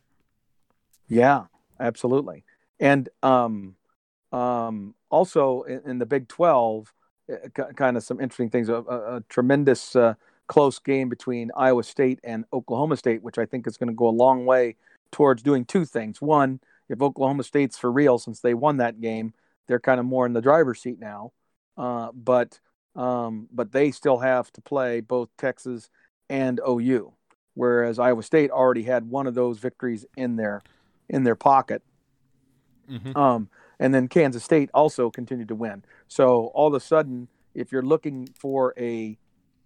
Yeah, 1.10 1.46
absolutely. 1.80 2.44
And 2.80 3.10
um, 3.24 3.76
um, 4.32 4.96
also 5.10 5.64
in, 5.64 5.82
in, 5.86 6.00
the 6.00 6.06
Big 6.06 6.28
12, 6.28 6.94
uh, 7.32 7.64
kind 7.76 7.98
of 7.98 8.04
some 8.04 8.22
interesting 8.22 8.50
things. 8.50 8.70
A, 8.70 8.76
a, 8.76 9.18
a 9.18 9.22
tremendous 9.28 9.96
uh, 9.96 10.14
close 10.48 10.80
game 10.80 11.10
between 11.10 11.52
Iowa 11.58 11.84
State 11.84 12.20
and 12.24 12.46
Oklahoma 12.54 12.98
State, 12.98 13.24
which 13.24 13.38
I 13.38 13.46
think 13.46 13.68
is 13.68 13.78
going 13.78 13.90
to 13.90 13.96
go 13.96 14.08
a 14.08 14.10
long 14.10 14.46
way 14.46 14.76
towards 15.12 15.42
doing 15.42 15.66
two 15.66 15.86
things. 15.86 16.22
One, 16.22 16.60
if 16.90 17.02
Oklahoma 17.02 17.44
State's 17.44 17.78
for 17.78 17.92
real, 17.92 18.18
since 18.18 18.40
they 18.40 18.54
won 18.54 18.78
that 18.78 19.02
game, 19.02 19.34
they're 19.68 19.80
kind 19.80 20.00
of 20.00 20.06
more 20.06 20.26
in 20.26 20.34
the 20.34 20.42
driver's 20.42 20.82
seat 20.82 21.00
now. 21.00 21.32
Uh, 21.78 22.10
but 22.14 22.60
um, 22.96 23.48
but 23.52 23.72
they 23.72 23.92
still 23.92 24.20
have 24.20 24.52
to 24.54 24.62
play 24.62 25.02
both 25.02 25.30
Texas 25.38 25.90
and 26.30 26.62
OU, 26.68 27.14
whereas 27.54 28.00
Iowa 28.00 28.24
State 28.24 28.52
already 28.52 28.84
had 28.84 29.10
one 29.10 29.28
of 29.28 29.36
those 29.36 29.60
victories 29.60 30.06
in 30.16 30.36
their 30.36 30.62
in 31.10 31.24
their 31.24 31.36
pocket. 31.36 31.84
Mm-hmm. 32.90 33.18
Um, 33.18 33.50
and 33.80 33.94
then 33.94 34.08
Kansas 34.08 34.44
State 34.44 34.70
also 34.74 35.10
continued 35.10 35.50
to 35.50 35.56
win. 35.56 35.84
So 36.08 36.48
all 36.54 36.68
of 36.68 36.74
a 36.74 36.80
sudden, 36.80 37.28
if 37.54 37.72
you're 37.72 37.82
looking 37.82 38.30
for 38.40 38.74
a 38.78 39.18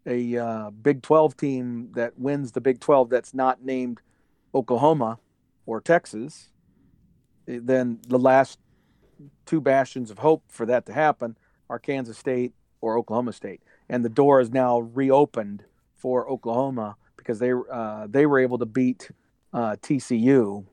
a 0.05 0.38
uh, 0.38 0.70
Big 0.72 1.01
12 1.03 1.38
team 1.38 1.89
that 1.93 2.17
wins 2.17 2.53
the 2.53 2.61
Big 2.61 2.80
12 2.80 3.09
that's 3.09 3.34
not 3.34 3.63
named 3.63 4.01
Oklahoma 4.55 5.20
or 5.65 5.82
Texas, 5.82 6.49
then 7.57 7.99
the 8.07 8.19
last 8.19 8.59
two 9.45 9.59
bastions 9.59 10.11
of 10.11 10.19
hope 10.19 10.43
for 10.47 10.65
that 10.65 10.85
to 10.85 10.93
happen 10.93 11.35
are 11.69 11.79
Kansas 11.79 12.17
State 12.17 12.53
or 12.81 12.97
Oklahoma 12.97 13.33
State, 13.33 13.61
and 13.89 14.05
the 14.05 14.09
door 14.09 14.39
is 14.39 14.51
now 14.51 14.79
reopened 14.79 15.63
for 15.95 16.29
Oklahoma 16.29 16.95
because 17.17 17.39
they 17.39 17.51
uh, 17.71 18.07
they 18.09 18.25
were 18.25 18.39
able 18.39 18.57
to 18.57 18.65
beat 18.65 19.11
uh, 19.53 19.75
TCU 19.81 20.65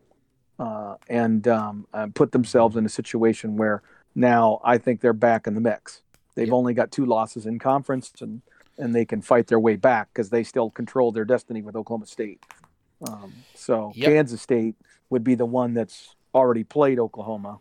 uh, 0.59 0.95
and 1.09 1.49
um, 1.49 1.87
put 2.15 2.33
themselves 2.33 2.77
in 2.77 2.87
a 2.87 2.89
situation 2.89 3.57
where 3.57 3.83
now 4.15 4.61
I 4.65 4.79
think 4.79 5.01
they're 5.01 5.13
back 5.13 5.47
in 5.47 5.55
the 5.55 5.61
mix. 5.61 6.03
They've 6.35 6.47
yep. 6.47 6.55
only 6.55 6.75
got 6.75 6.91
two 6.91 7.07
losses 7.07 7.47
in 7.47 7.59
conference, 7.59 8.13
and 8.21 8.43
and 8.79 8.95
they 8.95 9.05
can 9.05 9.23
fight 9.23 9.47
their 9.47 9.61
way 9.61 9.77
back 9.77 10.09
because 10.13 10.31
they 10.31 10.45
still 10.45 10.71
control 10.71 11.13
their 11.13 11.25
destiny 11.25 11.63
with 11.63 11.77
Oklahoma 11.77 12.07
State. 12.07 12.45
Um, 13.07 13.33
so 13.55 13.93
yep. 13.95 14.11
Kansas 14.11 14.41
State 14.41 14.75
would 15.11 15.25
be 15.25 15.35
the 15.35 15.47
one 15.47 15.75
that's 15.75 16.16
already 16.37 16.65
played 16.65 16.99
Oklahoma 16.99 17.59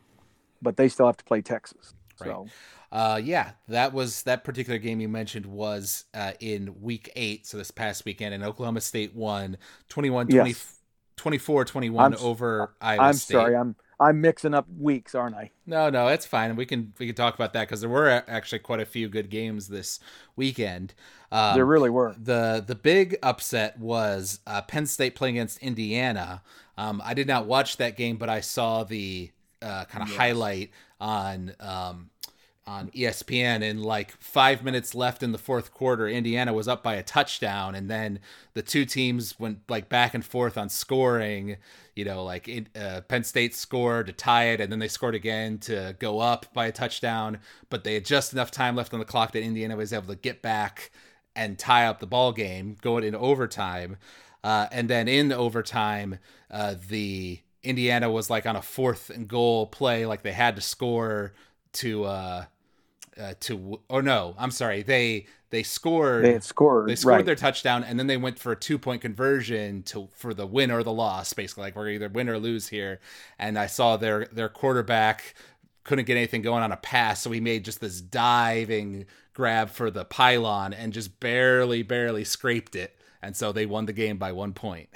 but 0.65 0.75
they 0.77 0.89
still 0.89 1.05
have 1.05 1.17
to 1.17 1.23
play 1.23 1.41
Texas. 1.41 1.93
Right. 2.19 2.29
So, 2.29 2.47
uh, 2.91 3.21
yeah, 3.23 3.51
that 3.67 3.93
was 3.93 4.23
that 4.23 4.43
particular 4.43 4.79
game 4.79 4.99
you 4.99 5.07
mentioned 5.07 5.45
was 5.45 6.05
uh, 6.13 6.33
in 6.39 6.81
week 6.81 7.09
eight, 7.15 7.45
so 7.45 7.57
this 7.57 7.71
past 7.71 8.03
weekend, 8.03 8.33
and 8.33 8.43
Oklahoma 8.43 8.81
State 8.81 9.15
won 9.15 9.57
21 9.89 10.27
20, 10.27 10.55
24 11.15 11.65
21 11.65 12.15
over 12.15 12.75
Iowa 12.81 13.03
I'm 13.03 13.13
State. 13.13 13.33
sorry, 13.33 13.55
I'm 13.55 13.75
I'm 13.99 14.21
mixing 14.21 14.53
up 14.53 14.67
weeks, 14.77 15.15
aren't 15.15 15.35
I? 15.35 15.51
No, 15.65 15.89
no, 15.89 16.07
it's 16.07 16.25
fine. 16.25 16.55
We 16.55 16.65
can 16.65 16.93
we 16.99 17.07
can 17.07 17.15
talk 17.15 17.35
about 17.35 17.53
that 17.53 17.61
because 17.61 17.81
there 17.81 17.89
were 17.89 18.23
actually 18.27 18.59
quite 18.59 18.79
a 18.79 18.85
few 18.85 19.07
good 19.07 19.29
games 19.29 19.67
this 19.67 19.99
weekend. 20.35 20.93
Um, 21.31 21.55
there 21.55 21.65
really 21.65 21.89
were. 21.89 22.15
the 22.17 22.63
The 22.65 22.75
big 22.75 23.17
upset 23.23 23.79
was 23.79 24.39
uh, 24.45 24.61
Penn 24.63 24.85
State 24.85 25.15
playing 25.15 25.37
against 25.37 25.59
Indiana. 25.59 26.41
Um, 26.77 27.01
I 27.03 27.13
did 27.13 27.27
not 27.27 27.45
watch 27.45 27.77
that 27.77 27.95
game, 27.95 28.17
but 28.17 28.29
I 28.29 28.41
saw 28.41 28.83
the 28.83 29.31
uh, 29.61 29.85
kind 29.85 30.03
of 30.03 30.09
yes. 30.09 30.17
highlight 30.17 30.71
on 30.99 31.53
um, 31.59 32.09
on 32.67 32.89
ESPN. 32.91 33.67
And 33.67 33.83
like 33.83 34.11
five 34.19 34.63
minutes 34.63 34.95
left 34.95 35.21
in 35.21 35.31
the 35.31 35.37
fourth 35.37 35.73
quarter, 35.73 36.07
Indiana 36.07 36.53
was 36.53 36.67
up 36.67 36.81
by 36.83 36.95
a 36.95 37.03
touchdown, 37.03 37.75
and 37.75 37.89
then 37.89 38.19
the 38.53 38.61
two 38.61 38.85
teams 38.85 39.39
went 39.39 39.59
like 39.69 39.89
back 39.89 40.13
and 40.13 40.25
forth 40.25 40.57
on 40.57 40.69
scoring. 40.69 41.57
You 41.95 42.05
know, 42.05 42.23
like 42.23 42.49
uh, 42.75 43.01
Penn 43.01 43.23
State 43.23 43.55
scored 43.55 44.07
to 44.07 44.13
tie 44.13 44.45
it, 44.45 44.61
and 44.61 44.71
then 44.71 44.79
they 44.79 44.87
scored 44.87 45.15
again 45.15 45.59
to 45.59 45.95
go 45.99 46.19
up 46.19 46.53
by 46.53 46.65
a 46.65 46.71
touchdown. 46.71 47.39
But 47.69 47.83
they 47.83 47.93
had 47.93 48.05
just 48.05 48.33
enough 48.33 48.51
time 48.51 48.75
left 48.75 48.93
on 48.93 48.99
the 48.99 49.05
clock 49.05 49.31
that 49.33 49.43
Indiana 49.43 49.75
was 49.75 49.93
able 49.93 50.07
to 50.07 50.15
get 50.15 50.41
back 50.41 50.91
and 51.35 51.59
tie 51.59 51.85
up 51.85 51.99
the 51.99 52.07
ball 52.07 52.31
game, 52.31 52.77
going 52.81 53.03
in 53.03 53.13
overtime. 53.13 53.97
Uh, 54.43 54.67
and 54.71 54.89
then 54.89 55.07
in 55.07 55.31
overtime, 55.31 56.19
uh, 56.51 56.75
the 56.87 57.39
Indiana 57.63 58.09
was 58.09 58.29
like 58.29 58.45
on 58.45 58.55
a 58.55 58.61
fourth 58.61 59.09
and 59.09 59.27
goal 59.27 59.67
play, 59.67 60.05
like 60.05 60.21
they 60.21 60.31
had 60.31 60.55
to 60.55 60.61
score 60.61 61.33
to 61.73 62.05
uh, 62.05 62.45
uh 63.19 63.33
to 63.41 63.79
or 63.89 64.01
no, 64.01 64.35
I'm 64.37 64.51
sorry, 64.51 64.83
they 64.83 65.27
they 65.49 65.63
scored 65.63 66.25
they 66.25 66.39
scored 66.39 66.89
they 66.89 66.95
scored 66.95 67.15
right. 67.15 67.25
their 67.25 67.35
touchdown 67.35 67.83
and 67.83 67.97
then 67.97 68.07
they 68.07 68.17
went 68.17 68.39
for 68.39 68.51
a 68.51 68.55
two 68.55 68.77
point 68.77 69.01
conversion 69.01 69.83
to 69.83 70.09
for 70.13 70.33
the 70.33 70.45
win 70.45 70.71
or 70.71 70.83
the 70.83 70.91
loss, 70.91 71.33
basically 71.33 71.63
like 71.63 71.75
we're 71.75 71.89
either 71.89 72.09
win 72.09 72.29
or 72.29 72.37
lose 72.37 72.67
here. 72.67 72.99
And 73.39 73.57
I 73.57 73.67
saw 73.67 73.97
their 73.97 74.25
their 74.25 74.49
quarterback 74.49 75.35
couldn't 75.85 76.05
get 76.05 76.17
anything 76.17 76.41
going 76.41 76.63
on 76.63 76.71
a 76.71 76.77
pass, 76.77 77.21
so 77.21 77.31
he 77.31 77.39
made 77.39 77.63
just 77.63 77.79
this 77.79 78.01
diving 78.01 79.05
grab 79.33 79.69
for 79.69 79.89
the 79.89 80.03
pylon 80.03 80.73
and 80.73 80.91
just 80.91 81.19
barely 81.19 81.83
barely 81.83 82.25
scraped 82.25 82.75
it, 82.75 82.97
and 83.21 83.35
so 83.35 83.51
they 83.51 83.65
won 83.65 83.85
the 83.85 83.93
game 83.93 84.17
by 84.17 84.31
one 84.31 84.51
point. 84.51 84.89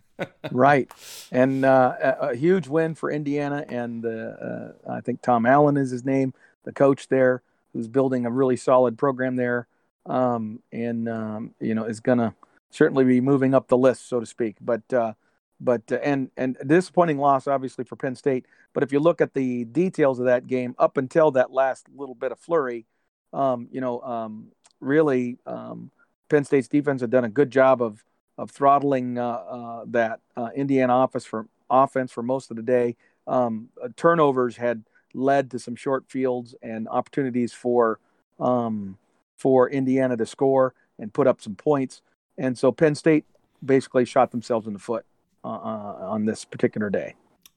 right, 0.50 0.90
and 1.30 1.64
uh, 1.64 1.94
a, 2.02 2.28
a, 2.28 2.34
huge 2.34 2.68
win 2.68 2.94
for 2.94 3.10
Indiana, 3.10 3.64
and 3.68 4.04
uh, 4.04 4.72
I 4.90 5.00
think 5.00 5.22
Tom 5.22 5.46
Allen 5.46 5.76
is 5.76 5.90
his 5.90 6.04
name, 6.04 6.34
the 6.64 6.72
coach 6.72 7.08
there, 7.08 7.42
who's 7.72 7.88
building 7.88 8.26
a 8.26 8.30
really 8.30 8.56
solid 8.56 8.98
program 8.98 9.36
there, 9.36 9.66
um, 10.06 10.60
and 10.72 11.08
um, 11.08 11.54
you 11.60 11.74
know 11.74 11.84
is 11.84 12.00
going 12.00 12.18
to 12.18 12.34
certainly 12.70 13.04
be 13.04 13.20
moving 13.20 13.54
up 13.54 13.68
the 13.68 13.76
list, 13.76 14.08
so 14.08 14.20
to 14.20 14.26
speak. 14.26 14.56
But 14.60 14.92
uh, 14.92 15.14
but 15.60 15.82
uh, 15.90 15.96
and 15.96 16.30
and 16.36 16.56
disappointing 16.66 17.18
loss, 17.18 17.46
obviously 17.46 17.84
for 17.84 17.96
Penn 17.96 18.16
State. 18.16 18.46
But 18.72 18.82
if 18.82 18.92
you 18.92 19.00
look 19.00 19.20
at 19.20 19.34
the 19.34 19.64
details 19.64 20.18
of 20.18 20.26
that 20.26 20.46
game 20.46 20.74
up 20.78 20.96
until 20.96 21.30
that 21.32 21.52
last 21.52 21.86
little 21.94 22.14
bit 22.14 22.32
of 22.32 22.38
flurry, 22.38 22.86
um, 23.32 23.68
you 23.70 23.80
know, 23.80 24.00
um, 24.00 24.48
really, 24.80 25.38
um, 25.46 25.90
Penn 26.28 26.44
State's 26.44 26.68
defense 26.68 27.00
had 27.00 27.10
done 27.10 27.24
a 27.24 27.30
good 27.30 27.50
job 27.50 27.82
of 27.82 28.04
of 28.38 28.50
throttling 28.50 29.18
uh, 29.18 29.24
uh, 29.24 29.84
that 29.88 30.20
uh, 30.36 30.48
Indiana 30.54 30.94
office 30.94 31.24
for 31.24 31.46
offense 31.70 32.10
for 32.10 32.22
most 32.22 32.50
of 32.50 32.56
the 32.56 32.62
day. 32.62 32.96
Um, 33.26 33.68
turnovers 33.96 34.56
had 34.56 34.84
led 35.14 35.50
to 35.50 35.58
some 35.58 35.76
short 35.76 36.04
fields 36.08 36.54
and 36.62 36.88
opportunities 36.88 37.52
for 37.52 37.98
um, 38.40 38.98
for 39.36 39.68
Indiana 39.68 40.16
to 40.16 40.26
score 40.26 40.74
and 40.98 41.12
put 41.12 41.26
up 41.26 41.40
some 41.40 41.54
points. 41.54 42.02
And 42.38 42.56
so 42.56 42.72
Penn 42.72 42.94
State 42.94 43.24
basically 43.64 44.04
shot 44.04 44.30
themselves 44.30 44.66
in 44.66 44.72
the 44.72 44.78
foot 44.78 45.04
uh, 45.44 45.48
on 45.48 46.24
this 46.24 46.44
particular 46.44 46.90
day. 46.90 47.14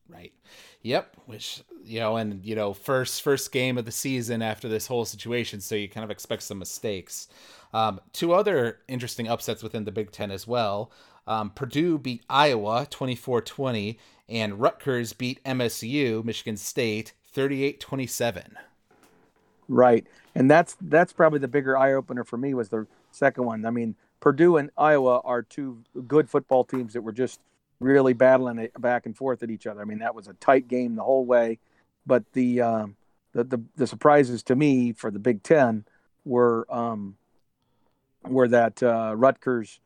Right. 0.10 0.34
Yep. 0.82 1.18
Which 1.26 1.64
you 1.84 1.99
know, 1.99 2.18
and 2.18 2.43
you 2.45 2.56
know, 2.56 2.74
first 2.74 3.22
first 3.22 3.51
game 3.51 3.78
of 3.78 3.86
the 3.86 3.91
season 3.91 4.41
after 4.41 4.68
this 4.68 4.88
whole 4.88 5.06
situation, 5.06 5.62
so 5.62 5.76
you 5.76 5.88
kind 5.88 6.03
of 6.03 6.12
expect 6.12 6.43
some 6.43 6.60
mistakes. 6.60 7.28
Um, 7.74 7.99
two 8.14 8.34
other 8.34 8.80
interesting 8.88 9.28
upsets 9.28 9.62
within 9.62 9.86
the 9.86 9.91
Big 9.91 10.12
Ten 10.12 10.32
as 10.32 10.47
well. 10.47 10.91
Um, 11.28 11.49
Purdue 11.49 11.97
beat 11.97 12.24
Iowa 12.30 12.88
24 12.89 13.41
20, 13.41 13.99
and 14.30 14.60
Rutgers 14.60 15.14
beat 15.14 15.43
MSU, 15.43 16.24
Michigan 16.24 16.58
State, 16.58 17.14
38 17.36 17.80
27. 17.82 18.58
Right. 19.68 20.08
And 20.34 20.50
that's 20.50 20.76
that's 20.82 21.14
probably 21.14 21.40
the 21.40 21.48
bigger 21.48 21.78
eye 21.78 21.94
opener 21.94 22.24
for 22.24 22.38
me 22.38 22.54
was 22.54 22.70
the 22.70 22.88
second 23.12 23.46
one. 23.46 23.66
I 23.66 23.72
mean, 23.72 23.96
Purdue 24.22 24.58
and 24.58 24.72
Iowa 24.78 25.20
are 25.24 25.42
two 25.42 25.84
good 26.08 26.30
football 26.30 26.64
teams 26.64 26.94
that 26.94 27.02
were 27.02 27.12
just 27.12 27.42
really 27.80 28.14
battling 28.14 28.70
back 28.80 29.06
and 29.06 29.16
forth 29.16 29.44
at 29.44 29.52
each 29.52 29.68
other. 29.68 29.82
I 29.82 29.86
mean, 29.86 30.00
that 30.00 30.16
was 30.16 30.28
a 30.28 30.34
tight 30.36 30.68
game 30.68 30.96
the 30.96 31.04
whole 31.04 31.26
way. 31.26 31.60
But 32.06 32.24
the 32.34 32.62
um, 32.62 32.96
the, 33.34 33.44
the, 33.44 33.62
the 33.76 33.88
surprises 33.88 34.42
to 34.44 34.56
me 34.56 34.94
for 34.94 35.12
the 35.12 35.20
Big 35.20 35.44
Ten 35.44 35.84
were 36.24 36.66
um, 36.74 37.18
were 38.24 38.48
that 38.48 38.82
uh, 38.82 39.14
Rutgers 39.16 39.80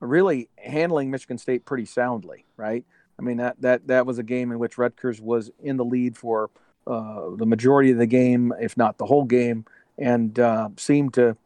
really 0.00 0.48
handling 0.56 1.10
Michigan 1.10 1.38
State 1.38 1.64
pretty 1.64 1.84
soundly, 1.84 2.46
right? 2.56 2.84
I 3.18 3.22
mean 3.22 3.36
that 3.36 3.60
that 3.60 3.86
that 3.86 4.06
was 4.06 4.18
a 4.18 4.22
game 4.22 4.50
in 4.50 4.58
which 4.58 4.76
Rutgers 4.76 5.20
was 5.20 5.50
in 5.62 5.76
the 5.76 5.84
lead 5.84 6.16
for 6.16 6.50
the 6.86 7.46
majority 7.46 7.90
of 7.90 7.98
the 7.98 8.06
game, 8.06 8.52
if 8.60 8.76
not 8.76 8.98
the 8.98 9.06
whole 9.06 9.24
game, 9.24 9.64
and 9.98 10.38
uh, 10.38 10.68
seemed 10.76 11.14
to 11.14 11.36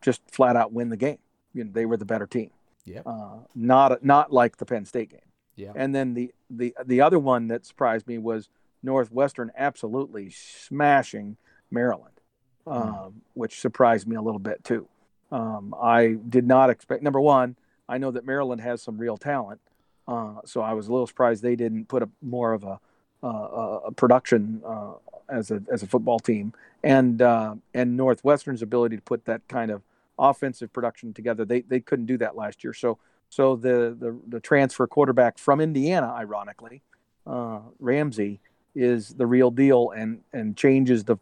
just 0.00 0.22
flat 0.30 0.56
out 0.56 0.72
win 0.72 0.88
the 0.88 0.96
game. 0.96 1.18
You 1.54 1.64
know, 1.64 1.70
they 1.72 1.86
were 1.86 1.96
the 1.96 2.04
better 2.04 2.26
team. 2.26 2.50
Yeah. 2.84 3.02
Uh, 3.04 3.38
not 3.54 4.04
not 4.04 4.32
like 4.32 4.56
the 4.56 4.66
Penn 4.66 4.84
State 4.84 5.10
game. 5.10 5.20
Yeah. 5.56 5.72
And 5.74 5.94
then 5.94 6.14
the 6.14 6.32
the 6.50 6.74
the 6.84 7.00
other 7.00 7.18
one 7.18 7.48
that 7.48 7.66
surprised 7.66 8.06
me 8.06 8.18
was 8.18 8.48
Northwestern 8.82 9.50
absolutely 9.56 10.30
smashing 10.30 11.36
Maryland, 11.70 12.20
mm. 12.66 13.06
um, 13.06 13.22
which 13.34 13.60
surprised 13.60 14.06
me 14.06 14.16
a 14.16 14.22
little 14.22 14.38
bit 14.38 14.64
too. 14.64 14.88
Um, 15.30 15.74
I 15.80 16.16
did 16.28 16.46
not 16.46 16.70
expect. 16.70 17.02
Number 17.02 17.20
one, 17.20 17.56
I 17.88 17.98
know 17.98 18.10
that 18.12 18.24
Maryland 18.24 18.60
has 18.62 18.80
some 18.80 18.96
real 18.96 19.16
talent, 19.18 19.60
uh, 20.06 20.36
so 20.46 20.62
I 20.62 20.72
was 20.72 20.88
a 20.88 20.92
little 20.92 21.06
surprised 21.06 21.42
they 21.42 21.56
didn't 21.56 21.86
put 21.86 22.02
up 22.02 22.10
more 22.22 22.54
of 22.54 22.64
a, 22.64 22.80
uh, 23.22 23.80
a 23.86 23.92
production 23.92 24.62
uh, 24.66 24.92
as 25.28 25.50
a 25.50 25.62
as 25.70 25.82
a 25.82 25.86
football 25.86 26.18
team, 26.18 26.52
and 26.82 27.20
uh, 27.22 27.54
and 27.74 27.96
Northwestern's 27.96 28.62
ability 28.62 28.96
to 28.96 29.02
put 29.02 29.24
that 29.26 29.46
kind 29.48 29.70
of 29.70 29.82
offensive 30.18 30.72
production 30.72 31.12
together. 31.12 31.44
They 31.44 31.60
they 31.62 31.80
couldn't 31.80 32.06
do 32.06 32.18
that 32.18 32.36
last 32.36 32.64
year. 32.64 32.72
So 32.72 32.98
so 33.28 33.56
the 33.56 33.96
the, 33.98 34.18
the 34.26 34.40
transfer 34.40 34.86
quarterback 34.86 35.38
from 35.38 35.60
Indiana, 35.60 36.12
ironically, 36.16 36.82
uh, 37.26 37.60
Ramsey, 37.78 38.40
is 38.74 39.10
the 39.14 39.26
real 39.26 39.50
deal 39.50 39.90
and 39.90 40.20
and 40.32 40.56
changes 40.56 41.04
the 41.04 41.16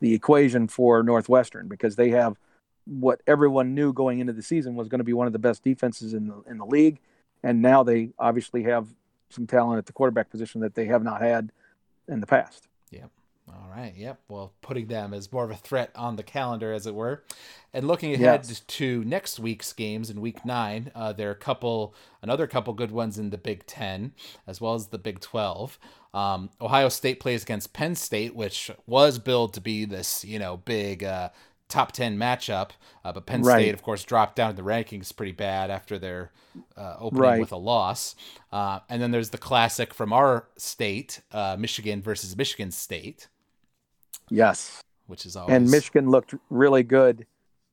the 0.00 0.14
equation 0.14 0.68
for 0.68 1.02
Northwestern 1.02 1.68
because 1.68 1.96
they 1.96 2.10
have 2.10 2.36
what 2.84 3.20
everyone 3.26 3.74
knew 3.74 3.92
going 3.92 4.20
into 4.20 4.32
the 4.32 4.42
season 4.42 4.74
was 4.74 4.88
going 4.88 5.00
to 5.00 5.04
be 5.04 5.12
one 5.12 5.26
of 5.26 5.32
the 5.32 5.38
best 5.38 5.62
defenses 5.62 6.14
in 6.14 6.28
the 6.28 6.42
in 6.50 6.58
the 6.58 6.66
league, 6.66 6.98
and 7.42 7.62
now 7.62 7.82
they 7.82 8.10
obviously 8.18 8.64
have 8.64 8.88
some 9.30 9.46
talent 9.46 9.78
at 9.78 9.86
the 9.86 9.92
quarterback 9.92 10.30
position 10.30 10.60
that 10.60 10.74
they 10.74 10.86
have 10.86 11.02
not 11.02 11.20
had 11.20 11.50
in 12.08 12.20
the 12.20 12.26
past. 12.26 12.68
Yep. 12.90 13.10
All 13.48 13.70
right. 13.70 13.94
Yep. 13.96 14.20
Well, 14.28 14.52
putting 14.60 14.88
them 14.88 15.14
as 15.14 15.32
more 15.32 15.44
of 15.44 15.50
a 15.50 15.56
threat 15.56 15.90
on 15.94 16.16
the 16.16 16.22
calendar, 16.22 16.72
as 16.72 16.86
it 16.86 16.94
were, 16.94 17.24
and 17.72 17.86
looking 17.86 18.14
ahead 18.14 18.44
yes. 18.46 18.60
to 18.60 19.04
next 19.04 19.38
week's 19.38 19.72
games 19.72 20.10
in 20.10 20.20
Week 20.20 20.44
Nine, 20.44 20.90
uh, 20.94 21.12
there 21.12 21.28
are 21.28 21.32
a 21.32 21.36
couple, 21.36 21.94
another 22.22 22.46
couple 22.46 22.74
good 22.74 22.90
ones 22.90 23.18
in 23.18 23.30
the 23.30 23.38
Big 23.38 23.66
Ten 23.66 24.12
as 24.46 24.60
well 24.60 24.74
as 24.74 24.88
the 24.88 24.98
Big 24.98 25.20
Twelve. 25.20 25.78
Um, 26.12 26.50
Ohio 26.60 26.88
State 26.88 27.20
plays 27.20 27.42
against 27.42 27.72
Penn 27.72 27.94
State, 27.94 28.34
which 28.34 28.70
was 28.86 29.18
billed 29.18 29.54
to 29.54 29.60
be 29.60 29.84
this, 29.84 30.24
you 30.24 30.38
know, 30.38 30.56
big 30.56 31.04
uh, 31.04 31.30
top 31.68 31.92
10 31.92 32.18
matchup. 32.18 32.70
Uh, 33.04 33.12
but 33.12 33.26
Penn 33.26 33.42
right. 33.42 33.60
State, 33.60 33.74
of 33.74 33.82
course, 33.82 34.04
dropped 34.04 34.36
down 34.36 34.50
in 34.50 34.56
the 34.56 34.62
rankings 34.62 35.14
pretty 35.14 35.32
bad 35.32 35.70
after 35.70 35.98
their 35.98 36.32
uh, 36.76 36.96
opening 36.98 37.22
right. 37.22 37.40
with 37.40 37.52
a 37.52 37.56
loss. 37.56 38.14
Uh, 38.52 38.80
and 38.88 39.00
then 39.00 39.10
there's 39.10 39.30
the 39.30 39.38
classic 39.38 39.94
from 39.94 40.12
our 40.12 40.48
state, 40.56 41.20
uh, 41.32 41.56
Michigan 41.58 42.02
versus 42.02 42.36
Michigan 42.36 42.70
State. 42.70 43.28
Yes. 44.30 44.82
Which 45.06 45.24
is 45.24 45.36
always. 45.36 45.54
And 45.54 45.70
Michigan 45.70 46.10
looked 46.10 46.34
really 46.50 46.82
good 46.82 47.26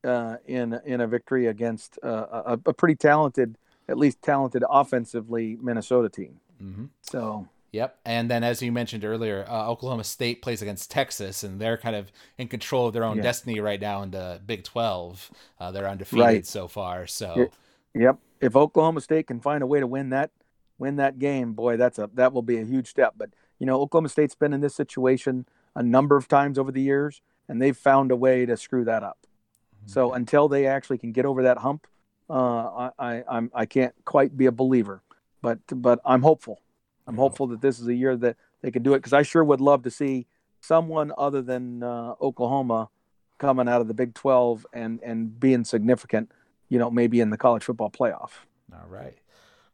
uh, 0.04 0.38
in, 0.46 0.80
in 0.86 1.02
a 1.02 1.08
victory 1.08 1.48
against 1.48 1.98
uh, 2.04 2.44
a, 2.46 2.60
a, 2.66 2.74
pretty 2.74 2.96
talented, 2.96 3.58
at 3.90 3.98
least 3.98 4.22
talented 4.22 4.64
offensively, 4.70 5.58
Minnesota 5.62 6.10
team. 6.10 6.40
Mm-hmm. 6.62 6.86
So 7.02 7.48
Yep. 7.76 8.00
And 8.06 8.32
then, 8.32 8.46
as 8.46 8.62
you 8.62 8.72
mentioned 8.72 9.04
earlier, 9.04 9.46
uh, 9.50 9.68
Oklahoma 9.70 10.06
State 10.06 10.42
plays 10.42 10.62
against 10.62 10.90
Texas, 10.90 11.44
and 11.44 11.60
they're 11.60 11.76
kind 11.78 11.96
of 11.96 12.10
in 12.38 12.48
control 12.48 12.88
of 12.88 12.94
their 12.94 13.04
own 13.04 13.18
yeah. 13.18 13.24
destiny 13.24 13.60
right 13.60 13.82
now 13.82 14.02
in 14.02 14.12
the 14.12 14.40
Big 14.46 14.64
12. 14.64 15.30
Uh, 15.60 15.72
they're 15.72 15.88
undefeated 15.88 16.26
right. 16.26 16.46
so 16.46 16.70
far. 16.70 17.06
So, 17.06 17.52
yep. 17.94 18.18
If 18.40 18.56
Oklahoma 18.56 19.02
State 19.02 19.28
can 19.28 19.42
find 19.42 19.62
a 19.62 19.68
way 19.68 19.82
to 19.82 19.88
win 19.88 20.10
that, 20.12 20.32
win 20.78 20.96
that 20.96 21.20
game, 21.20 21.52
boy, 21.52 21.76
that's 21.76 22.00
a 22.00 22.10
that 22.14 22.32
will 22.32 22.42
be 22.42 22.58
a 22.60 22.64
huge 22.64 22.88
step. 22.88 23.16
But 23.18 23.32
you 23.60 23.66
know, 23.66 23.82
Oklahoma 23.82 24.08
State's 24.08 24.36
been 24.36 24.54
in 24.54 24.62
this 24.62 24.76
situation 24.76 25.46
a 25.76 25.84
number 25.84 26.16
of 26.16 26.30
times 26.30 26.58
over 26.58 26.72
the 26.72 26.82
years, 26.82 27.22
and 27.50 27.62
they've 27.62 27.76
found 27.76 28.10
a 28.10 28.16
way 28.16 28.46
to 28.46 28.56
screw 28.56 28.86
that 28.86 29.04
up. 29.04 29.18
Mm-hmm. 29.22 29.92
So 29.92 30.14
until 30.14 30.48
they 30.48 30.66
actually 30.66 30.98
can 30.98 31.12
get 31.12 31.26
over 31.26 31.44
that 31.44 31.58
hump, 31.58 31.88
uh, 32.30 32.34
I, 32.34 32.92
I 33.00 33.24
I'm 33.28 33.52
I 33.54 33.66
can't 33.66 33.94
quite 34.06 34.38
be 34.38 34.46
a 34.46 34.52
believer, 34.54 35.02
but 35.42 35.60
but 35.70 36.00
I'm 36.06 36.22
hopeful. 36.22 36.62
I'm 37.08 37.18
hopeful 37.18 37.48
that 37.48 37.62
this 37.62 37.80
is 37.80 37.88
a 37.88 37.94
year 37.94 38.16
that 38.18 38.38
they 38.62 38.72
can 38.72 38.84
do 38.84 38.94
it 38.94 38.98
because 38.98 39.14
I 39.14 39.22
sure 39.22 39.44
would 39.44 39.62
love 39.62 39.84
to 39.84 39.92
see 39.92 40.28
someone 40.62 41.12
other 41.18 41.42
than 41.42 41.84
uh, 41.84 42.16
Oklahoma 42.22 42.90
coming 43.38 43.68
out 43.68 43.82
of 43.82 43.88
the 43.88 43.94
Big 43.94 44.14
12 44.14 44.66
and 44.74 45.00
and 45.04 45.40
being 45.40 45.64
significant, 45.64 46.32
you 46.70 46.80
know, 46.80 46.90
maybe 46.90 47.20
in 47.20 47.30
the 47.30 47.38
college 47.38 47.64
football 47.64 47.92
playoff. 47.92 48.32
All 48.74 48.88
right. 48.88 49.18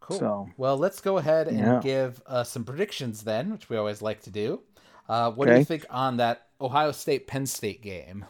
Cool. 0.02 0.20
So, 0.20 0.50
well, 0.58 0.78
let's 0.78 1.00
go 1.00 1.18
ahead 1.18 1.48
and 1.48 1.60
yeah. 1.60 1.80
give 1.82 2.22
uh, 2.26 2.44
some 2.44 2.64
predictions 2.64 3.24
then, 3.24 3.52
which 3.52 3.70
we 3.70 3.78
always 3.78 4.02
like 4.02 4.22
to 4.24 4.32
do. 4.32 4.62
Uh, 5.08 5.32
what 5.32 5.48
okay. 5.48 5.56
do 5.56 5.60
you 5.60 5.66
think 5.66 5.86
on 5.90 6.18
that 6.18 6.48
Ohio 6.60 6.92
State 6.92 7.28
Penn 7.28 7.46
State 7.46 7.82
game? 7.82 8.26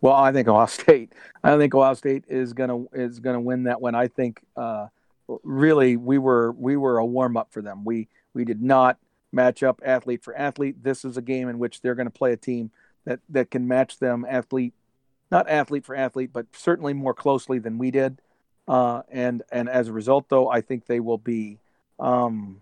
Well, 0.00 0.14
I 0.14 0.32
think 0.32 0.48
Ohio 0.48 0.66
State. 0.66 1.12
I 1.42 1.56
think 1.56 1.74
Ohio 1.74 1.94
State 1.94 2.24
is 2.28 2.52
gonna 2.52 2.84
is 2.92 3.18
gonna 3.20 3.40
win 3.40 3.64
that 3.64 3.80
one. 3.80 3.94
I 3.94 4.08
think 4.08 4.40
uh, 4.56 4.86
really 5.42 5.96
we 5.96 6.18
were 6.18 6.52
we 6.52 6.76
were 6.76 6.98
a 6.98 7.06
warm 7.06 7.36
up 7.36 7.52
for 7.52 7.62
them. 7.62 7.84
We 7.84 8.08
we 8.34 8.44
did 8.44 8.62
not 8.62 8.98
match 9.32 9.62
up 9.62 9.80
athlete 9.84 10.22
for 10.22 10.36
athlete. 10.36 10.82
This 10.82 11.04
is 11.04 11.16
a 11.16 11.22
game 11.22 11.48
in 11.48 11.58
which 11.58 11.80
they're 11.80 11.94
going 11.94 12.06
to 12.06 12.10
play 12.10 12.32
a 12.32 12.36
team 12.36 12.70
that 13.04 13.20
that 13.28 13.50
can 13.50 13.68
match 13.68 13.98
them 13.98 14.26
athlete, 14.28 14.74
not 15.30 15.48
athlete 15.48 15.84
for 15.84 15.94
athlete, 15.94 16.30
but 16.32 16.46
certainly 16.52 16.94
more 16.94 17.14
closely 17.14 17.58
than 17.58 17.78
we 17.78 17.90
did. 17.90 18.20
Uh, 18.66 19.02
and 19.10 19.42
and 19.50 19.68
as 19.68 19.88
a 19.88 19.92
result, 19.92 20.28
though, 20.28 20.48
I 20.48 20.60
think 20.60 20.86
they 20.86 21.00
will 21.00 21.18
be 21.18 21.58
um, 21.98 22.60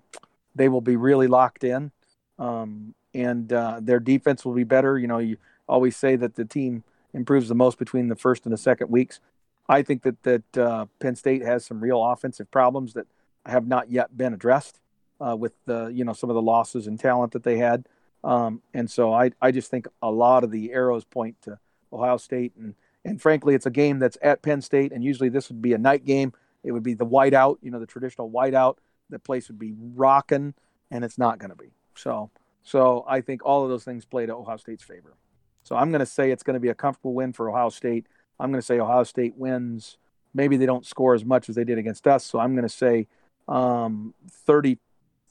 they 0.54 0.68
will 0.68 0.80
be 0.80 0.96
really 0.96 1.26
locked 1.26 1.64
in, 1.64 1.90
um, 2.38 2.94
and 3.14 3.52
uh, 3.52 3.80
their 3.82 4.00
defense 4.00 4.44
will 4.44 4.54
be 4.54 4.64
better. 4.64 4.98
You 4.98 5.08
know, 5.08 5.18
you 5.18 5.36
always 5.68 5.96
say 5.96 6.16
that 6.16 6.36
the 6.36 6.44
team 6.44 6.84
improves 7.12 7.48
the 7.48 7.54
most 7.54 7.78
between 7.78 8.08
the 8.08 8.16
first 8.16 8.44
and 8.44 8.52
the 8.52 8.58
second 8.58 8.90
weeks. 8.90 9.20
I 9.68 9.82
think 9.82 10.02
that 10.02 10.22
that 10.22 10.58
uh, 10.58 10.86
Penn 11.00 11.16
State 11.16 11.42
has 11.42 11.64
some 11.64 11.80
real 11.80 12.04
offensive 12.04 12.50
problems 12.50 12.94
that 12.94 13.06
have 13.44 13.66
not 13.66 13.90
yet 13.90 14.16
been 14.16 14.32
addressed 14.32 14.80
uh, 15.20 15.36
with 15.36 15.52
the 15.66 15.86
you 15.86 16.04
know 16.04 16.12
some 16.12 16.30
of 16.30 16.34
the 16.34 16.42
losses 16.42 16.86
and 16.86 16.98
talent 16.98 17.32
that 17.32 17.42
they 17.42 17.58
had, 17.58 17.86
um, 18.24 18.62
and 18.74 18.90
so 18.90 19.12
I 19.12 19.32
I 19.40 19.50
just 19.50 19.70
think 19.70 19.86
a 20.02 20.10
lot 20.10 20.44
of 20.44 20.50
the 20.50 20.72
arrows 20.72 21.04
point 21.04 21.36
to 21.42 21.58
Ohio 21.92 22.16
State 22.16 22.52
and 22.56 22.74
and 23.04 23.20
frankly 23.20 23.54
it's 23.54 23.66
a 23.66 23.70
game 23.70 23.98
that's 23.98 24.18
at 24.22 24.42
Penn 24.42 24.60
State 24.60 24.92
and 24.92 25.02
usually 25.02 25.28
this 25.28 25.48
would 25.48 25.62
be 25.62 25.72
a 25.72 25.78
night 25.78 26.04
game. 26.04 26.32
It 26.62 26.72
would 26.72 26.82
be 26.82 26.94
the 26.94 27.06
whiteout, 27.06 27.58
you 27.62 27.70
know, 27.70 27.78
the 27.78 27.86
traditional 27.86 28.30
whiteout. 28.30 28.78
The 29.08 29.20
place 29.20 29.46
would 29.46 29.58
be 29.58 29.72
rocking, 29.94 30.54
and 30.90 31.04
it's 31.04 31.16
not 31.16 31.38
going 31.38 31.50
to 31.50 31.56
be. 31.56 31.70
So 31.94 32.30
so 32.62 33.04
I 33.08 33.20
think 33.20 33.44
all 33.44 33.62
of 33.62 33.70
those 33.70 33.84
things 33.84 34.04
play 34.04 34.26
to 34.26 34.34
Ohio 34.34 34.56
State's 34.56 34.82
favor. 34.82 35.14
So 35.62 35.76
I'm 35.76 35.90
going 35.90 36.00
to 36.00 36.06
say 36.06 36.30
it's 36.30 36.42
going 36.42 36.54
to 36.54 36.60
be 36.60 36.68
a 36.68 36.74
comfortable 36.74 37.14
win 37.14 37.32
for 37.32 37.48
Ohio 37.48 37.70
State. 37.70 38.06
I'm 38.38 38.50
going 38.50 38.60
to 38.60 38.66
say 38.66 38.78
Ohio 38.78 39.04
State 39.04 39.36
wins. 39.36 39.96
Maybe 40.34 40.56
they 40.56 40.66
don't 40.66 40.84
score 40.84 41.14
as 41.14 41.24
much 41.24 41.48
as 41.48 41.54
they 41.54 41.64
did 41.64 41.78
against 41.78 42.06
us. 42.06 42.24
So 42.24 42.38
I'm 42.38 42.54
going 42.54 42.68
to 42.68 42.74
say 42.74 43.06
um, 43.48 44.14
30, 44.30 44.78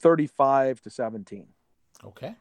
35 0.00 0.80
to 0.82 0.90
17. 0.90 1.46
Okay. 2.04 2.34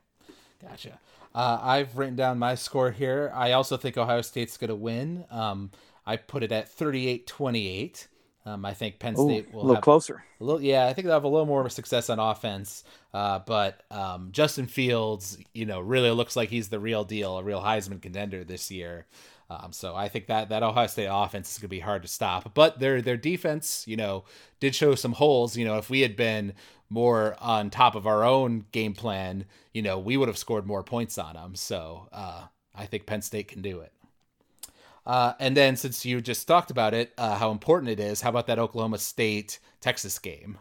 Gotcha. 0.61 0.99
Uh, 1.33 1.59
I've 1.61 1.97
written 1.97 2.15
down 2.15 2.39
my 2.39 2.55
score 2.55 2.91
here. 2.91 3.31
I 3.35 3.51
also 3.51 3.77
think 3.77 3.97
Ohio 3.97 4.21
State's 4.21 4.57
going 4.57 4.69
to 4.69 4.75
win. 4.75 5.25
Um, 5.29 5.71
I 6.05 6.17
put 6.17 6.43
it 6.43 6.51
at 6.51 6.69
38 6.69 7.27
28. 7.27 8.07
Um, 8.47 8.63
I 8.63 8.75
think 8.75 8.99
Penn 8.99 9.15
State 9.15 9.51
will 9.51 9.61
a 9.61 9.63
little 9.63 9.75
have 9.75 9.83
closer. 9.83 10.23
A 10.39 10.43
little, 10.43 10.61
yeah, 10.61 10.85
I 10.85 10.93
think 10.93 11.05
they'll 11.05 11.15
have 11.15 11.23
a 11.23 11.27
little 11.27 11.47
more 11.47 11.61
of 11.61 11.65
a 11.65 11.71
success 11.71 12.11
on 12.11 12.19
offense. 12.19 12.83
Uh, 13.11 13.39
but 13.39 13.81
um, 13.89 14.29
Justin 14.31 14.67
Fields, 14.67 15.39
you 15.53 15.65
know, 15.65 15.79
really 15.79 16.11
looks 16.11 16.35
like 16.35 16.49
he's 16.49 16.69
the 16.69 16.79
real 16.79 17.03
deal, 17.03 17.39
a 17.39 17.43
real 17.43 17.61
Heisman 17.61 18.01
contender 18.01 18.43
this 18.43 18.69
year. 18.69 19.07
Um, 19.49 19.71
so 19.71 19.95
I 19.95 20.09
think 20.09 20.27
that 20.27 20.49
that 20.49 20.63
Ohio 20.63 20.87
State 20.87 21.09
offense 21.11 21.51
is 21.51 21.57
going 21.59 21.67
to 21.67 21.69
be 21.69 21.79
hard 21.79 22.01
to 22.01 22.07
stop. 22.07 22.53
But 22.53 22.79
their 22.79 23.01
their 23.01 23.17
defense, 23.17 23.83
you 23.87 23.95
know, 23.95 24.23
did 24.59 24.73
show 24.73 24.95
some 24.95 25.13
holes. 25.13 25.55
You 25.55 25.65
know, 25.65 25.77
if 25.77 25.89
we 25.89 26.01
had 26.01 26.15
been 26.15 26.53
more 26.89 27.35
on 27.39 27.69
top 27.69 27.95
of 27.95 28.07
our 28.07 28.23
own 28.23 28.65
game 28.71 28.93
plan, 28.93 29.45
you 29.73 29.81
know, 29.81 29.99
we 29.99 30.17
would 30.17 30.27
have 30.27 30.37
scored 30.37 30.65
more 30.65 30.83
points 30.83 31.17
on 31.17 31.33
them. 31.33 31.55
So 31.55 32.07
uh, 32.11 32.45
I 32.73 32.85
think 32.85 33.05
Penn 33.05 33.21
State 33.21 33.47
can 33.47 33.61
do 33.61 33.81
it. 33.81 33.91
Uh, 35.05 35.33
and 35.39 35.55
then 35.55 35.75
since 35.75 36.03
you 36.05 36.19
just 36.19 36.47
talked 36.47 36.71
about 36.71 36.93
it, 36.93 37.13
uh, 37.17 37.37
how 37.37 37.51
important 37.51 37.91
it 37.91 37.99
is, 37.99 38.21
how 38.21 38.29
about 38.29 38.47
that 38.47 38.57
Oklahoma 38.57 38.97
State 38.97 39.59
Texas 39.79 40.17
game? 40.17 40.57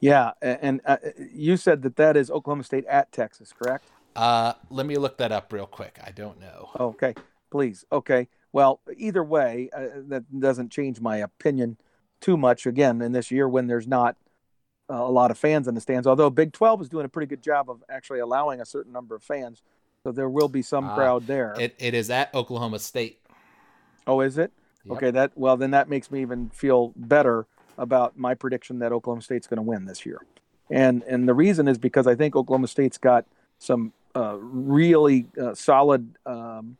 Yeah, 0.00 0.32
and 0.40 0.80
uh, 0.86 0.96
you 1.30 1.56
said 1.58 1.82
that 1.82 1.96
that 1.96 2.16
is 2.16 2.30
Oklahoma 2.30 2.64
State 2.64 2.86
at 2.86 3.12
Texas, 3.12 3.52
correct? 3.52 3.84
Uh, 4.16 4.54
let 4.70 4.86
me 4.86 4.96
look 4.96 5.18
that 5.18 5.32
up 5.32 5.52
real 5.52 5.66
quick. 5.66 5.98
I 6.04 6.10
don't 6.10 6.40
know. 6.40 6.70
Okay, 6.78 7.14
please. 7.50 7.84
Okay. 7.92 8.28
Well, 8.52 8.80
either 8.96 9.22
way, 9.22 9.70
uh, 9.72 9.86
that 10.08 10.40
doesn't 10.40 10.70
change 10.70 11.00
my 11.00 11.18
opinion 11.18 11.76
too 12.20 12.36
much. 12.36 12.66
Again, 12.66 13.00
in 13.00 13.12
this 13.12 13.30
year 13.30 13.48
when 13.48 13.66
there's 13.66 13.86
not 13.86 14.16
uh, 14.90 14.94
a 14.94 15.10
lot 15.10 15.30
of 15.30 15.38
fans 15.38 15.68
in 15.68 15.74
the 15.74 15.80
stands, 15.80 16.06
although 16.06 16.30
Big 16.30 16.52
12 16.52 16.82
is 16.82 16.88
doing 16.88 17.04
a 17.04 17.08
pretty 17.08 17.28
good 17.28 17.42
job 17.42 17.70
of 17.70 17.82
actually 17.88 18.18
allowing 18.18 18.60
a 18.60 18.66
certain 18.66 18.92
number 18.92 19.14
of 19.14 19.22
fans, 19.22 19.62
so 20.02 20.10
there 20.10 20.28
will 20.28 20.48
be 20.48 20.62
some 20.62 20.86
uh, 20.86 20.94
crowd 20.94 21.26
there. 21.26 21.54
It, 21.58 21.76
it 21.78 21.94
is 21.94 22.10
at 22.10 22.34
Oklahoma 22.34 22.80
State. 22.80 23.20
Oh, 24.06 24.20
is 24.20 24.38
it? 24.38 24.52
Yep. 24.84 24.96
Okay. 24.96 25.10
That 25.10 25.32
well, 25.36 25.56
then 25.56 25.70
that 25.72 25.88
makes 25.88 26.10
me 26.10 26.22
even 26.22 26.48
feel 26.50 26.92
better 26.96 27.46
about 27.78 28.18
my 28.18 28.34
prediction 28.34 28.80
that 28.80 28.92
Oklahoma 28.92 29.22
State's 29.22 29.46
going 29.46 29.58
to 29.58 29.62
win 29.62 29.84
this 29.84 30.04
year, 30.04 30.20
and 30.70 31.02
and 31.04 31.28
the 31.28 31.34
reason 31.34 31.68
is 31.68 31.78
because 31.78 32.06
I 32.06 32.14
think 32.14 32.34
Oklahoma 32.34 32.66
State's 32.66 32.98
got 32.98 33.26
some 33.58 33.92
uh, 34.14 34.36
really 34.40 35.26
uh, 35.40 35.54
solid 35.54 36.16
um, 36.26 36.76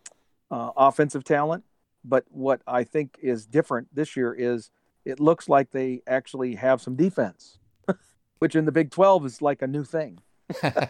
uh, 0.51 0.71
offensive 0.77 1.25
talent. 1.25 1.65
But 2.05 2.25
what 2.31 2.63
I 2.67 2.85
think 2.85 3.17
is 3.21 3.47
different 3.47 3.95
this 3.95 4.17
year 4.17 4.35
is 4.35 4.71
it 5.05 5.21
looks 5.21 5.49
like 5.49 5.71
they 5.71 6.03
actually 6.07 6.55
have 6.57 6.81
some 6.81 6.97
defense, 6.97 7.59
which 8.39 8.55
in 8.55 8.65
the 8.65 8.73
Big 8.73 8.91
12 8.91 9.27
is 9.27 9.43
like 9.43 9.63
a 9.63 9.67
new 9.67 9.85
thing. 9.85 10.21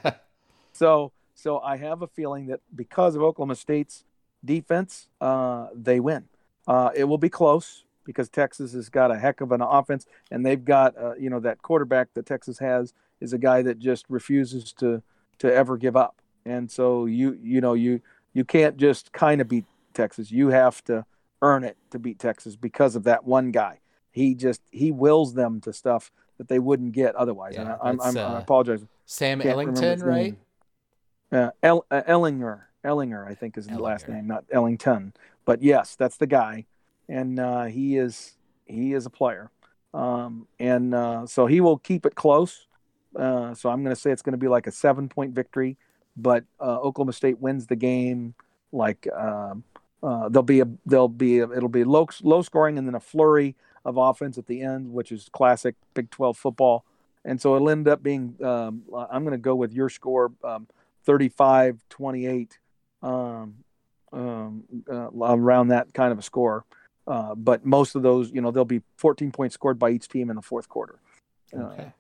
so, 0.72 1.12
so 1.34 1.59
I 1.61 1.76
have 1.76 2.03
a 2.03 2.07
feeling 2.07 2.47
that 2.47 2.61
because 2.74 3.16
of 3.16 3.22
Oklahoma 3.22 3.57
State's 3.57 4.05
defense, 4.45 5.09
uh, 5.20 5.68
they 5.74 6.01
win. 6.01 6.24
Uh, 6.66 6.91
it 6.95 7.05
will 7.05 7.18
be 7.18 7.28
close 7.28 7.84
because 8.05 8.28
Texas 8.28 8.72
has 8.72 8.88
got 8.88 9.11
a 9.11 9.18
heck 9.18 9.41
of 9.41 9.53
an 9.53 9.61
offense, 9.61 10.07
and 10.30 10.45
they've 10.45 10.64
got 10.64 10.97
uh, 10.97 11.14
you 11.14 11.30
know 11.30 11.41
that 11.41 11.62
quarterback 11.62 12.09
that 12.14 12.26
Texas 12.26 12.59
has 12.59 12.93
is 13.20 13.32
a 13.32 13.38
guy 13.38 13.62
that 13.62 13.78
just 13.78 14.07
refuses 14.09 14.72
to 14.74 15.03
to 15.38 15.53
ever 15.53 15.76
give 15.76 15.97
up. 15.97 16.20
And 16.45 16.70
so 16.70 17.07
you 17.07 17.38
you 17.43 17.61
know 17.61 17.74
you 17.74 18.01
you 18.32 18.45
can't 18.45 18.76
just 18.76 19.12
kind 19.12 19.41
of 19.41 19.49
beat 19.49 19.64
Texas. 19.95 20.30
You 20.30 20.49
have 20.49 20.82
to 20.84 21.05
earn 21.43 21.64
it 21.64 21.76
to 21.91 21.99
beat 21.99 22.18
Texas 22.18 22.57
because 22.57 22.97
of 22.97 23.05
that 23.05 23.24
one 23.24 23.51
guy. 23.51 23.80
He 24.11 24.34
just 24.34 24.62
he 24.70 24.91
wills 24.91 25.34
them 25.34 25.61
to 25.62 25.72
stuff 25.72 26.11
that 26.38 26.49
they 26.49 26.59
wouldn't 26.59 26.93
get 26.93 27.14
otherwise. 27.16 27.55
Yeah, 27.55 27.62
and 27.62 27.68
I, 27.70 27.91
am 27.91 28.01
I'm, 28.01 28.16
uh, 28.16 28.20
I 28.20 28.38
apologize. 28.41 28.84
Sam 29.05 29.43
Ellington, 29.43 30.01
right? 30.01 30.38
Uh, 31.32 31.51
El, 31.62 31.84
uh, 31.91 32.03
Ehlinger, 32.09 32.62
Ehlinger, 32.84 33.28
I 33.28 33.34
think 33.34 33.57
is 33.57 33.66
the 33.66 33.78
last 33.78 34.09
name, 34.09 34.26
not 34.26 34.45
Ellington. 34.51 35.12
But 35.45 35.62
yes, 35.62 35.97
that's 35.97 36.16
the 36.16 36.26
guy, 36.26 36.66
and 37.09 37.38
uh, 37.38 37.64
he 37.64 37.97
is 37.97 38.36
he 38.66 38.95
is 38.95 39.07
a 39.07 39.11
player, 39.11 39.51
um, 39.95 40.47
and 40.59 40.95
uh, 40.95 41.26
so 41.26 41.47
he 41.47 41.61
will 41.61 41.78
keep 41.78 42.07
it 42.07 42.14
close. 42.14 42.66
Uh, 43.14 43.55
so 43.55 43.68
I'm 43.68 43.82
going 43.82 43.95
to 43.95 44.01
say 44.01 44.11
it's 44.11 44.22
going 44.22 44.32
to 44.32 44.38
be 44.38 44.49
like 44.49 44.66
a 44.66 44.72
seven 44.72 45.09
point 45.09 45.34
victory, 45.34 45.76
but 46.17 46.45
uh, 46.61 46.79
Oklahoma 46.81 47.13
State 47.13 47.41
wins 47.41 47.67
the 47.67 47.77
game. 47.77 48.35
Like 48.73 49.09
um, 49.13 49.65
uh, 50.03 50.29
there'll 50.29 50.43
be 50.43 50.61
a 50.61 50.69
there'll 50.87 51.09
be 51.09 51.41
a, 51.41 51.51
it'll 51.51 51.69
be 51.69 51.85
low 51.85 52.09
low 52.23 52.43
scoring 52.43 52.79
and 52.79 52.87
then 52.87 52.95
a 52.95 53.01
flurry 53.01 53.57
of 53.85 53.97
offense 53.97 54.39
at 54.39 54.47
the 54.47 54.63
end, 54.63 54.93
which 54.93 55.13
is 55.13 55.29
classic 55.33 55.75
Big 55.95 56.11
12 56.11 56.37
football. 56.37 56.85
And 57.25 57.41
so 57.41 57.55
it'll 57.55 57.71
end 57.71 57.89
up 57.89 58.03
being 58.03 58.37
um, 58.43 58.83
I'm 59.11 59.25
going 59.25 59.33
to 59.33 59.39
go 59.39 59.55
with 59.55 59.73
your 59.73 59.89
score 59.89 60.33
um, 60.45 60.67
35 61.05 61.85
28 61.89 62.59
um, 63.03 63.55
um, 64.13 64.65
uh, 64.91 65.11
around 65.21 65.69
that 65.69 65.93
kind 65.95 66.13
of 66.13 66.19
a 66.19 66.23
score. 66.23 66.65
Uh, 67.07 67.35
but 67.35 67.65
most 67.65 67.95
of 67.95 68.03
those, 68.03 68.31
you 68.31 68.41
know, 68.41 68.51
there'll 68.51 68.65
be 68.65 68.83
14 68.97 69.33
points 69.33 69.55
scored 69.55 69.79
by 69.79 69.91
each 69.91 70.09
team 70.09 70.31
in 70.31 70.37
the 70.37 70.43
fourth 70.43 70.69
quarter. 70.69 71.01
Okay. 71.53 71.93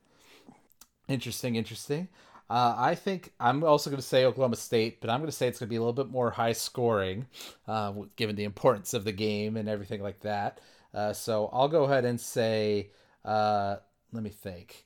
Interesting, 1.08 1.56
interesting. 1.56 2.08
Uh, 2.50 2.74
I 2.76 2.96
think 2.96 3.32
I'm 3.38 3.62
also 3.62 3.90
going 3.90 4.02
to 4.02 4.06
say 4.06 4.24
Oklahoma 4.24 4.56
State, 4.56 5.00
but 5.00 5.08
I'm 5.08 5.20
going 5.20 5.30
to 5.30 5.36
say 5.36 5.46
it's 5.46 5.60
going 5.60 5.68
to 5.68 5.70
be 5.70 5.76
a 5.76 5.80
little 5.80 5.92
bit 5.92 6.10
more 6.10 6.32
high 6.32 6.52
scoring, 6.52 7.26
uh, 7.68 7.92
given 8.16 8.34
the 8.34 8.42
importance 8.42 8.92
of 8.92 9.04
the 9.04 9.12
game 9.12 9.56
and 9.56 9.68
everything 9.68 10.02
like 10.02 10.18
that. 10.22 10.60
Uh, 10.92 11.12
so 11.12 11.48
I'll 11.52 11.68
go 11.68 11.84
ahead 11.84 12.04
and 12.04 12.20
say, 12.20 12.90
uh, 13.24 13.76
let 14.12 14.24
me 14.24 14.30
think. 14.30 14.84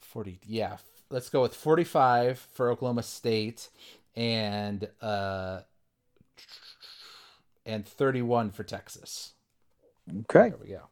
40, 0.00 0.38
yeah, 0.46 0.76
let's 1.10 1.28
go 1.28 1.42
with 1.42 1.54
45 1.54 2.38
for 2.52 2.70
Oklahoma 2.70 3.02
State 3.02 3.68
and 4.14 4.88
uh, 5.02 5.60
and 7.66 7.86
31 7.86 8.52
for 8.52 8.62
Texas. 8.62 9.34
Okay. 10.08 10.50
There 10.50 10.58
we 10.60 10.68
go. 10.68 10.82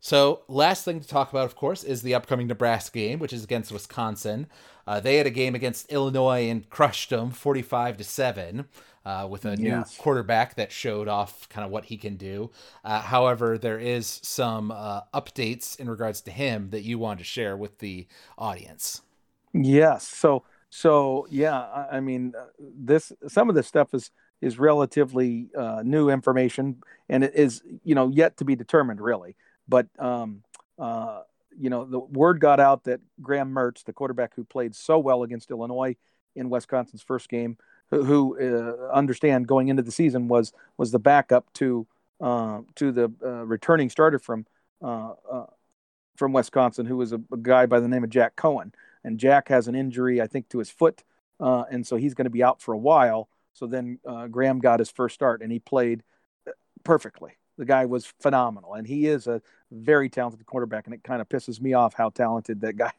So, 0.00 0.42
last 0.46 0.84
thing 0.84 1.00
to 1.00 1.08
talk 1.08 1.30
about, 1.30 1.46
of 1.46 1.56
course, 1.56 1.82
is 1.82 2.02
the 2.02 2.14
upcoming 2.14 2.46
Nebraska 2.46 2.98
game, 2.98 3.18
which 3.18 3.32
is 3.32 3.42
against 3.44 3.72
Wisconsin. 3.72 4.46
Uh, 4.86 5.00
they 5.00 5.16
had 5.16 5.26
a 5.26 5.30
game 5.30 5.54
against 5.54 5.90
Illinois 5.90 6.48
and 6.48 6.68
crushed 6.70 7.10
them, 7.10 7.30
forty-five 7.30 7.96
to 7.96 8.04
seven, 8.04 8.66
uh, 9.04 9.26
with 9.28 9.44
a 9.44 9.56
yes. 9.58 9.58
new 9.58 10.02
quarterback 10.02 10.54
that 10.56 10.70
showed 10.70 11.08
off 11.08 11.48
kind 11.48 11.64
of 11.64 11.70
what 11.70 11.86
he 11.86 11.96
can 11.96 12.16
do. 12.16 12.50
Uh, 12.84 13.00
however, 13.00 13.56
there 13.56 13.78
is 13.78 14.20
some 14.22 14.70
uh, 14.70 15.00
updates 15.14 15.78
in 15.80 15.88
regards 15.88 16.20
to 16.22 16.30
him 16.30 16.70
that 16.70 16.82
you 16.82 16.98
wanted 16.98 17.18
to 17.18 17.24
share 17.24 17.56
with 17.56 17.78
the 17.78 18.06
audience. 18.36 19.02
Yes. 19.52 20.06
So, 20.06 20.44
so 20.70 21.26
yeah, 21.30 21.86
I 21.90 22.00
mean, 22.00 22.34
uh, 22.38 22.46
this 22.58 23.12
some 23.28 23.48
of 23.48 23.54
this 23.54 23.66
stuff 23.66 23.94
is 23.94 24.10
is 24.40 24.58
relatively 24.58 25.48
uh, 25.56 25.82
new 25.84 26.10
information, 26.10 26.82
and 27.08 27.24
it 27.24 27.34
is 27.34 27.62
you 27.84 27.94
know 27.94 28.08
yet 28.08 28.36
to 28.36 28.44
be 28.44 28.54
determined 28.54 29.00
really. 29.00 29.36
But 29.68 29.88
um, 29.98 30.42
uh, 30.78 31.22
you 31.58 31.70
know, 31.70 31.84
the 31.84 31.98
word 31.98 32.40
got 32.40 32.60
out 32.60 32.84
that 32.84 33.00
Graham 33.20 33.52
Mertz, 33.52 33.84
the 33.84 33.92
quarterback 33.92 34.34
who 34.34 34.44
played 34.44 34.74
so 34.74 34.98
well 34.98 35.22
against 35.22 35.50
Illinois 35.50 35.96
in 36.34 36.50
Wisconsin's 36.50 37.02
first 37.02 37.28
game, 37.28 37.56
who, 37.90 38.04
who 38.04 38.38
uh, 38.38 38.92
understand 38.92 39.46
going 39.46 39.68
into 39.68 39.82
the 39.82 39.92
season 39.92 40.28
was 40.28 40.52
was 40.76 40.90
the 40.90 40.98
backup 40.98 41.52
to 41.54 41.86
uh, 42.20 42.60
to 42.76 42.92
the 42.92 43.12
uh, 43.24 43.44
returning 43.44 43.90
starter 43.90 44.18
from 44.18 44.46
uh, 44.82 45.12
uh, 45.30 45.46
from 46.16 46.32
Wisconsin, 46.32 46.86
who 46.86 46.96
was 46.96 47.12
a, 47.12 47.20
a, 47.32 47.36
guy 47.36 47.66
by 47.66 47.80
the 47.80 47.88
name 47.88 48.04
of 48.04 48.10
Jack 48.10 48.36
Coan. 48.36 48.72
And 49.04 49.20
Jack 49.20 49.48
has 49.48 49.68
an 49.68 49.74
injury, 49.74 50.20
I 50.20 50.26
think, 50.26 50.48
to 50.48 50.58
his 50.58 50.70
foot, 50.70 51.04
and 51.38 51.86
so 51.86 51.96
he's 51.96 52.14
going 52.14 52.24
to 52.24 52.30
be 52.30 52.42
out 52.42 52.60
for 52.60 52.74
a 52.74 52.78
while. 52.78 53.28
So 53.52 53.66
then 53.66 54.00
Graham 54.30 54.58
got 54.58 54.80
his 54.80 54.90
first 54.90 55.14
start, 55.14 55.42
and 55.42 55.52
he 55.52 55.60
played 55.60 56.02
perfectly. 56.82 57.36
The 57.58 57.64
guy 57.64 57.86
was 57.86 58.06
phenomenal, 58.20 58.74
and 58.74 58.86
he 58.86 59.06
is 59.06 59.26
a 59.26 59.40
very 59.70 60.08
talented 60.08 60.44
quarterback. 60.46 60.86
And 60.86 60.94
it 60.94 61.02
kind 61.02 61.20
of 61.20 61.28
pisses 61.28 61.60
me 61.60 61.72
off 61.72 61.94
how 61.94 62.10
talented 62.10 62.60
that 62.60 62.76
guy 62.76 62.92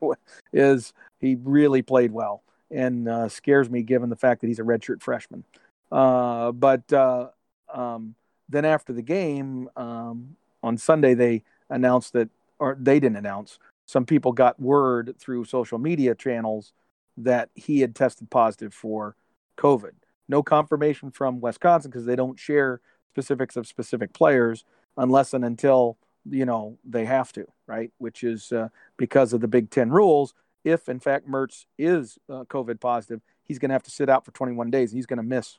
is. 0.53 0.93
He 1.19 1.35
really 1.35 1.81
played 1.81 2.11
well, 2.11 2.43
and 2.71 3.07
uh, 3.07 3.29
scares 3.29 3.69
me 3.69 3.83
given 3.83 4.09
the 4.09 4.15
fact 4.15 4.41
that 4.41 4.47
he's 4.47 4.59
a 4.59 4.63
redshirt 4.63 5.01
freshman. 5.01 5.43
Uh, 5.91 6.51
but 6.51 6.91
uh, 6.91 7.29
um, 7.73 8.15
then 8.49 8.65
after 8.65 8.93
the 8.93 9.01
game 9.01 9.69
um, 9.75 10.35
on 10.63 10.77
Sunday, 10.77 11.13
they 11.13 11.43
announced 11.69 12.13
that, 12.13 12.29
or 12.59 12.77
they 12.79 12.99
didn't 12.99 13.17
announce. 13.17 13.59
Some 13.85 14.05
people 14.05 14.33
got 14.33 14.59
word 14.59 15.15
through 15.17 15.45
social 15.45 15.77
media 15.77 16.13
channels 16.13 16.73
that 17.17 17.49
he 17.55 17.79
had 17.79 17.95
tested 17.95 18.29
positive 18.29 18.73
for 18.73 19.15
COVID. 19.57 19.93
No 20.29 20.43
confirmation 20.43 21.11
from 21.11 21.39
Wisconsin 21.39 21.89
because 21.89 22.05
they 22.05 22.15
don't 22.15 22.37
share 22.37 22.81
specifics 23.17 23.55
of 23.55 23.65
specific 23.65 24.13
players 24.13 24.63
unless 24.95 25.33
and 25.33 25.43
until 25.43 25.97
you 26.29 26.45
know 26.45 26.77
they 26.83 27.05
have 27.05 27.31
to, 27.33 27.45
right? 27.65 27.91
Which 27.97 28.23
is 28.23 28.51
uh, 28.51 28.69
because 28.95 29.33
of 29.33 29.41
the 29.41 29.47
Big 29.47 29.71
Ten 29.71 29.89
rules. 29.89 30.35
If 30.63 30.87
in 30.87 30.99
fact 30.99 31.27
Mertz 31.27 31.65
is 31.79 32.19
uh, 32.29 32.43
COVID 32.43 32.79
positive, 32.79 33.21
he's 33.43 33.57
going 33.57 33.69
to 33.69 33.73
have 33.73 33.83
to 33.83 33.91
sit 33.91 34.09
out 34.09 34.23
for 34.23 34.31
21 34.31 34.69
days. 34.69 34.91
He's 34.91 35.07
going 35.07 35.17
to 35.17 35.23
miss 35.23 35.57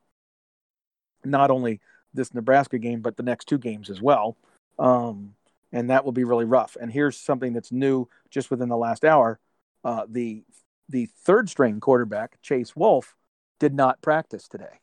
not 1.25 1.51
only 1.51 1.81
this 2.15 2.33
Nebraska 2.33 2.79
game 2.79 3.01
but 3.01 3.17
the 3.17 3.23
next 3.25 3.47
two 3.47 3.59
games 3.59 3.91
as 3.91 4.01
well, 4.01 4.37
um, 4.79 5.35
and 5.73 5.91
that 5.91 6.05
will 6.05 6.13
be 6.13 6.25
really 6.25 6.45
rough. 6.45 6.77
And 6.81 6.93
here's 6.93 7.17
something 7.17 7.53
that's 7.55 7.73
new 7.73 8.07
just 8.31 8.53
within 8.53 8.69
the 8.69 8.77
last 8.77 9.05
hour: 9.05 9.41
uh, 9.83 10.07
the 10.09 10.45
the 10.89 11.07
third 11.25 11.49
string 11.49 11.81
quarterback 11.81 12.41
Chase 12.41 12.77
Wolf 12.77 13.17
did 13.59 13.75
not 13.75 14.01
practice 14.01 14.47
today. 14.47 14.79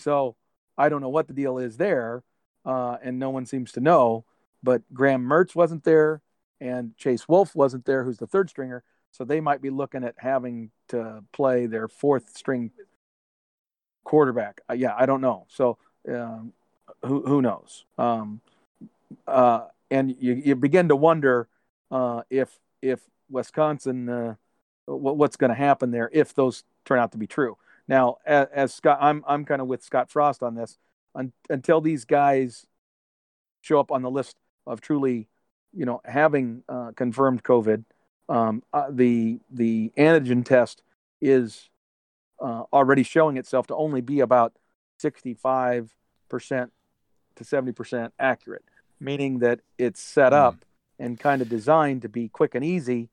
So 0.00 0.36
I 0.80 0.88
don't 0.88 1.02
know 1.02 1.10
what 1.10 1.28
the 1.28 1.34
deal 1.34 1.58
is 1.58 1.76
there, 1.76 2.22
uh, 2.64 2.96
and 3.02 3.18
no 3.18 3.30
one 3.30 3.44
seems 3.44 3.72
to 3.72 3.80
know. 3.80 4.24
But 4.62 4.82
Graham 4.92 5.24
Mertz 5.24 5.54
wasn't 5.54 5.84
there, 5.84 6.22
and 6.60 6.96
Chase 6.96 7.28
Wolf 7.28 7.54
wasn't 7.54 7.84
there, 7.84 8.04
who's 8.04 8.18
the 8.18 8.26
third 8.26 8.48
stringer. 8.48 8.82
So 9.12 9.24
they 9.24 9.40
might 9.40 9.60
be 9.60 9.70
looking 9.70 10.04
at 10.04 10.14
having 10.18 10.70
to 10.88 11.22
play 11.32 11.66
their 11.66 11.88
fourth 11.88 12.36
string 12.36 12.70
quarterback. 14.04 14.62
Uh, 14.70 14.74
yeah, 14.74 14.94
I 14.96 15.06
don't 15.06 15.20
know. 15.20 15.46
So 15.48 15.78
um, 16.08 16.52
who 17.04 17.22
who 17.26 17.42
knows? 17.42 17.84
Um, 17.98 18.40
uh, 19.26 19.66
and 19.90 20.14
you, 20.18 20.34
you 20.34 20.54
begin 20.54 20.88
to 20.88 20.96
wonder 20.96 21.48
uh, 21.90 22.22
if 22.30 22.58
if 22.80 23.00
Wisconsin 23.28 24.08
uh, 24.08 24.34
what's 24.86 25.36
going 25.36 25.50
to 25.50 25.54
happen 25.54 25.90
there 25.90 26.10
if 26.12 26.34
those 26.34 26.64
turn 26.84 26.98
out 26.98 27.12
to 27.12 27.18
be 27.18 27.26
true. 27.26 27.56
Now, 27.90 28.18
as, 28.24 28.46
as 28.54 28.72
Scott, 28.72 28.98
I'm 29.00 29.24
I'm 29.26 29.44
kind 29.44 29.60
of 29.60 29.66
with 29.66 29.82
Scott 29.82 30.10
Frost 30.10 30.44
on 30.44 30.54
this. 30.54 30.78
Un, 31.16 31.32
until 31.50 31.80
these 31.80 32.04
guys 32.04 32.64
show 33.62 33.80
up 33.80 33.90
on 33.90 34.02
the 34.02 34.10
list 34.10 34.36
of 34.64 34.80
truly, 34.80 35.26
you 35.72 35.84
know, 35.84 36.00
having 36.04 36.62
uh, 36.68 36.92
confirmed 36.94 37.42
COVID, 37.42 37.82
um, 38.28 38.62
uh, 38.72 38.86
the 38.90 39.40
the 39.50 39.90
antigen 39.98 40.44
test 40.44 40.84
is 41.20 41.68
uh, 42.40 42.62
already 42.72 43.02
showing 43.02 43.36
itself 43.36 43.66
to 43.66 43.74
only 43.74 44.00
be 44.00 44.20
about 44.20 44.52
65 45.00 45.92
percent 46.28 46.70
to 47.34 47.42
70 47.42 47.72
percent 47.72 48.14
accurate, 48.20 48.64
meaning 49.00 49.40
that 49.40 49.62
it's 49.78 50.00
set 50.00 50.32
up 50.32 50.54
mm. 50.54 51.04
and 51.04 51.18
kind 51.18 51.42
of 51.42 51.48
designed 51.48 52.02
to 52.02 52.08
be 52.08 52.28
quick 52.28 52.54
and 52.54 52.64
easy 52.64 53.08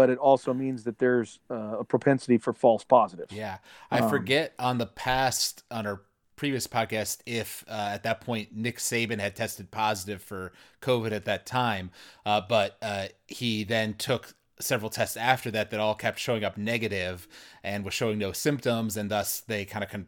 but 0.00 0.08
it 0.08 0.16
also 0.16 0.54
means 0.54 0.84
that 0.84 0.98
there's 0.98 1.40
uh, 1.50 1.80
a 1.80 1.84
propensity 1.84 2.38
for 2.38 2.54
false 2.54 2.84
positives. 2.84 3.34
Yeah, 3.34 3.58
I 3.90 3.98
um, 3.98 4.08
forget 4.08 4.54
on 4.58 4.78
the 4.78 4.86
past 4.86 5.62
on 5.70 5.86
our 5.86 6.00
previous 6.36 6.66
podcast 6.66 7.18
if 7.26 7.66
uh, 7.68 7.90
at 7.92 8.02
that 8.04 8.22
point 8.22 8.48
Nick 8.56 8.78
Saban 8.78 9.20
had 9.20 9.36
tested 9.36 9.70
positive 9.70 10.22
for 10.22 10.52
COVID 10.80 11.12
at 11.12 11.26
that 11.26 11.44
time, 11.44 11.90
uh, 12.24 12.40
but 12.40 12.78
uh, 12.80 13.08
he 13.26 13.62
then 13.62 13.92
took 13.92 14.32
several 14.58 14.88
tests 14.88 15.18
after 15.18 15.50
that 15.50 15.70
that 15.70 15.78
all 15.80 15.94
kept 15.94 16.18
showing 16.18 16.44
up 16.44 16.56
negative 16.56 17.28
and 17.62 17.84
was 17.84 17.92
showing 17.92 18.16
no 18.16 18.32
symptoms, 18.32 18.96
and 18.96 19.10
thus 19.10 19.40
they 19.40 19.66
kind 19.66 19.84
of 19.84 19.90
con- 19.90 20.06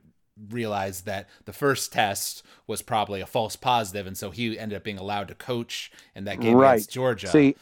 realized 0.48 1.04
that 1.04 1.28
the 1.44 1.52
first 1.52 1.92
test 1.92 2.42
was 2.66 2.80
probably 2.80 3.20
a 3.20 3.26
false 3.26 3.56
positive, 3.56 4.06
and 4.06 4.16
so 4.16 4.30
he 4.30 4.58
ended 4.58 4.74
up 4.74 4.84
being 4.84 4.98
allowed 4.98 5.28
to 5.28 5.34
coach 5.34 5.92
in 6.14 6.24
that 6.24 6.40
game 6.40 6.56
right. 6.56 6.76
against 6.76 6.90
Georgia. 6.92 7.28
See, 7.28 7.56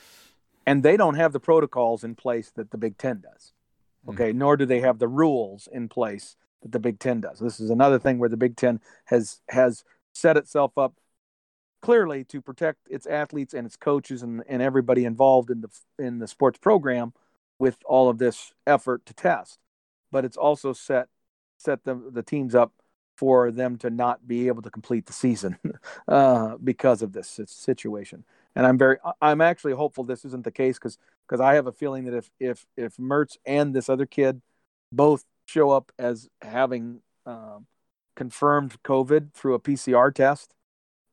and 0.66 0.82
they 0.82 0.96
don't 0.96 1.14
have 1.14 1.32
the 1.32 1.40
protocols 1.40 2.04
in 2.04 2.14
place 2.14 2.50
that 2.50 2.70
the 2.70 2.78
Big 2.78 2.98
Ten 2.98 3.20
does. 3.20 3.52
Hmm. 4.04 4.10
Okay, 4.10 4.30
mm-hmm. 4.30 4.38
nor 4.38 4.56
do 4.56 4.66
they 4.66 4.80
have 4.80 4.98
the 4.98 5.08
rules 5.08 5.68
in 5.70 5.88
place 5.88 6.36
that 6.62 6.72
the 6.72 6.78
Big 6.78 6.98
Ten 6.98 7.20
does. 7.20 7.38
This 7.38 7.60
is 7.60 7.70
another 7.70 7.98
thing 7.98 8.18
where 8.18 8.28
the 8.28 8.36
Big 8.36 8.56
Ten 8.56 8.80
has 9.06 9.40
has 9.48 9.84
set 10.12 10.36
itself 10.36 10.76
up 10.76 10.94
clearly 11.80 12.24
to 12.24 12.42
protect 12.42 12.80
its 12.90 13.06
athletes 13.06 13.54
and 13.54 13.66
its 13.66 13.76
coaches 13.76 14.22
and, 14.22 14.42
and 14.48 14.60
everybody 14.60 15.04
involved 15.04 15.50
in 15.50 15.62
the 15.62 15.68
in 15.98 16.18
the 16.18 16.28
sports 16.28 16.58
program 16.58 17.12
with 17.58 17.78
all 17.84 18.08
of 18.08 18.18
this 18.18 18.52
effort 18.66 19.04
to 19.06 19.14
test. 19.14 19.58
But 20.12 20.24
it's 20.24 20.36
also 20.36 20.72
set 20.72 21.08
set 21.56 21.84
the 21.84 21.94
the 21.94 22.22
teams 22.22 22.54
up 22.54 22.72
for 23.16 23.50
them 23.50 23.76
to 23.76 23.90
not 23.90 24.26
be 24.26 24.48
able 24.48 24.62
to 24.62 24.70
complete 24.70 25.04
the 25.04 25.12
season 25.12 25.58
uh, 26.08 26.56
because 26.62 27.02
of 27.02 27.12
this 27.12 27.38
situation. 27.46 28.24
And 28.56 28.66
I'm 28.66 28.78
very 28.78 28.98
I'm 29.20 29.40
actually 29.40 29.74
hopeful 29.74 30.04
this 30.04 30.24
isn't 30.24 30.44
the 30.44 30.50
case 30.50 30.78
because 30.78 30.98
because 31.26 31.40
I 31.40 31.54
have 31.54 31.66
a 31.66 31.72
feeling 31.72 32.04
that 32.04 32.14
if 32.14 32.30
if 32.40 32.66
if 32.76 32.96
Mertz 32.96 33.36
and 33.46 33.74
this 33.74 33.88
other 33.88 34.06
kid 34.06 34.42
both 34.92 35.24
show 35.46 35.70
up 35.70 35.92
as 35.98 36.28
having 36.42 37.00
um, 37.26 37.66
confirmed 38.16 38.82
COVID 38.82 39.32
through 39.34 39.54
a 39.54 39.60
PCR 39.60 40.14
test 40.14 40.54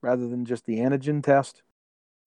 rather 0.01 0.27
than 0.27 0.45
just 0.45 0.65
the 0.65 0.79
antigen 0.79 1.23
test, 1.23 1.61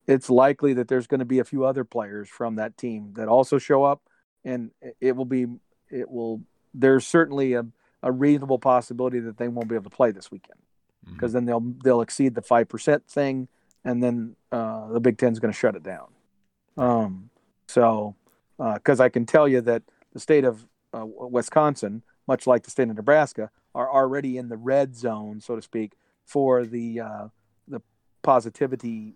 it's 0.06 0.30
likely 0.30 0.74
that 0.74 0.88
there's 0.88 1.06
going 1.06 1.20
to 1.20 1.24
be 1.24 1.38
a 1.38 1.44
few 1.44 1.64
other 1.64 1.84
players 1.84 2.28
from 2.28 2.56
that 2.56 2.76
team 2.76 3.12
that 3.16 3.28
also 3.28 3.58
show 3.58 3.84
up, 3.84 4.02
and 4.44 4.70
it 5.00 5.16
will 5.16 5.24
be 5.24 5.46
it 5.90 6.10
will. 6.10 6.42
There's 6.72 7.06
certainly 7.06 7.54
a, 7.54 7.66
a 8.02 8.12
reasonable 8.12 8.58
possibility 8.58 9.20
that 9.20 9.38
they 9.38 9.48
won't 9.48 9.68
be 9.68 9.74
able 9.74 9.90
to 9.90 9.96
play 9.96 10.12
this 10.12 10.30
weekend 10.30 10.60
because 11.04 11.30
mm-hmm. 11.30 11.38
then 11.38 11.44
they'll 11.44 11.74
they'll 11.84 12.00
exceed 12.00 12.34
the 12.34 12.42
five 12.42 12.68
percent 12.68 13.06
thing, 13.06 13.48
and 13.84 14.02
then 14.02 14.36
uh, 14.52 14.88
the 14.88 15.00
Big 15.00 15.18
Ten's 15.18 15.38
going 15.38 15.52
to 15.52 15.58
shut 15.58 15.76
it 15.76 15.82
down. 15.82 16.08
Um, 16.76 17.30
so, 17.66 18.14
because 18.58 19.00
uh, 19.00 19.04
I 19.04 19.08
can 19.08 19.26
tell 19.26 19.48
you 19.48 19.60
that 19.62 19.82
the 20.12 20.20
state 20.20 20.44
of 20.44 20.66
uh, 20.92 21.04
Wisconsin, 21.06 22.02
much 22.26 22.46
like 22.46 22.62
the 22.64 22.70
state 22.70 22.88
of 22.88 22.96
Nebraska, 22.96 23.50
are 23.74 23.90
already 23.90 24.36
in 24.36 24.48
the 24.48 24.56
red 24.56 24.96
zone, 24.96 25.40
so 25.40 25.56
to 25.56 25.62
speak, 25.62 25.92
for 26.24 26.64
the 26.64 27.00
uh, 27.00 27.28
the 27.68 27.80
positivity 28.22 29.14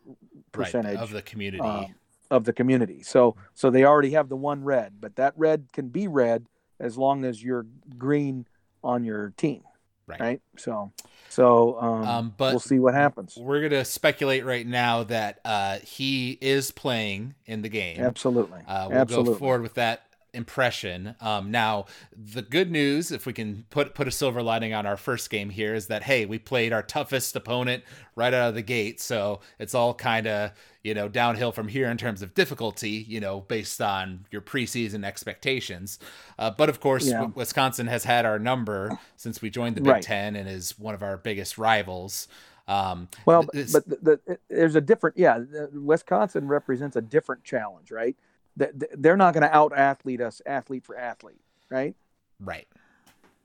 percentage 0.52 0.96
right, 0.96 1.02
of 1.02 1.10
the 1.10 1.22
community 1.22 1.62
uh, 1.62 1.84
of 2.30 2.44
the 2.44 2.52
community. 2.52 3.02
So 3.02 3.36
so 3.54 3.70
they 3.70 3.84
already 3.84 4.10
have 4.10 4.28
the 4.28 4.36
one 4.36 4.64
red, 4.64 4.94
but 5.00 5.16
that 5.16 5.34
red 5.36 5.68
can 5.72 5.88
be 5.88 6.06
red 6.06 6.46
as 6.80 6.96
long 6.96 7.24
as 7.24 7.42
you're 7.42 7.66
green 7.98 8.46
on 8.82 9.04
your 9.04 9.32
team. 9.36 9.62
Right. 10.06 10.20
right? 10.20 10.40
So 10.56 10.92
so 11.30 11.80
um, 11.80 12.02
um, 12.04 12.34
but 12.36 12.52
we'll 12.52 12.60
see 12.60 12.78
what 12.78 12.94
happens. 12.94 13.36
We're 13.36 13.62
gonna 13.68 13.84
speculate 13.84 14.44
right 14.44 14.66
now 14.66 15.04
that 15.04 15.40
uh, 15.44 15.78
he 15.78 16.38
is 16.40 16.70
playing 16.70 17.34
in 17.46 17.62
the 17.62 17.68
game. 17.68 18.00
Absolutely. 18.00 18.60
Uh, 18.66 18.88
we'll 18.90 18.98
Absolutely. 18.98 19.32
go 19.32 19.38
forward 19.38 19.62
with 19.62 19.74
that 19.74 20.02
impression. 20.34 21.14
Um, 21.20 21.50
now, 21.50 21.86
the 22.12 22.42
good 22.42 22.70
news, 22.70 23.10
if 23.10 23.24
we 23.24 23.32
can 23.32 23.64
put 23.70 23.94
put 23.94 24.06
a 24.06 24.10
silver 24.10 24.42
lining 24.42 24.74
on 24.74 24.84
our 24.84 24.96
first 24.96 25.30
game 25.30 25.50
here, 25.50 25.74
is 25.74 25.86
that 25.86 26.02
hey, 26.02 26.26
we 26.26 26.38
played 26.38 26.72
our 26.72 26.82
toughest 26.82 27.34
opponent 27.36 27.84
right 28.14 28.34
out 28.34 28.50
of 28.50 28.54
the 28.54 28.62
gate, 28.62 29.00
so 29.00 29.40
it's 29.58 29.74
all 29.74 29.94
kind 29.94 30.26
of 30.26 30.50
you 30.84 30.94
know 30.94 31.08
downhill 31.08 31.50
from 31.50 31.66
here 31.66 31.88
in 31.88 31.96
terms 31.96 32.22
of 32.22 32.34
difficulty, 32.34 33.04
you 33.08 33.18
know, 33.18 33.40
based 33.40 33.80
on 33.80 34.26
your 34.30 34.40
preseason 34.40 35.04
expectations. 35.04 35.98
Uh, 36.38 36.50
but 36.50 36.68
of 36.68 36.78
course, 36.78 37.08
yeah. 37.08 37.24
Wisconsin 37.34 37.88
has 37.88 38.04
had 38.04 38.24
our 38.24 38.38
number 38.38 38.96
since 39.16 39.42
we 39.42 39.50
joined 39.50 39.76
the 39.76 39.80
Big 39.80 39.92
right. 39.92 40.02
Ten 40.02 40.36
and 40.36 40.48
is 40.48 40.78
one 40.78 40.94
of 40.94 41.02
our 41.02 41.16
biggest 41.16 41.58
rivals. 41.58 42.28
Um, 42.68 43.08
well, 43.26 43.42
but 43.42 43.86
the, 43.88 44.20
the, 44.24 44.38
there's 44.48 44.74
a 44.74 44.80
different, 44.80 45.18
yeah. 45.18 45.40
Wisconsin 45.72 46.48
represents 46.48 46.96
a 46.96 47.02
different 47.02 47.44
challenge, 47.44 47.90
right? 47.90 48.16
they're 48.56 49.16
not 49.16 49.34
going 49.34 49.42
to 49.42 49.54
out 49.54 49.76
athlete 49.76 50.20
us 50.20 50.40
athlete 50.46 50.84
for 50.84 50.96
athlete, 50.96 51.40
right? 51.70 51.94
Right. 52.38 52.68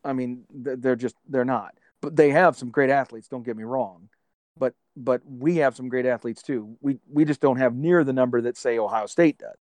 I 0.04 0.14
mean, 0.14 0.46
they're 0.52 0.96
just 0.96 1.16
they're 1.28 1.46
not. 1.46 1.76
But 2.02 2.16
they 2.16 2.30
have 2.30 2.56
some 2.56 2.70
great 2.70 2.90
athletes. 2.90 3.28
Don't 3.28 3.44
get 3.44 3.58
me 3.58 3.64
wrong, 3.64 4.10
but 4.60 4.74
but 4.95 5.22
we 5.26 5.57
have 5.57 5.76
some 5.76 5.89
great 5.89 6.05
athletes 6.05 6.43
too. 6.43 6.78
We 6.82 6.99
we 7.10 7.26
just 7.26 7.41
don't 7.41 7.57
have 7.57 7.74
near 7.74 8.03
the 8.03 8.14
number 8.14 8.41
that 8.41 8.57
say 8.57 8.78
Ohio 8.78 9.05
State 9.05 9.39
does. 9.39 9.57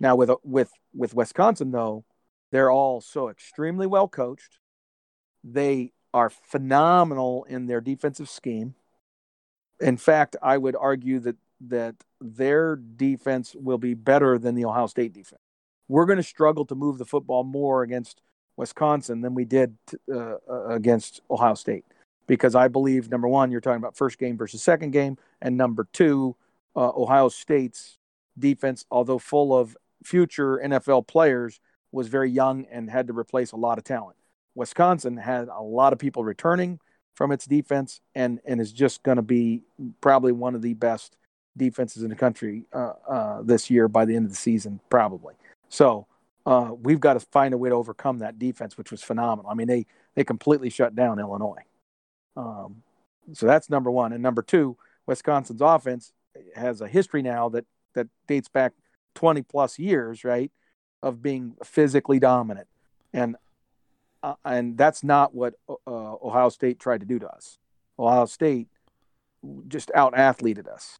Now 0.00 0.16
with 0.16 0.30
with 0.44 0.70
with 0.94 1.14
Wisconsin 1.14 1.72
though, 1.72 2.04
they're 2.52 2.70
all 2.70 3.00
so 3.00 3.28
extremely 3.28 3.86
well 3.86 4.08
coached. 4.08 4.58
They 5.44 5.92
are 6.14 6.30
phenomenal 6.30 7.44
in 7.48 7.66
their 7.66 7.80
defensive 7.80 8.30
scheme. 8.30 8.74
In 9.80 9.96
fact, 9.96 10.36
I 10.42 10.56
would 10.56 10.76
argue 10.76 11.18
that 11.20 11.36
that 11.68 11.96
their 12.20 12.76
defense 12.76 13.54
will 13.54 13.78
be 13.78 13.94
better 13.94 14.38
than 14.38 14.54
the 14.54 14.64
Ohio 14.64 14.86
State 14.86 15.12
defense. 15.12 15.42
We're 15.88 16.06
going 16.06 16.18
to 16.18 16.22
struggle 16.22 16.64
to 16.66 16.74
move 16.74 16.98
the 16.98 17.04
football 17.04 17.44
more 17.44 17.82
against 17.82 18.20
Wisconsin 18.56 19.20
than 19.20 19.34
we 19.34 19.44
did 19.44 19.76
uh, 20.12 20.36
uh, 20.48 20.68
against 20.68 21.20
Ohio 21.30 21.54
State 21.54 21.84
because 22.26 22.54
I 22.54 22.68
believe 22.68 23.10
number 23.10 23.28
one, 23.28 23.50
you're 23.50 23.60
talking 23.60 23.78
about 23.78 23.96
first 23.96 24.18
game 24.18 24.36
versus 24.36 24.62
second 24.62 24.90
game, 24.90 25.16
and 25.40 25.56
number 25.56 25.86
two, 25.92 26.36
uh, 26.74 26.90
Ohio 26.94 27.28
State's 27.28 27.98
defense, 28.38 28.84
although 28.90 29.18
full 29.18 29.56
of 29.56 29.76
future 30.04 30.60
NFL 30.64 31.06
players, 31.06 31.60
was 31.92 32.08
very 32.08 32.30
young 32.30 32.66
and 32.70 32.90
had 32.90 33.06
to 33.06 33.18
replace 33.18 33.52
a 33.52 33.56
lot 33.56 33.78
of 33.78 33.84
talent. 33.84 34.16
Wisconsin 34.54 35.16
had 35.16 35.48
a 35.48 35.62
lot 35.62 35.92
of 35.92 35.98
people 35.98 36.24
returning 36.24 36.80
from 37.14 37.32
its 37.32 37.46
defense 37.46 38.00
and 38.14 38.40
and 38.44 38.60
is 38.60 38.72
just 38.72 39.02
going 39.02 39.16
to 39.16 39.22
be 39.22 39.62
probably 40.00 40.32
one 40.32 40.54
of 40.54 40.62
the 40.62 40.74
best 40.74 41.16
defenses 41.56 42.02
in 42.02 42.10
the 42.10 42.16
country 42.16 42.66
uh, 42.72 42.92
uh, 43.08 43.42
this 43.42 43.70
year 43.70 43.88
by 43.88 44.04
the 44.04 44.14
end 44.14 44.26
of 44.26 44.30
the 44.30 44.36
season, 44.36 44.80
probably. 44.90 45.34
So 45.68 46.06
uh, 46.44 46.72
we've 46.80 47.00
got 47.00 47.14
to 47.14 47.20
find 47.20 47.54
a 47.54 47.58
way 47.58 47.70
to 47.70 47.74
overcome 47.74 48.18
that 48.18 48.38
defense, 48.38 48.76
which 48.76 48.90
was 48.90 49.02
phenomenal. 49.02 49.50
I 49.50 49.54
mean, 49.54 49.66
they 49.66 49.86
they 50.14 50.24
completely 50.24 50.70
shut 50.70 50.94
down 50.94 51.18
Illinois. 51.18 51.62
Um, 52.36 52.82
so 53.32 53.46
that's 53.46 53.70
number 53.70 53.90
one, 53.90 54.12
and 54.12 54.22
number 54.22 54.42
two, 54.42 54.76
Wisconsin's 55.06 55.60
offense 55.60 56.12
has 56.54 56.80
a 56.80 56.88
history 56.88 57.22
now 57.22 57.48
that 57.50 57.64
that 57.94 58.08
dates 58.26 58.48
back 58.48 58.72
20 59.14 59.42
plus 59.42 59.78
years, 59.78 60.22
right, 60.22 60.52
of 61.02 61.22
being 61.22 61.54
physically 61.64 62.18
dominant, 62.18 62.68
and 63.12 63.36
uh, 64.22 64.34
and 64.44 64.76
that's 64.76 65.02
not 65.02 65.34
what 65.34 65.54
uh, 65.68 65.74
Ohio 65.86 66.50
State 66.50 66.78
tried 66.78 67.00
to 67.00 67.06
do 67.06 67.18
to 67.18 67.28
us. 67.28 67.58
Ohio 67.98 68.26
State 68.26 68.68
just 69.68 69.90
out 69.94 70.14
athleted 70.14 70.68
us 70.68 70.98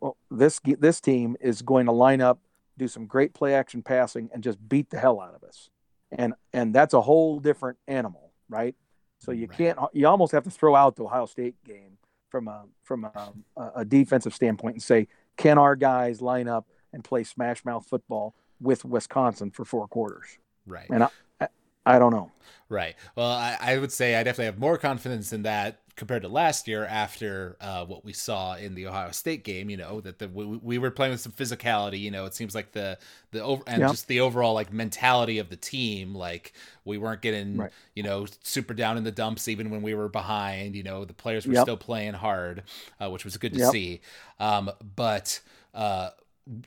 well, 0.00 0.16
this 0.30 0.60
this 0.64 1.00
team 1.00 1.36
is 1.40 1.62
going 1.62 1.86
to 1.86 1.92
line 1.92 2.20
up, 2.20 2.38
do 2.78 2.88
some 2.88 3.06
great 3.06 3.34
play 3.34 3.54
action 3.54 3.82
passing, 3.82 4.30
and 4.32 4.42
just 4.42 4.68
beat 4.68 4.90
the 4.90 4.98
hell 4.98 5.20
out 5.20 5.34
of 5.34 5.42
us. 5.42 5.70
And 6.10 6.34
and 6.52 6.74
that's 6.74 6.94
a 6.94 7.00
whole 7.00 7.40
different 7.40 7.78
animal, 7.88 8.32
right? 8.48 8.74
So 9.18 9.32
you 9.32 9.46
right. 9.46 9.56
can't 9.56 9.78
you 9.92 10.06
almost 10.06 10.32
have 10.32 10.44
to 10.44 10.50
throw 10.50 10.74
out 10.74 10.96
the 10.96 11.04
Ohio 11.04 11.26
State 11.26 11.54
game 11.64 11.98
from 12.28 12.48
a 12.48 12.64
from 12.82 13.04
a, 13.04 13.32
a 13.76 13.84
defensive 13.84 14.34
standpoint 14.34 14.74
and 14.74 14.82
say, 14.82 15.08
can 15.36 15.58
our 15.58 15.76
guys 15.76 16.20
line 16.20 16.48
up 16.48 16.66
and 16.92 17.02
play 17.02 17.24
smash 17.24 17.64
mouth 17.64 17.86
football 17.86 18.34
with 18.60 18.84
Wisconsin 18.84 19.50
for 19.50 19.64
four 19.64 19.86
quarters? 19.88 20.38
Right. 20.66 20.88
And 20.90 21.04
I, 21.04 21.08
I, 21.40 21.48
I 21.84 21.98
don't 21.98 22.12
know. 22.12 22.32
Right. 22.68 22.96
Well, 23.14 23.30
I, 23.30 23.56
I 23.60 23.78
would 23.78 23.92
say 23.92 24.16
I 24.16 24.22
definitely 24.22 24.46
have 24.46 24.58
more 24.58 24.78
confidence 24.78 25.32
in 25.32 25.42
that 25.42 25.80
compared 25.96 26.22
to 26.22 26.28
last 26.28 26.68
year 26.68 26.84
after 26.84 27.56
uh, 27.60 27.84
what 27.84 28.04
we 28.04 28.12
saw 28.12 28.54
in 28.54 28.74
the 28.74 28.86
Ohio 28.86 29.10
State 29.10 29.44
game, 29.44 29.70
you 29.70 29.78
know, 29.78 30.00
that 30.02 30.18
the 30.18 30.28
we, 30.28 30.44
we, 30.44 30.78
were 30.78 30.90
playing 30.90 31.12
with 31.12 31.20
some 31.20 31.32
physicality, 31.32 31.98
you 31.98 32.10
know, 32.10 32.26
it 32.26 32.34
seems 32.34 32.54
like 32.54 32.72
the 32.72 32.98
the 33.32 33.42
over 33.42 33.62
and 33.66 33.80
yep. 33.80 33.90
just 33.90 34.06
the 34.06 34.20
overall 34.20 34.52
like 34.52 34.72
mentality 34.72 35.38
of 35.38 35.48
the 35.48 35.56
team, 35.56 36.14
like 36.14 36.52
we 36.84 36.98
weren't 36.98 37.22
getting, 37.22 37.56
right. 37.56 37.72
you 37.94 38.02
know, 38.02 38.26
super 38.42 38.74
down 38.74 38.98
in 38.98 39.04
the 39.04 39.10
dumps 39.10 39.48
even 39.48 39.70
when 39.70 39.80
we 39.80 39.94
were 39.94 40.08
behind, 40.08 40.76
you 40.76 40.82
know, 40.82 41.04
the 41.04 41.14
players 41.14 41.46
were 41.46 41.54
yep. 41.54 41.62
still 41.62 41.78
playing 41.78 42.12
hard, 42.12 42.62
uh, 43.00 43.08
which 43.08 43.24
was 43.24 43.36
good 43.38 43.54
to 43.54 43.58
yep. 43.60 43.72
see. 43.72 44.00
Um, 44.38 44.70
but 44.94 45.40
uh, 45.74 46.10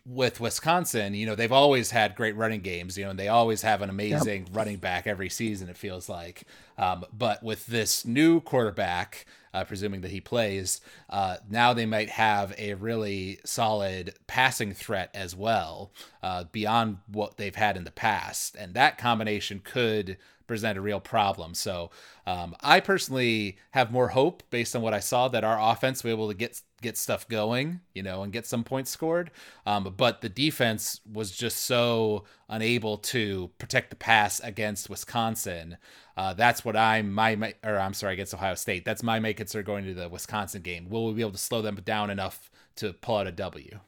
with 0.05 0.39
Wisconsin, 0.39 1.13
you 1.13 1.25
know, 1.25 1.35
they've 1.35 1.51
always 1.51 1.91
had 1.91 2.15
great 2.15 2.35
running 2.35 2.61
games, 2.61 2.97
you 2.97 3.05
know, 3.05 3.11
and 3.11 3.19
they 3.19 3.29
always 3.29 3.61
have 3.61 3.81
an 3.81 3.89
amazing 3.89 4.45
yep. 4.45 4.55
running 4.55 4.77
back 4.77 5.07
every 5.07 5.29
season, 5.29 5.69
it 5.69 5.77
feels 5.77 6.09
like. 6.09 6.43
Um, 6.77 7.05
but 7.17 7.43
with 7.43 7.65
this 7.67 8.05
new 8.05 8.41
quarterback, 8.41 9.25
uh, 9.53 9.63
presuming 9.63 10.01
that 10.01 10.11
he 10.11 10.21
plays, 10.21 10.81
uh, 11.09 11.37
now 11.49 11.73
they 11.73 11.85
might 11.85 12.09
have 12.09 12.53
a 12.57 12.73
really 12.75 13.39
solid 13.45 14.13
passing 14.27 14.73
threat 14.73 15.09
as 15.13 15.35
well, 15.35 15.91
uh, 16.23 16.45
beyond 16.51 16.97
what 17.11 17.37
they've 17.37 17.55
had 17.55 17.77
in 17.77 17.83
the 17.83 17.91
past. 17.91 18.55
And 18.55 18.73
that 18.73 18.97
combination 18.97 19.61
could 19.63 20.17
present 20.49 20.79
a 20.79 20.81
real 20.81 20.99
problem. 20.99 21.53
So 21.53 21.91
um, 22.25 22.55
I 22.61 22.79
personally 22.79 23.57
have 23.71 23.91
more 23.91 24.07
hope 24.09 24.41
based 24.49 24.75
on 24.75 24.81
what 24.81 24.95
I 24.95 24.99
saw 24.99 25.27
that 25.27 25.43
our 25.43 25.71
offense 25.71 26.03
will 26.03 26.09
be 26.09 26.13
able 26.13 26.27
to 26.29 26.33
get 26.33 26.61
get 26.81 26.97
stuff 26.97 27.27
going, 27.27 27.81
you 27.93 28.01
know, 28.01 28.23
and 28.23 28.33
get 28.33 28.47
some 28.47 28.63
points 28.63 28.89
scored. 28.89 29.31
Um, 29.65 29.93
but 29.95 30.21
the 30.21 30.29
defense 30.29 31.01
was 31.11 31.31
just 31.31 31.65
so 31.65 32.23
unable 32.49 32.97
to 32.97 33.51
protect 33.57 33.89
the 33.91 33.95
pass 33.95 34.39
against 34.39 34.89
Wisconsin. 34.89 35.77
Uh, 36.17 36.33
that's 36.33 36.65
what 36.65 36.75
I'm 36.75 37.13
my, 37.13 37.35
my 37.35 37.53
or 37.63 37.77
I'm 37.79 37.93
sorry 37.93 38.13
against 38.13 38.33
Ohio 38.33 38.55
State. 38.55 38.83
That's 38.85 39.03
my 39.03 39.19
main 39.19 39.35
concern 39.35 39.63
going 39.63 39.85
to 39.85 39.93
the 39.93 40.09
Wisconsin 40.09 40.61
game. 40.61 40.89
Will 40.89 41.07
we 41.07 41.13
be 41.13 41.21
able 41.21 41.31
to 41.31 41.37
slow 41.37 41.61
them 41.61 41.75
down 41.85 42.09
enough 42.09 42.49
to 42.77 42.93
pull 42.93 43.17
out 43.17 43.27
a 43.27 43.31
W? 43.31 43.79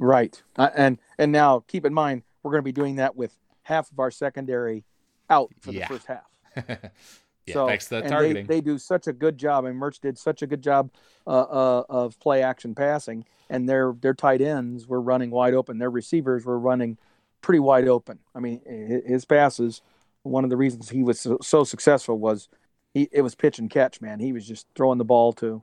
Right, 0.00 0.40
uh, 0.56 0.70
and 0.76 0.98
and 1.18 1.32
now 1.32 1.64
keep 1.66 1.84
in 1.84 1.92
mind 1.92 2.22
we're 2.42 2.52
going 2.52 2.62
to 2.62 2.64
be 2.64 2.72
doing 2.72 2.96
that 2.96 3.16
with 3.16 3.36
half 3.62 3.90
of 3.90 3.98
our 3.98 4.10
secondary 4.10 4.84
out 5.28 5.50
for 5.60 5.72
Yeah. 5.72 5.88
the 5.88 5.94
first 5.98 6.06
half. 6.06 6.90
yeah, 7.48 7.54
so 7.54 7.66
thanks 7.66 7.88
to 7.88 7.96
the 7.96 8.08
targeting. 8.08 8.46
They, 8.46 8.56
they 8.56 8.60
do 8.60 8.78
such 8.78 9.06
a 9.06 9.12
good 9.12 9.38
job, 9.38 9.64
and 9.64 9.80
Mertz 9.80 10.00
did 10.00 10.18
such 10.18 10.42
a 10.42 10.46
good 10.46 10.62
job 10.62 10.90
uh, 11.26 11.30
uh, 11.30 11.84
of 11.88 12.18
play 12.20 12.42
action 12.42 12.74
passing, 12.74 13.24
and 13.50 13.68
their 13.68 13.94
their 14.00 14.14
tight 14.14 14.40
ends 14.40 14.86
were 14.86 15.00
running 15.00 15.30
wide 15.30 15.54
open. 15.54 15.78
Their 15.78 15.90
receivers 15.90 16.44
were 16.44 16.58
running 16.58 16.98
pretty 17.40 17.60
wide 17.60 17.88
open. 17.88 18.18
I 18.34 18.40
mean, 18.40 18.60
his 19.06 19.24
passes. 19.24 19.82
One 20.22 20.44
of 20.44 20.50
the 20.50 20.56
reasons 20.56 20.90
he 20.90 21.02
was 21.02 21.20
so, 21.20 21.38
so 21.40 21.64
successful 21.64 22.18
was 22.18 22.48
he 22.92 23.08
it 23.12 23.22
was 23.22 23.34
pitch 23.34 23.58
and 23.58 23.70
catch. 23.70 24.00
Man, 24.00 24.20
he 24.20 24.32
was 24.32 24.46
just 24.46 24.66
throwing 24.74 24.98
the 24.98 25.04
ball 25.04 25.32
to, 25.34 25.62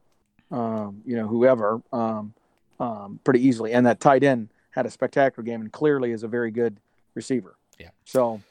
um, 0.51 1.01
you 1.05 1.15
know, 1.15 1.27
whoever, 1.27 1.81
um, 1.91 2.33
um, 2.79 3.19
pretty 3.23 3.45
easily. 3.45 3.73
And 3.73 3.85
that 3.85 3.99
tight 3.99 4.23
end 4.23 4.49
had 4.71 4.85
a 4.85 4.89
spectacular 4.89 5.43
game, 5.43 5.61
and 5.61 5.71
clearly 5.71 6.11
is 6.11 6.23
a 6.23 6.27
very 6.27 6.51
good 6.51 6.77
receiver. 7.13 7.57
Yeah. 7.79 7.89
So 8.05 8.41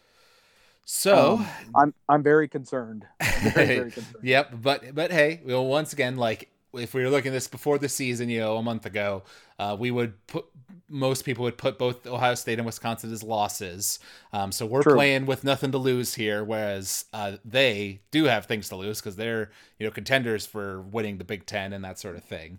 so, 0.85 1.39
um, 1.39 1.47
I'm 1.75 1.95
I'm 2.09 2.23
very 2.23 2.49
concerned. 2.49 3.07
Very, 3.55 3.67
very 3.67 3.91
concerned. 3.91 4.25
Yep, 4.25 4.55
but 4.63 4.95
but 4.95 5.11
hey, 5.11 5.41
well, 5.45 5.67
once 5.67 5.93
again, 5.93 6.17
like 6.17 6.51
if 6.75 6.95
we 6.95 7.03
were 7.03 7.11
looking 7.11 7.31
at 7.31 7.35
this 7.35 7.49
before 7.49 7.79
the 7.79 7.89
season, 7.89 8.29
you 8.29 8.41
know, 8.41 8.57
a 8.57 8.63
month 8.63 8.87
ago, 8.87 9.23
uh, 9.59 9.77
we 9.79 9.91
would 9.91 10.27
put 10.27 10.47
most 10.89 11.25
people 11.25 11.45
would 11.45 11.59
put 11.59 11.79
both 11.79 12.07
Ohio 12.07 12.35
State 12.35 12.59
and 12.59 12.67
Wisconsin 12.67 13.13
as 13.13 13.23
losses. 13.23 13.99
Um, 14.33 14.53
so 14.53 14.67
we're 14.67 14.83
True. 14.83 14.95
playing 14.95 15.27
with 15.27 15.43
nothing 15.43 15.73
to 15.73 15.79
lose 15.79 16.15
here, 16.15 16.45
whereas 16.45 17.07
uh, 17.13 17.39
they 17.45 18.01
do 18.11 18.25
have 18.25 18.47
things 18.47 18.69
to 18.69 18.77
lose 18.77 19.01
because 19.01 19.17
they're 19.17 19.51
you 19.79 19.87
know 19.87 19.91
contenders 19.91 20.47
for 20.47 20.83
winning 20.83 21.19
the 21.19 21.25
Big 21.25 21.47
Ten 21.47 21.73
and 21.73 21.85
that 21.85 21.99
sort 21.99 22.17
of 22.17 22.25
thing. 22.25 22.59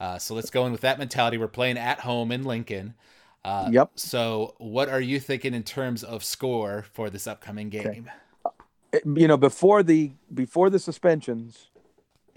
Uh, 0.00 0.18
so 0.18 0.34
let's 0.34 0.50
go 0.50 0.66
in 0.66 0.72
with 0.72 0.80
that 0.82 0.98
mentality. 0.98 1.38
We're 1.38 1.48
playing 1.48 1.78
at 1.78 2.00
home 2.00 2.32
in 2.32 2.44
Lincoln. 2.44 2.94
Uh, 3.44 3.68
Yep. 3.70 3.90
So 3.96 4.54
what 4.58 4.88
are 4.88 5.00
you 5.00 5.20
thinking 5.20 5.54
in 5.54 5.62
terms 5.62 6.02
of 6.02 6.24
score 6.24 6.86
for 6.92 7.10
this 7.10 7.26
upcoming 7.26 7.68
game? 7.68 8.10
you 9.04 9.26
know 9.26 9.36
before 9.36 9.82
the 9.82 10.12
before 10.32 10.70
the 10.70 10.78
suspensions 10.78 11.68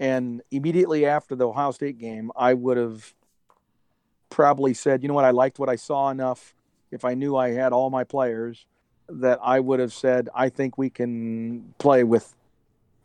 and 0.00 0.42
immediately 0.50 1.06
after 1.06 1.34
the 1.34 1.48
Ohio 1.48 1.70
State 1.72 1.98
game, 1.98 2.30
I 2.36 2.54
would 2.54 2.76
have 2.76 3.14
probably 4.30 4.74
said, 4.74 5.02
you 5.02 5.08
know 5.08 5.14
what, 5.14 5.24
I 5.24 5.30
liked 5.30 5.58
what 5.58 5.68
I 5.68 5.76
saw 5.76 6.10
enough. 6.10 6.54
If 6.90 7.04
I 7.04 7.14
knew 7.14 7.36
I 7.36 7.50
had 7.50 7.72
all 7.72 7.90
my 7.90 8.04
players, 8.04 8.66
that 9.08 9.38
I 9.42 9.60
would 9.60 9.80
have 9.80 9.92
said, 9.92 10.28
I 10.34 10.48
think 10.48 10.78
we 10.78 10.90
can 10.90 11.74
play 11.78 12.04
with 12.04 12.34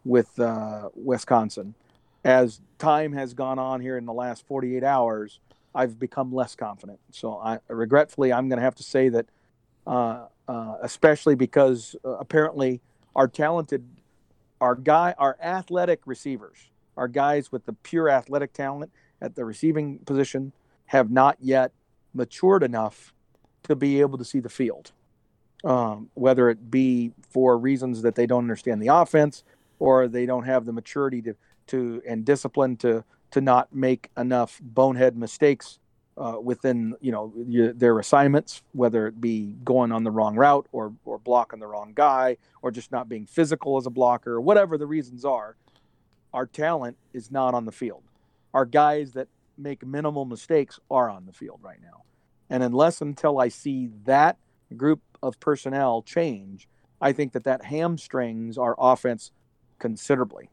with 0.06 0.38
uh, 0.40 0.90
Wisconsin. 0.96 1.76
As 2.26 2.62
time 2.78 3.14
has 3.14 3.34
gone 3.34 3.60
on 3.60 3.82
here 3.82 3.98
in 3.98 4.06
the 4.06 4.14
last 4.14 4.46
48 4.48 4.84
hours, 4.84 5.40
I've 5.76 6.00
become 6.00 6.34
less 6.34 6.56
confident. 6.56 7.00
So 7.12 7.38
I 7.38 7.60
regretfully, 7.68 8.32
I'm 8.32 8.50
going 8.50 8.58
to 8.58 8.64
have 8.64 8.76
to 8.76 8.84
say 8.84 9.10
that, 9.10 9.26
uh, 9.88 10.26
uh, 10.48 10.76
especially 10.82 11.36
because 11.36 11.96
uh, 12.06 12.12
apparently 12.12 12.82
our 13.16 13.28
talented, 13.28 13.86
our 14.62 14.76
guy, 14.76 15.16
our 15.18 15.38
athletic 15.42 16.02
receivers, 16.06 16.58
our 16.96 17.08
guys 17.08 17.52
with 17.52 17.66
the 17.66 17.74
pure 17.74 18.10
athletic 18.10 18.54
talent 18.54 18.92
at 19.22 19.36
the 19.36 19.46
receiving 19.46 20.00
position, 20.00 20.54
have 20.86 21.10
not 21.10 21.38
yet 21.40 21.72
matured 22.14 22.64
enough 22.64 23.14
to 23.64 23.76
be 23.76 24.02
able 24.02 24.18
to 24.18 24.26
see 24.26 24.40
the 24.40 24.50
field. 24.50 24.92
Um, 25.64 26.10
whether 26.14 26.50
it 26.50 26.70
be 26.70 27.14
for 27.30 27.58
reasons 27.58 28.02
that 28.02 28.16
they 28.16 28.26
don't 28.26 28.44
understand 28.44 28.82
the 28.82 28.90
offense 28.90 29.46
or 29.80 30.10
they 30.10 30.26
don't 30.26 30.44
have 30.44 30.66
the 30.66 30.74
maturity 30.74 31.22
to, 31.22 31.36
to 31.68 32.02
and 32.06 32.26
discipline 32.26 32.76
to 32.78 33.06
to 33.34 33.42
not 33.42 33.74
make 33.74 34.12
enough 34.16 34.60
bonehead 34.62 35.18
mistakes 35.18 35.80
uh, 36.18 36.38
within 36.42 36.96
you 37.02 37.12
know 37.12 37.34
y- 37.36 37.72
their 37.74 37.98
assignments, 37.98 38.62
whether 38.74 39.08
it 39.08 39.20
be 39.20 39.56
going 39.64 39.92
on 39.92 40.04
the 40.04 40.12
wrong 40.12 40.36
route 40.36 40.68
or 40.72 40.94
or 41.04 41.18
blocking 41.18 41.60
the 41.60 41.66
wrong 41.66 41.94
guy 41.96 42.38
or 42.62 42.70
just 42.70 42.92
not 42.92 43.10
being 43.10 43.26
physical 43.26 43.78
as 43.78 43.88
a 43.88 43.90
blocker, 43.90 44.40
whatever 44.40 44.78
the 44.78 44.86
reasons 44.86 45.26
are. 45.26 45.56
Our 46.32 46.46
talent 46.46 46.98
is 47.14 47.32
not 47.32 47.54
on 47.54 47.66
the 47.66 47.72
field. 47.72 48.04
Our 48.54 48.66
guys 48.66 49.14
that 49.14 49.28
make 49.58 49.86
minimal 49.86 50.26
mistakes 50.26 50.80
are 50.90 51.10
on 51.10 51.26
the 51.26 51.34
field 51.34 51.60
right 51.64 51.82
now, 51.82 52.04
and 52.52 52.62
unless 52.62 53.02
until 53.02 53.40
I 53.40 53.48
see 53.48 53.90
that 54.06 54.38
group 54.78 55.02
of 55.24 55.40
personnel 55.40 56.04
change, 56.04 56.68
I 57.02 57.14
think 57.14 57.34
that 57.34 57.46
that 57.46 57.66
hamstrings 57.66 58.60
our 58.60 58.76
offense 58.78 59.32
considerably. 59.80 60.52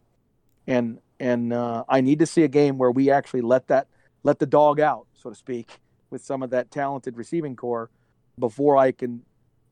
And 0.66 0.98
and 1.20 1.52
uh, 1.52 1.84
I 1.88 2.00
need 2.00 2.18
to 2.20 2.26
see 2.26 2.42
a 2.42 2.48
game 2.48 2.78
where 2.78 2.90
we 2.90 3.10
actually 3.10 3.42
let 3.42 3.68
that 3.68 3.86
let 4.22 4.38
the 4.38 4.46
dog 4.46 4.80
out, 4.80 5.06
so 5.14 5.30
to 5.30 5.36
speak, 5.36 5.78
with 6.10 6.24
some 6.24 6.42
of 6.42 6.50
that 6.50 6.70
talented 6.70 7.16
receiving 7.16 7.54
corps 7.54 7.90
before 8.38 8.76
I 8.76 8.92
can 8.92 9.22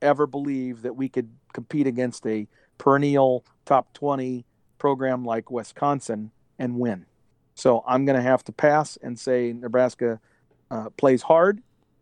ever 0.01 0.25
believe 0.25 0.83
that 0.83 0.95
we 0.95 1.09
could 1.09 1.29
compete 1.53 1.87
against 1.87 2.25
a 2.25 2.47
perennial 2.77 3.43
top 3.65 3.93
20 3.93 4.45
program 4.77 5.25
like 5.25 5.51
Wisconsin 5.51 6.31
and 6.57 6.79
win. 6.79 7.05
So 7.55 7.83
I'm 7.85 8.05
going 8.05 8.15
to 8.15 8.23
have 8.23 8.43
to 8.45 8.51
pass 8.51 8.97
and 9.01 9.19
say 9.19 9.53
Nebraska 9.53 10.19
uh, 10.71 10.89
plays 10.91 11.21
hard. 11.21 11.61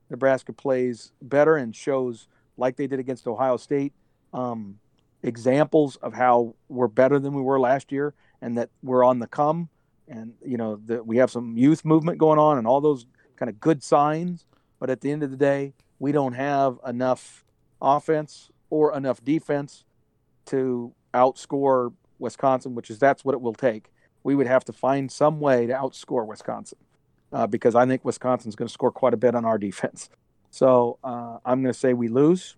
Nebraska 0.10 0.54
plays 0.54 1.12
better 1.22 1.58
and 1.58 1.76
shows, 1.76 2.28
like 2.58 2.76
they 2.76 2.88
did 2.88 3.00
against 3.00 3.28
Ohio 3.28 3.58
State, 3.58 3.94
um, 4.34 4.80
examples 5.24 5.96
of 5.98 6.14
how 6.14 6.56
we're 6.70 6.88
better 6.88 7.20
than 7.20 7.34
we 7.34 7.42
were 7.42 7.60
last 7.60 7.92
year 7.92 8.14
and 8.42 8.58
that 8.58 8.70
we're 8.84 9.04
on 9.04 9.20
the 9.20 9.28
come. 9.28 9.70
And, 10.08 10.34
you 10.46 10.56
know, 10.56 10.80
that 10.86 11.06
we 11.06 11.18
have 11.18 11.30
some 11.30 11.58
youth 11.58 11.84
movement 11.84 12.18
going 12.18 12.40
on 12.40 12.58
and 12.58 12.66
all 12.66 12.80
those 12.80 13.06
kind 13.36 13.50
of 13.50 13.60
good 13.60 13.84
signs. 13.84 14.46
But 14.80 14.90
at 14.90 15.02
the 15.02 15.12
end 15.12 15.22
of 15.22 15.32
the 15.32 15.38
day, 15.38 15.74
we 16.00 16.12
don't 16.12 16.34
have 16.34 16.80
enough 16.86 17.44
offense 17.82 18.50
or 18.70 18.96
enough 18.96 19.24
defense 19.24 19.84
to 20.46 20.94
outscore 21.14 21.94
Wisconsin, 22.20 22.76
which 22.76 22.90
is 22.90 23.00
that's 23.00 23.26
what 23.26 23.34
it 23.34 23.42
will 23.42 23.54
take. 23.54 23.92
We 24.24 24.36
would 24.36 24.48
have 24.48 24.64
to 24.66 24.74
find 24.74 25.12
some 25.12 25.40
way 25.40 25.68
to 25.68 25.74
outscore 25.74 26.26
Wisconsin 26.26 26.78
uh, 27.32 27.48
because 27.48 27.76
I 27.76 27.86
think 27.86 28.04
Wisconsin's 28.06 28.56
going 28.56 28.68
to 28.68 28.74
score 28.74 28.92
quite 28.92 29.14
a 29.14 29.18
bit 29.18 29.36
on 29.36 29.46
our 29.46 29.58
defense. 29.58 30.10
So 30.52 31.00
uh, 31.04 31.38
I'm 31.46 31.62
going 31.62 31.74
to 31.74 31.80
say 31.80 31.94
we 31.94 32.08
lose. 32.08 32.56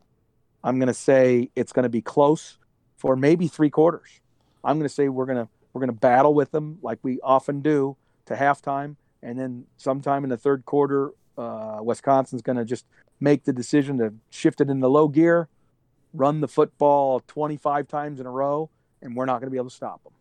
I'm 0.64 0.78
going 0.78 0.88
to 0.88 0.94
say 0.94 1.50
it's 1.56 1.72
going 1.72 1.84
to 1.84 1.90
be 1.90 2.02
close 2.02 2.58
for 2.98 3.16
maybe 3.16 3.48
three 3.48 3.70
quarters. 3.70 4.22
I'm 4.64 4.78
going 4.78 4.88
to 4.88 4.94
say 4.94 5.10
we're 5.10 5.26
going 5.26 5.46
to 5.46 5.50
we're 5.74 5.80
going 5.80 5.89
to 5.89 5.99
battle 5.99 6.34
with 6.34 6.51
them 6.51 6.80
like 6.82 6.99
we 7.03 7.20
often 7.22 7.61
do 7.61 7.97
to 8.26 8.36
halftime, 8.36 8.95
and 9.22 9.39
then 9.39 9.65
sometime 9.78 10.24
in 10.24 10.30
the 10.30 10.38
third 10.38 10.65
quarter, 10.65 11.11
uh, 11.38 11.80
Wisconsin's 11.82 12.41
going 12.41 12.57
to 12.57 12.65
just 12.65 12.86
make 13.20 13.43
the 13.43 13.53
decision 13.53 13.97
to 13.97 14.13
shift 14.30 14.61
it 14.61 14.70
into 14.70 14.88
low 14.88 15.07
gear, 15.07 15.47
run 16.13 16.41
the 16.41 16.47
football 16.47 17.22
25 17.28 17.88
times 17.88 18.20
in 18.20 18.26
a 18.26 18.32
row, 18.32 18.70
and 19.01 19.15
we're 19.15 19.26
not 19.26 19.39
going 19.39 19.47
to 19.47 19.51
be 19.51 19.57
able 19.57 19.70
to 19.70 19.76
stop 19.76 20.03
them. 20.03 20.13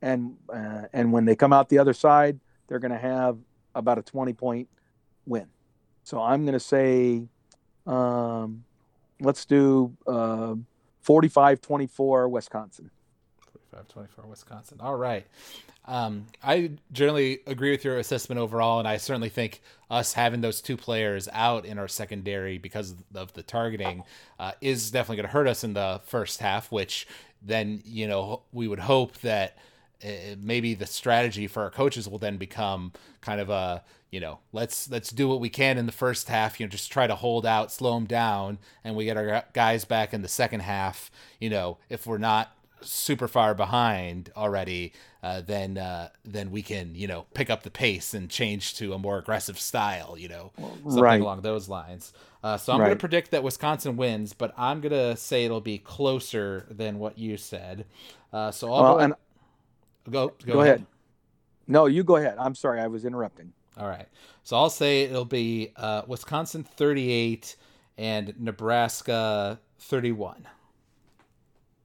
And 0.00 0.36
uh, 0.52 0.86
and 0.92 1.12
when 1.12 1.24
they 1.24 1.34
come 1.34 1.52
out 1.52 1.68
the 1.68 1.78
other 1.78 1.92
side, 1.92 2.38
they're 2.68 2.78
going 2.78 2.92
to 2.92 2.98
have 2.98 3.38
about 3.74 3.98
a 3.98 4.02
20 4.02 4.32
point 4.34 4.68
win. 5.26 5.46
So 6.04 6.22
I'm 6.22 6.44
going 6.44 6.54
to 6.54 6.60
say, 6.60 7.24
um, 7.86 8.64
let's 9.20 9.44
do 9.44 9.94
uh, 10.06 10.54
45-24 11.04 11.04
Wisconsin. 11.04 11.04
45 11.08 11.60
24 11.60 12.28
Wisconsin. 12.28 12.90
All 14.80 14.96
right. 14.96 15.26
Um, 15.86 16.26
I 16.42 16.72
generally 16.92 17.40
agree 17.46 17.70
with 17.70 17.84
your 17.84 17.98
assessment 17.98 18.38
overall, 18.38 18.78
and 18.78 18.86
I 18.86 18.98
certainly 18.98 19.30
think 19.30 19.62
us 19.90 20.12
having 20.12 20.42
those 20.42 20.60
two 20.60 20.76
players 20.76 21.28
out 21.32 21.64
in 21.64 21.78
our 21.78 21.88
secondary 21.88 22.58
because 22.58 22.94
of 23.14 23.32
the 23.32 23.42
targeting 23.42 24.04
uh, 24.38 24.52
is 24.60 24.90
definitely 24.90 25.16
going 25.16 25.28
to 25.28 25.32
hurt 25.32 25.48
us 25.48 25.64
in 25.64 25.72
the 25.72 26.02
first 26.04 26.40
half, 26.40 26.70
which 26.70 27.06
then, 27.40 27.80
you 27.86 28.06
know, 28.06 28.42
we 28.52 28.68
would 28.68 28.80
hope 28.80 29.18
that 29.20 29.56
uh, 30.04 30.08
maybe 30.38 30.74
the 30.74 30.86
strategy 30.86 31.46
for 31.46 31.62
our 31.62 31.70
coaches 31.70 32.08
will 32.08 32.18
then 32.18 32.36
become 32.36 32.92
kind 33.20 33.40
of 33.40 33.50
a 33.50 33.82
you 34.10 34.20
know 34.20 34.38
let's 34.52 34.88
let's 34.90 35.10
do 35.10 35.28
what 35.28 35.40
we 35.40 35.48
can 35.48 35.76
in 35.76 35.86
the 35.86 35.92
first 35.92 36.28
half 36.28 36.58
you 36.58 36.64
know 36.64 36.70
just 36.70 36.90
try 36.90 37.06
to 37.06 37.16
hold 37.16 37.44
out 37.44 37.72
slow 37.72 37.94
them 37.94 38.06
down 38.06 38.58
and 38.84 38.94
we 38.94 39.04
get 39.04 39.16
our 39.16 39.44
guys 39.52 39.84
back 39.84 40.14
in 40.14 40.22
the 40.22 40.28
second 40.28 40.60
half 40.60 41.10
you 41.40 41.50
know 41.50 41.78
if 41.90 42.06
we're 42.06 42.16
not 42.16 42.56
super 42.82 43.28
far 43.28 43.54
behind 43.54 44.30
already 44.36 44.92
uh, 45.22 45.40
then 45.40 45.76
uh, 45.78 46.08
then 46.24 46.50
we 46.50 46.62
can 46.62 46.94
you 46.94 47.06
know 47.06 47.26
pick 47.34 47.50
up 47.50 47.62
the 47.62 47.70
pace 47.70 48.14
and 48.14 48.30
change 48.30 48.74
to 48.76 48.92
a 48.94 48.98
more 48.98 49.18
aggressive 49.18 49.58
style 49.58 50.16
you 50.18 50.28
know 50.28 50.52
something 50.88 51.02
Right. 51.02 51.20
along 51.20 51.42
those 51.42 51.68
lines 51.68 52.12
uh, 52.44 52.56
so 52.56 52.72
i'm 52.72 52.78
going 52.84 52.90
to 52.90 52.96
predict 52.96 53.30
that 53.32 53.42
wisconsin 53.42 53.96
wins 53.96 54.32
but 54.32 54.52
i'm 54.56 54.80
going 54.80 54.92
to 54.92 55.16
say 55.16 55.44
it'll 55.44 55.60
be 55.60 55.78
closer 55.78 56.66
than 56.70 56.98
what 56.98 57.18
you 57.18 57.36
said 57.36 57.84
uh, 58.32 58.50
so 58.50 58.72
i'll 58.72 58.82
Well, 58.82 58.94
go, 58.94 58.98
and 58.98 59.14
go, 60.10 60.34
go, 60.46 60.52
go 60.52 60.60
ahead. 60.62 60.86
No, 61.66 61.86
you 61.86 62.02
go 62.04 62.16
ahead. 62.16 62.36
I'm 62.38 62.54
sorry, 62.54 62.80
I 62.80 62.86
was 62.86 63.04
interrupting. 63.04 63.52
All 63.76 63.88
right. 63.88 64.08
So 64.42 64.56
I'll 64.56 64.70
say 64.70 65.02
it'll 65.02 65.24
be 65.24 65.72
uh, 65.76 66.02
Wisconsin 66.06 66.64
38 66.64 67.56
and 67.98 68.34
Nebraska 68.38 69.60
31. 69.78 70.46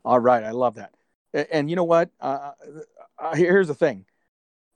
All 0.06 0.20
right, 0.20 0.43
I 0.43 0.51
love 0.51 0.76
that. 0.76 0.93
A- 1.34 1.54
And 1.54 1.70
you 1.70 1.76
know 1.76 1.84
what? 1.84 2.10
Uh, 2.20 2.51
uh, 3.18 3.36
here's 3.36 3.68
the 3.68 3.76
thing. 3.76 4.06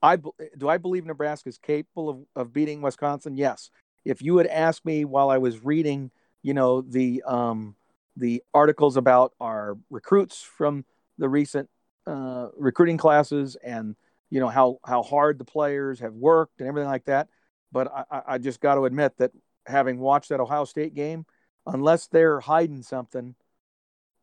I 0.01 0.17
do 0.17 0.69
I 0.69 0.77
believe 0.77 1.05
Nebraska 1.05 1.49
is 1.49 1.57
capable 1.57 2.09
of, 2.09 2.19
of 2.35 2.53
beating 2.53 2.81
Wisconsin? 2.81 3.35
Yes. 3.35 3.71
If 4.05 4.21
you 4.21 4.37
had 4.37 4.47
asked 4.47 4.85
me 4.85 5.05
while 5.05 5.29
I 5.29 5.39
was 5.39 5.63
reading, 5.63 6.11
you 6.43 6.53
know, 6.53 6.81
the 6.81 7.23
um, 7.25 7.75
the 8.15 8.43
articles 8.53 8.97
about 8.97 9.33
our 9.39 9.77
recruits 9.89 10.41
from 10.41 10.85
the 11.17 11.29
recent 11.29 11.69
uh, 12.05 12.49
recruiting 12.57 12.97
classes 12.97 13.57
and 13.63 13.95
you 14.29 14.39
know 14.39 14.49
how 14.49 14.79
how 14.85 15.03
hard 15.03 15.39
the 15.39 15.45
players 15.45 15.99
have 15.99 16.13
worked 16.13 16.59
and 16.59 16.67
everything 16.67 16.89
like 16.89 17.05
that. 17.05 17.27
But 17.71 17.91
I, 18.11 18.21
I 18.27 18.37
just 18.37 18.61
got 18.61 18.75
to 18.75 18.85
admit 18.85 19.17
that 19.17 19.31
having 19.65 19.99
watched 19.99 20.29
that 20.29 20.39
Ohio 20.39 20.65
State 20.65 20.93
game, 20.93 21.25
unless 21.65 22.07
they're 22.07 22.39
hiding 22.39 22.83
something, 22.83 23.35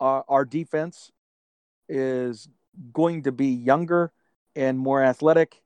uh, 0.05 0.23
our 0.29 0.45
defense 0.45 1.11
is 1.89 2.47
going 2.93 3.23
to 3.23 3.33
be 3.33 3.49
younger 3.49 4.13
and 4.55 4.79
more 4.79 5.03
athletic 5.03 5.63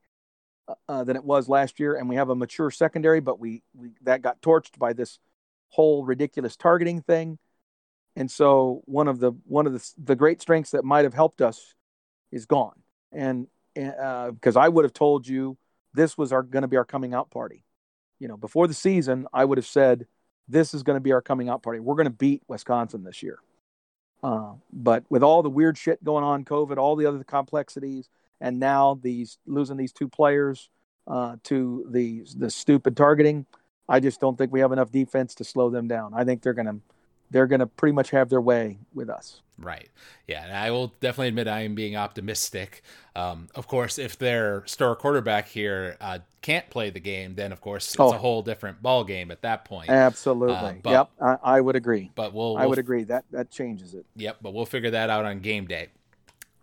uh, 0.87 1.03
than 1.03 1.17
it 1.17 1.25
was 1.25 1.49
last 1.49 1.77
year, 1.77 1.95
and 1.95 2.07
we 2.07 2.15
have 2.15 2.29
a 2.29 2.35
mature 2.35 2.71
secondary. 2.71 3.19
But 3.19 3.37
we, 3.37 3.63
we 3.75 3.89
that 4.03 4.21
got 4.21 4.41
torched 4.41 4.79
by 4.79 4.93
this 4.93 5.19
whole 5.67 6.05
ridiculous 6.05 6.55
targeting 6.55 7.01
thing, 7.01 7.37
and 8.15 8.31
so 8.31 8.81
one 8.85 9.09
of 9.09 9.19
the 9.19 9.33
one 9.43 9.67
of 9.67 9.73
the 9.73 9.91
the 10.01 10.15
great 10.15 10.41
strengths 10.41 10.71
that 10.71 10.85
might 10.85 11.03
have 11.03 11.13
helped 11.13 11.41
us 11.41 11.75
is 12.31 12.45
gone. 12.45 12.81
And 13.11 13.47
because 13.75 14.55
uh, 14.55 14.61
I 14.61 14.69
would 14.69 14.85
have 14.85 14.93
told 14.93 15.27
you 15.27 15.57
this 15.93 16.17
was 16.17 16.31
our 16.31 16.43
going 16.43 16.61
to 16.61 16.69
be 16.69 16.77
our 16.77 16.85
coming 16.85 17.13
out 17.13 17.29
party, 17.29 17.65
you 18.19 18.29
know, 18.29 18.37
before 18.37 18.67
the 18.67 18.73
season, 18.73 19.27
I 19.33 19.43
would 19.43 19.57
have 19.57 19.67
said 19.67 20.07
this 20.47 20.73
is 20.73 20.83
going 20.83 20.95
to 20.95 21.01
be 21.01 21.11
our 21.11 21.21
coming 21.21 21.49
out 21.49 21.61
party. 21.61 21.81
We're 21.81 21.95
going 21.95 22.05
to 22.05 22.09
beat 22.11 22.41
Wisconsin 22.47 23.03
this 23.03 23.21
year. 23.21 23.39
Uh, 24.21 24.53
but 24.73 25.03
with 25.09 25.23
all 25.23 25.41
the 25.41 25.49
weird 25.49 25.77
shit 25.77 26.03
going 26.03 26.23
on, 26.23 26.43
COVID, 26.43 26.77
all 26.77 26.95
the 26.95 27.05
other 27.05 27.23
complexities, 27.23 28.09
and 28.41 28.59
now 28.59 28.99
these 29.01 29.37
losing 29.45 29.77
these 29.77 29.93
two 29.93 30.07
players 30.07 30.69
uh, 31.07 31.37
to 31.43 31.85
the 31.89 32.25
the 32.35 32.49
stupid 32.49 32.97
targeting, 32.97 33.45
I 33.87 33.99
just 33.99 34.19
don't 34.19 34.37
think 34.37 34.51
we 34.51 34.59
have 34.59 34.71
enough 34.71 34.91
defense 34.91 35.35
to 35.35 35.43
slow 35.43 35.69
them 35.69 35.87
down. 35.87 36.13
I 36.13 36.23
think 36.23 36.41
they're 36.41 36.53
going 36.53 36.67
to 36.67 36.79
they're 37.31 37.47
going 37.47 37.59
to 37.59 37.67
pretty 37.67 37.93
much 37.93 38.09
have 38.11 38.29
their 38.29 38.41
way 38.41 38.77
with 38.93 39.09
us. 39.09 39.41
Right. 39.57 39.89
Yeah. 40.27 40.45
And 40.45 40.55
I 40.55 40.71
will 40.71 40.87
definitely 41.01 41.29
admit 41.29 41.47
I 41.47 41.61
am 41.61 41.75
being 41.75 41.95
optimistic. 41.95 42.81
Um, 43.15 43.49
of 43.55 43.67
course, 43.67 43.99
if 43.99 44.17
their 44.17 44.63
star 44.65 44.95
quarterback 44.95 45.49
here 45.49 45.97
uh, 45.99 46.19
can't 46.41 46.69
play 46.69 46.89
the 46.89 46.99
game, 47.01 47.35
then 47.35 47.51
of 47.51 47.59
course 47.59 47.87
it's 47.87 47.99
oh. 47.99 48.13
a 48.13 48.17
whole 48.17 48.41
different 48.41 48.81
ball 48.81 49.03
game 49.03 49.31
at 49.31 49.41
that 49.41 49.65
point. 49.65 49.89
Absolutely. 49.89 50.55
Uh, 50.55 50.73
but, 50.81 50.89
yep. 50.91 51.09
I, 51.21 51.37
I, 51.43 51.61
would 51.61 51.75
agree. 51.75 52.11
But 52.15 52.33
we'll, 52.33 52.53
we'll, 52.53 52.63
I 52.63 52.65
would 52.65 52.79
agree 52.79 53.03
that 53.05 53.25
that 53.31 53.51
changes 53.51 53.93
it. 53.93 54.05
Yep. 54.15 54.37
But 54.41 54.53
we'll 54.53 54.65
figure 54.65 54.91
that 54.91 55.09
out 55.09 55.25
on 55.25 55.39
game 55.39 55.67
day. 55.67 55.89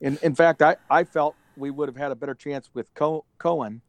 In 0.00 0.18
in 0.22 0.34
fact, 0.34 0.60
I 0.60 0.76
I 0.90 1.04
felt 1.04 1.36
we 1.56 1.70
would 1.70 1.88
have 1.88 1.96
had 1.96 2.12
a 2.12 2.14
better 2.14 2.34
chance 2.34 2.68
with 2.74 2.92
Co- 2.94 3.24
Coan 3.38 3.80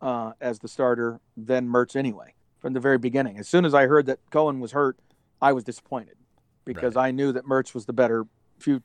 uh, 0.00 0.32
as 0.40 0.58
the 0.58 0.68
starter 0.68 1.20
than 1.36 1.66
Mertz 1.66 1.96
anyway 1.96 2.34
from 2.60 2.72
the 2.72 2.80
very 2.80 2.98
beginning. 2.98 3.38
As 3.38 3.48
soon 3.48 3.64
as 3.64 3.74
I 3.74 3.86
heard 3.86 4.06
that 4.06 4.18
Coan 4.30 4.60
was 4.60 4.72
hurt, 4.72 4.98
I 5.40 5.52
was 5.52 5.64
disappointed 5.64 6.16
because 6.64 6.94
right. 6.94 7.08
I 7.08 7.10
knew 7.10 7.32
that 7.32 7.46
Mertz 7.46 7.74
was 7.74 7.86
the 7.86 7.92
better. 7.92 8.26
Few, 8.58 8.82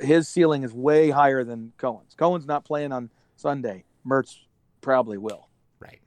his 0.00 0.28
ceiling 0.28 0.62
is 0.62 0.72
way 0.72 1.10
higher 1.10 1.44
than 1.44 1.72
Coan's. 1.78 2.14
Coan's 2.14 2.46
not 2.46 2.64
playing 2.64 2.92
on 2.92 3.10
Sunday. 3.36 3.84
Mertz 4.06 4.38
probably 4.80 5.18
will. 5.18 5.48
Right. 5.80 6.00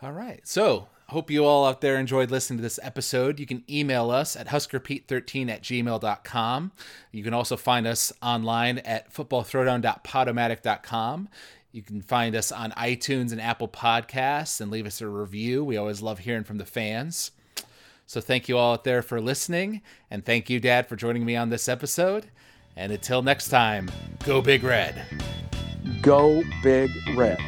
All 0.00 0.12
right. 0.12 0.46
So 0.46 0.88
hope 1.08 1.30
you 1.30 1.44
all 1.44 1.66
out 1.66 1.80
there 1.80 1.98
enjoyed 1.98 2.30
listening 2.30 2.58
to 2.58 2.62
this 2.62 2.78
episode. 2.82 3.38
You 3.38 3.46
can 3.46 3.64
email 3.68 4.10
us 4.10 4.36
at 4.36 4.48
huskerpete13 4.48 5.50
at 5.50 5.62
gmail.com. 5.62 6.72
You 7.12 7.22
can 7.22 7.34
also 7.34 7.56
find 7.56 7.86
us 7.86 8.12
online 8.22 8.78
at 8.78 9.12
footballthrowdown.podomatic.com. 9.12 11.28
You 11.72 11.82
can 11.82 12.02
find 12.02 12.36
us 12.36 12.52
on 12.52 12.70
iTunes 12.72 13.32
and 13.32 13.40
Apple 13.40 13.68
Podcasts 13.68 14.60
and 14.60 14.70
leave 14.70 14.86
us 14.86 15.00
a 15.00 15.08
review. 15.08 15.64
We 15.64 15.76
always 15.76 16.02
love 16.02 16.20
hearing 16.20 16.44
from 16.44 16.58
the 16.58 16.66
fans. 16.66 17.32
So 18.06 18.20
thank 18.20 18.48
you 18.48 18.58
all 18.58 18.74
out 18.74 18.84
there 18.84 19.02
for 19.02 19.20
listening, 19.20 19.82
and 20.10 20.24
thank 20.24 20.50
you, 20.50 20.60
Dad, 20.60 20.88
for 20.88 20.96
joining 20.96 21.24
me 21.24 21.36
on 21.36 21.50
this 21.50 21.68
episode. 21.68 22.26
And 22.76 22.92
until 22.92 23.22
next 23.22 23.48
time, 23.48 23.90
go 24.24 24.42
Big 24.42 24.62
Red. 24.62 25.02
Go 26.00 26.42
Big 26.62 26.90
Red. 27.14 27.38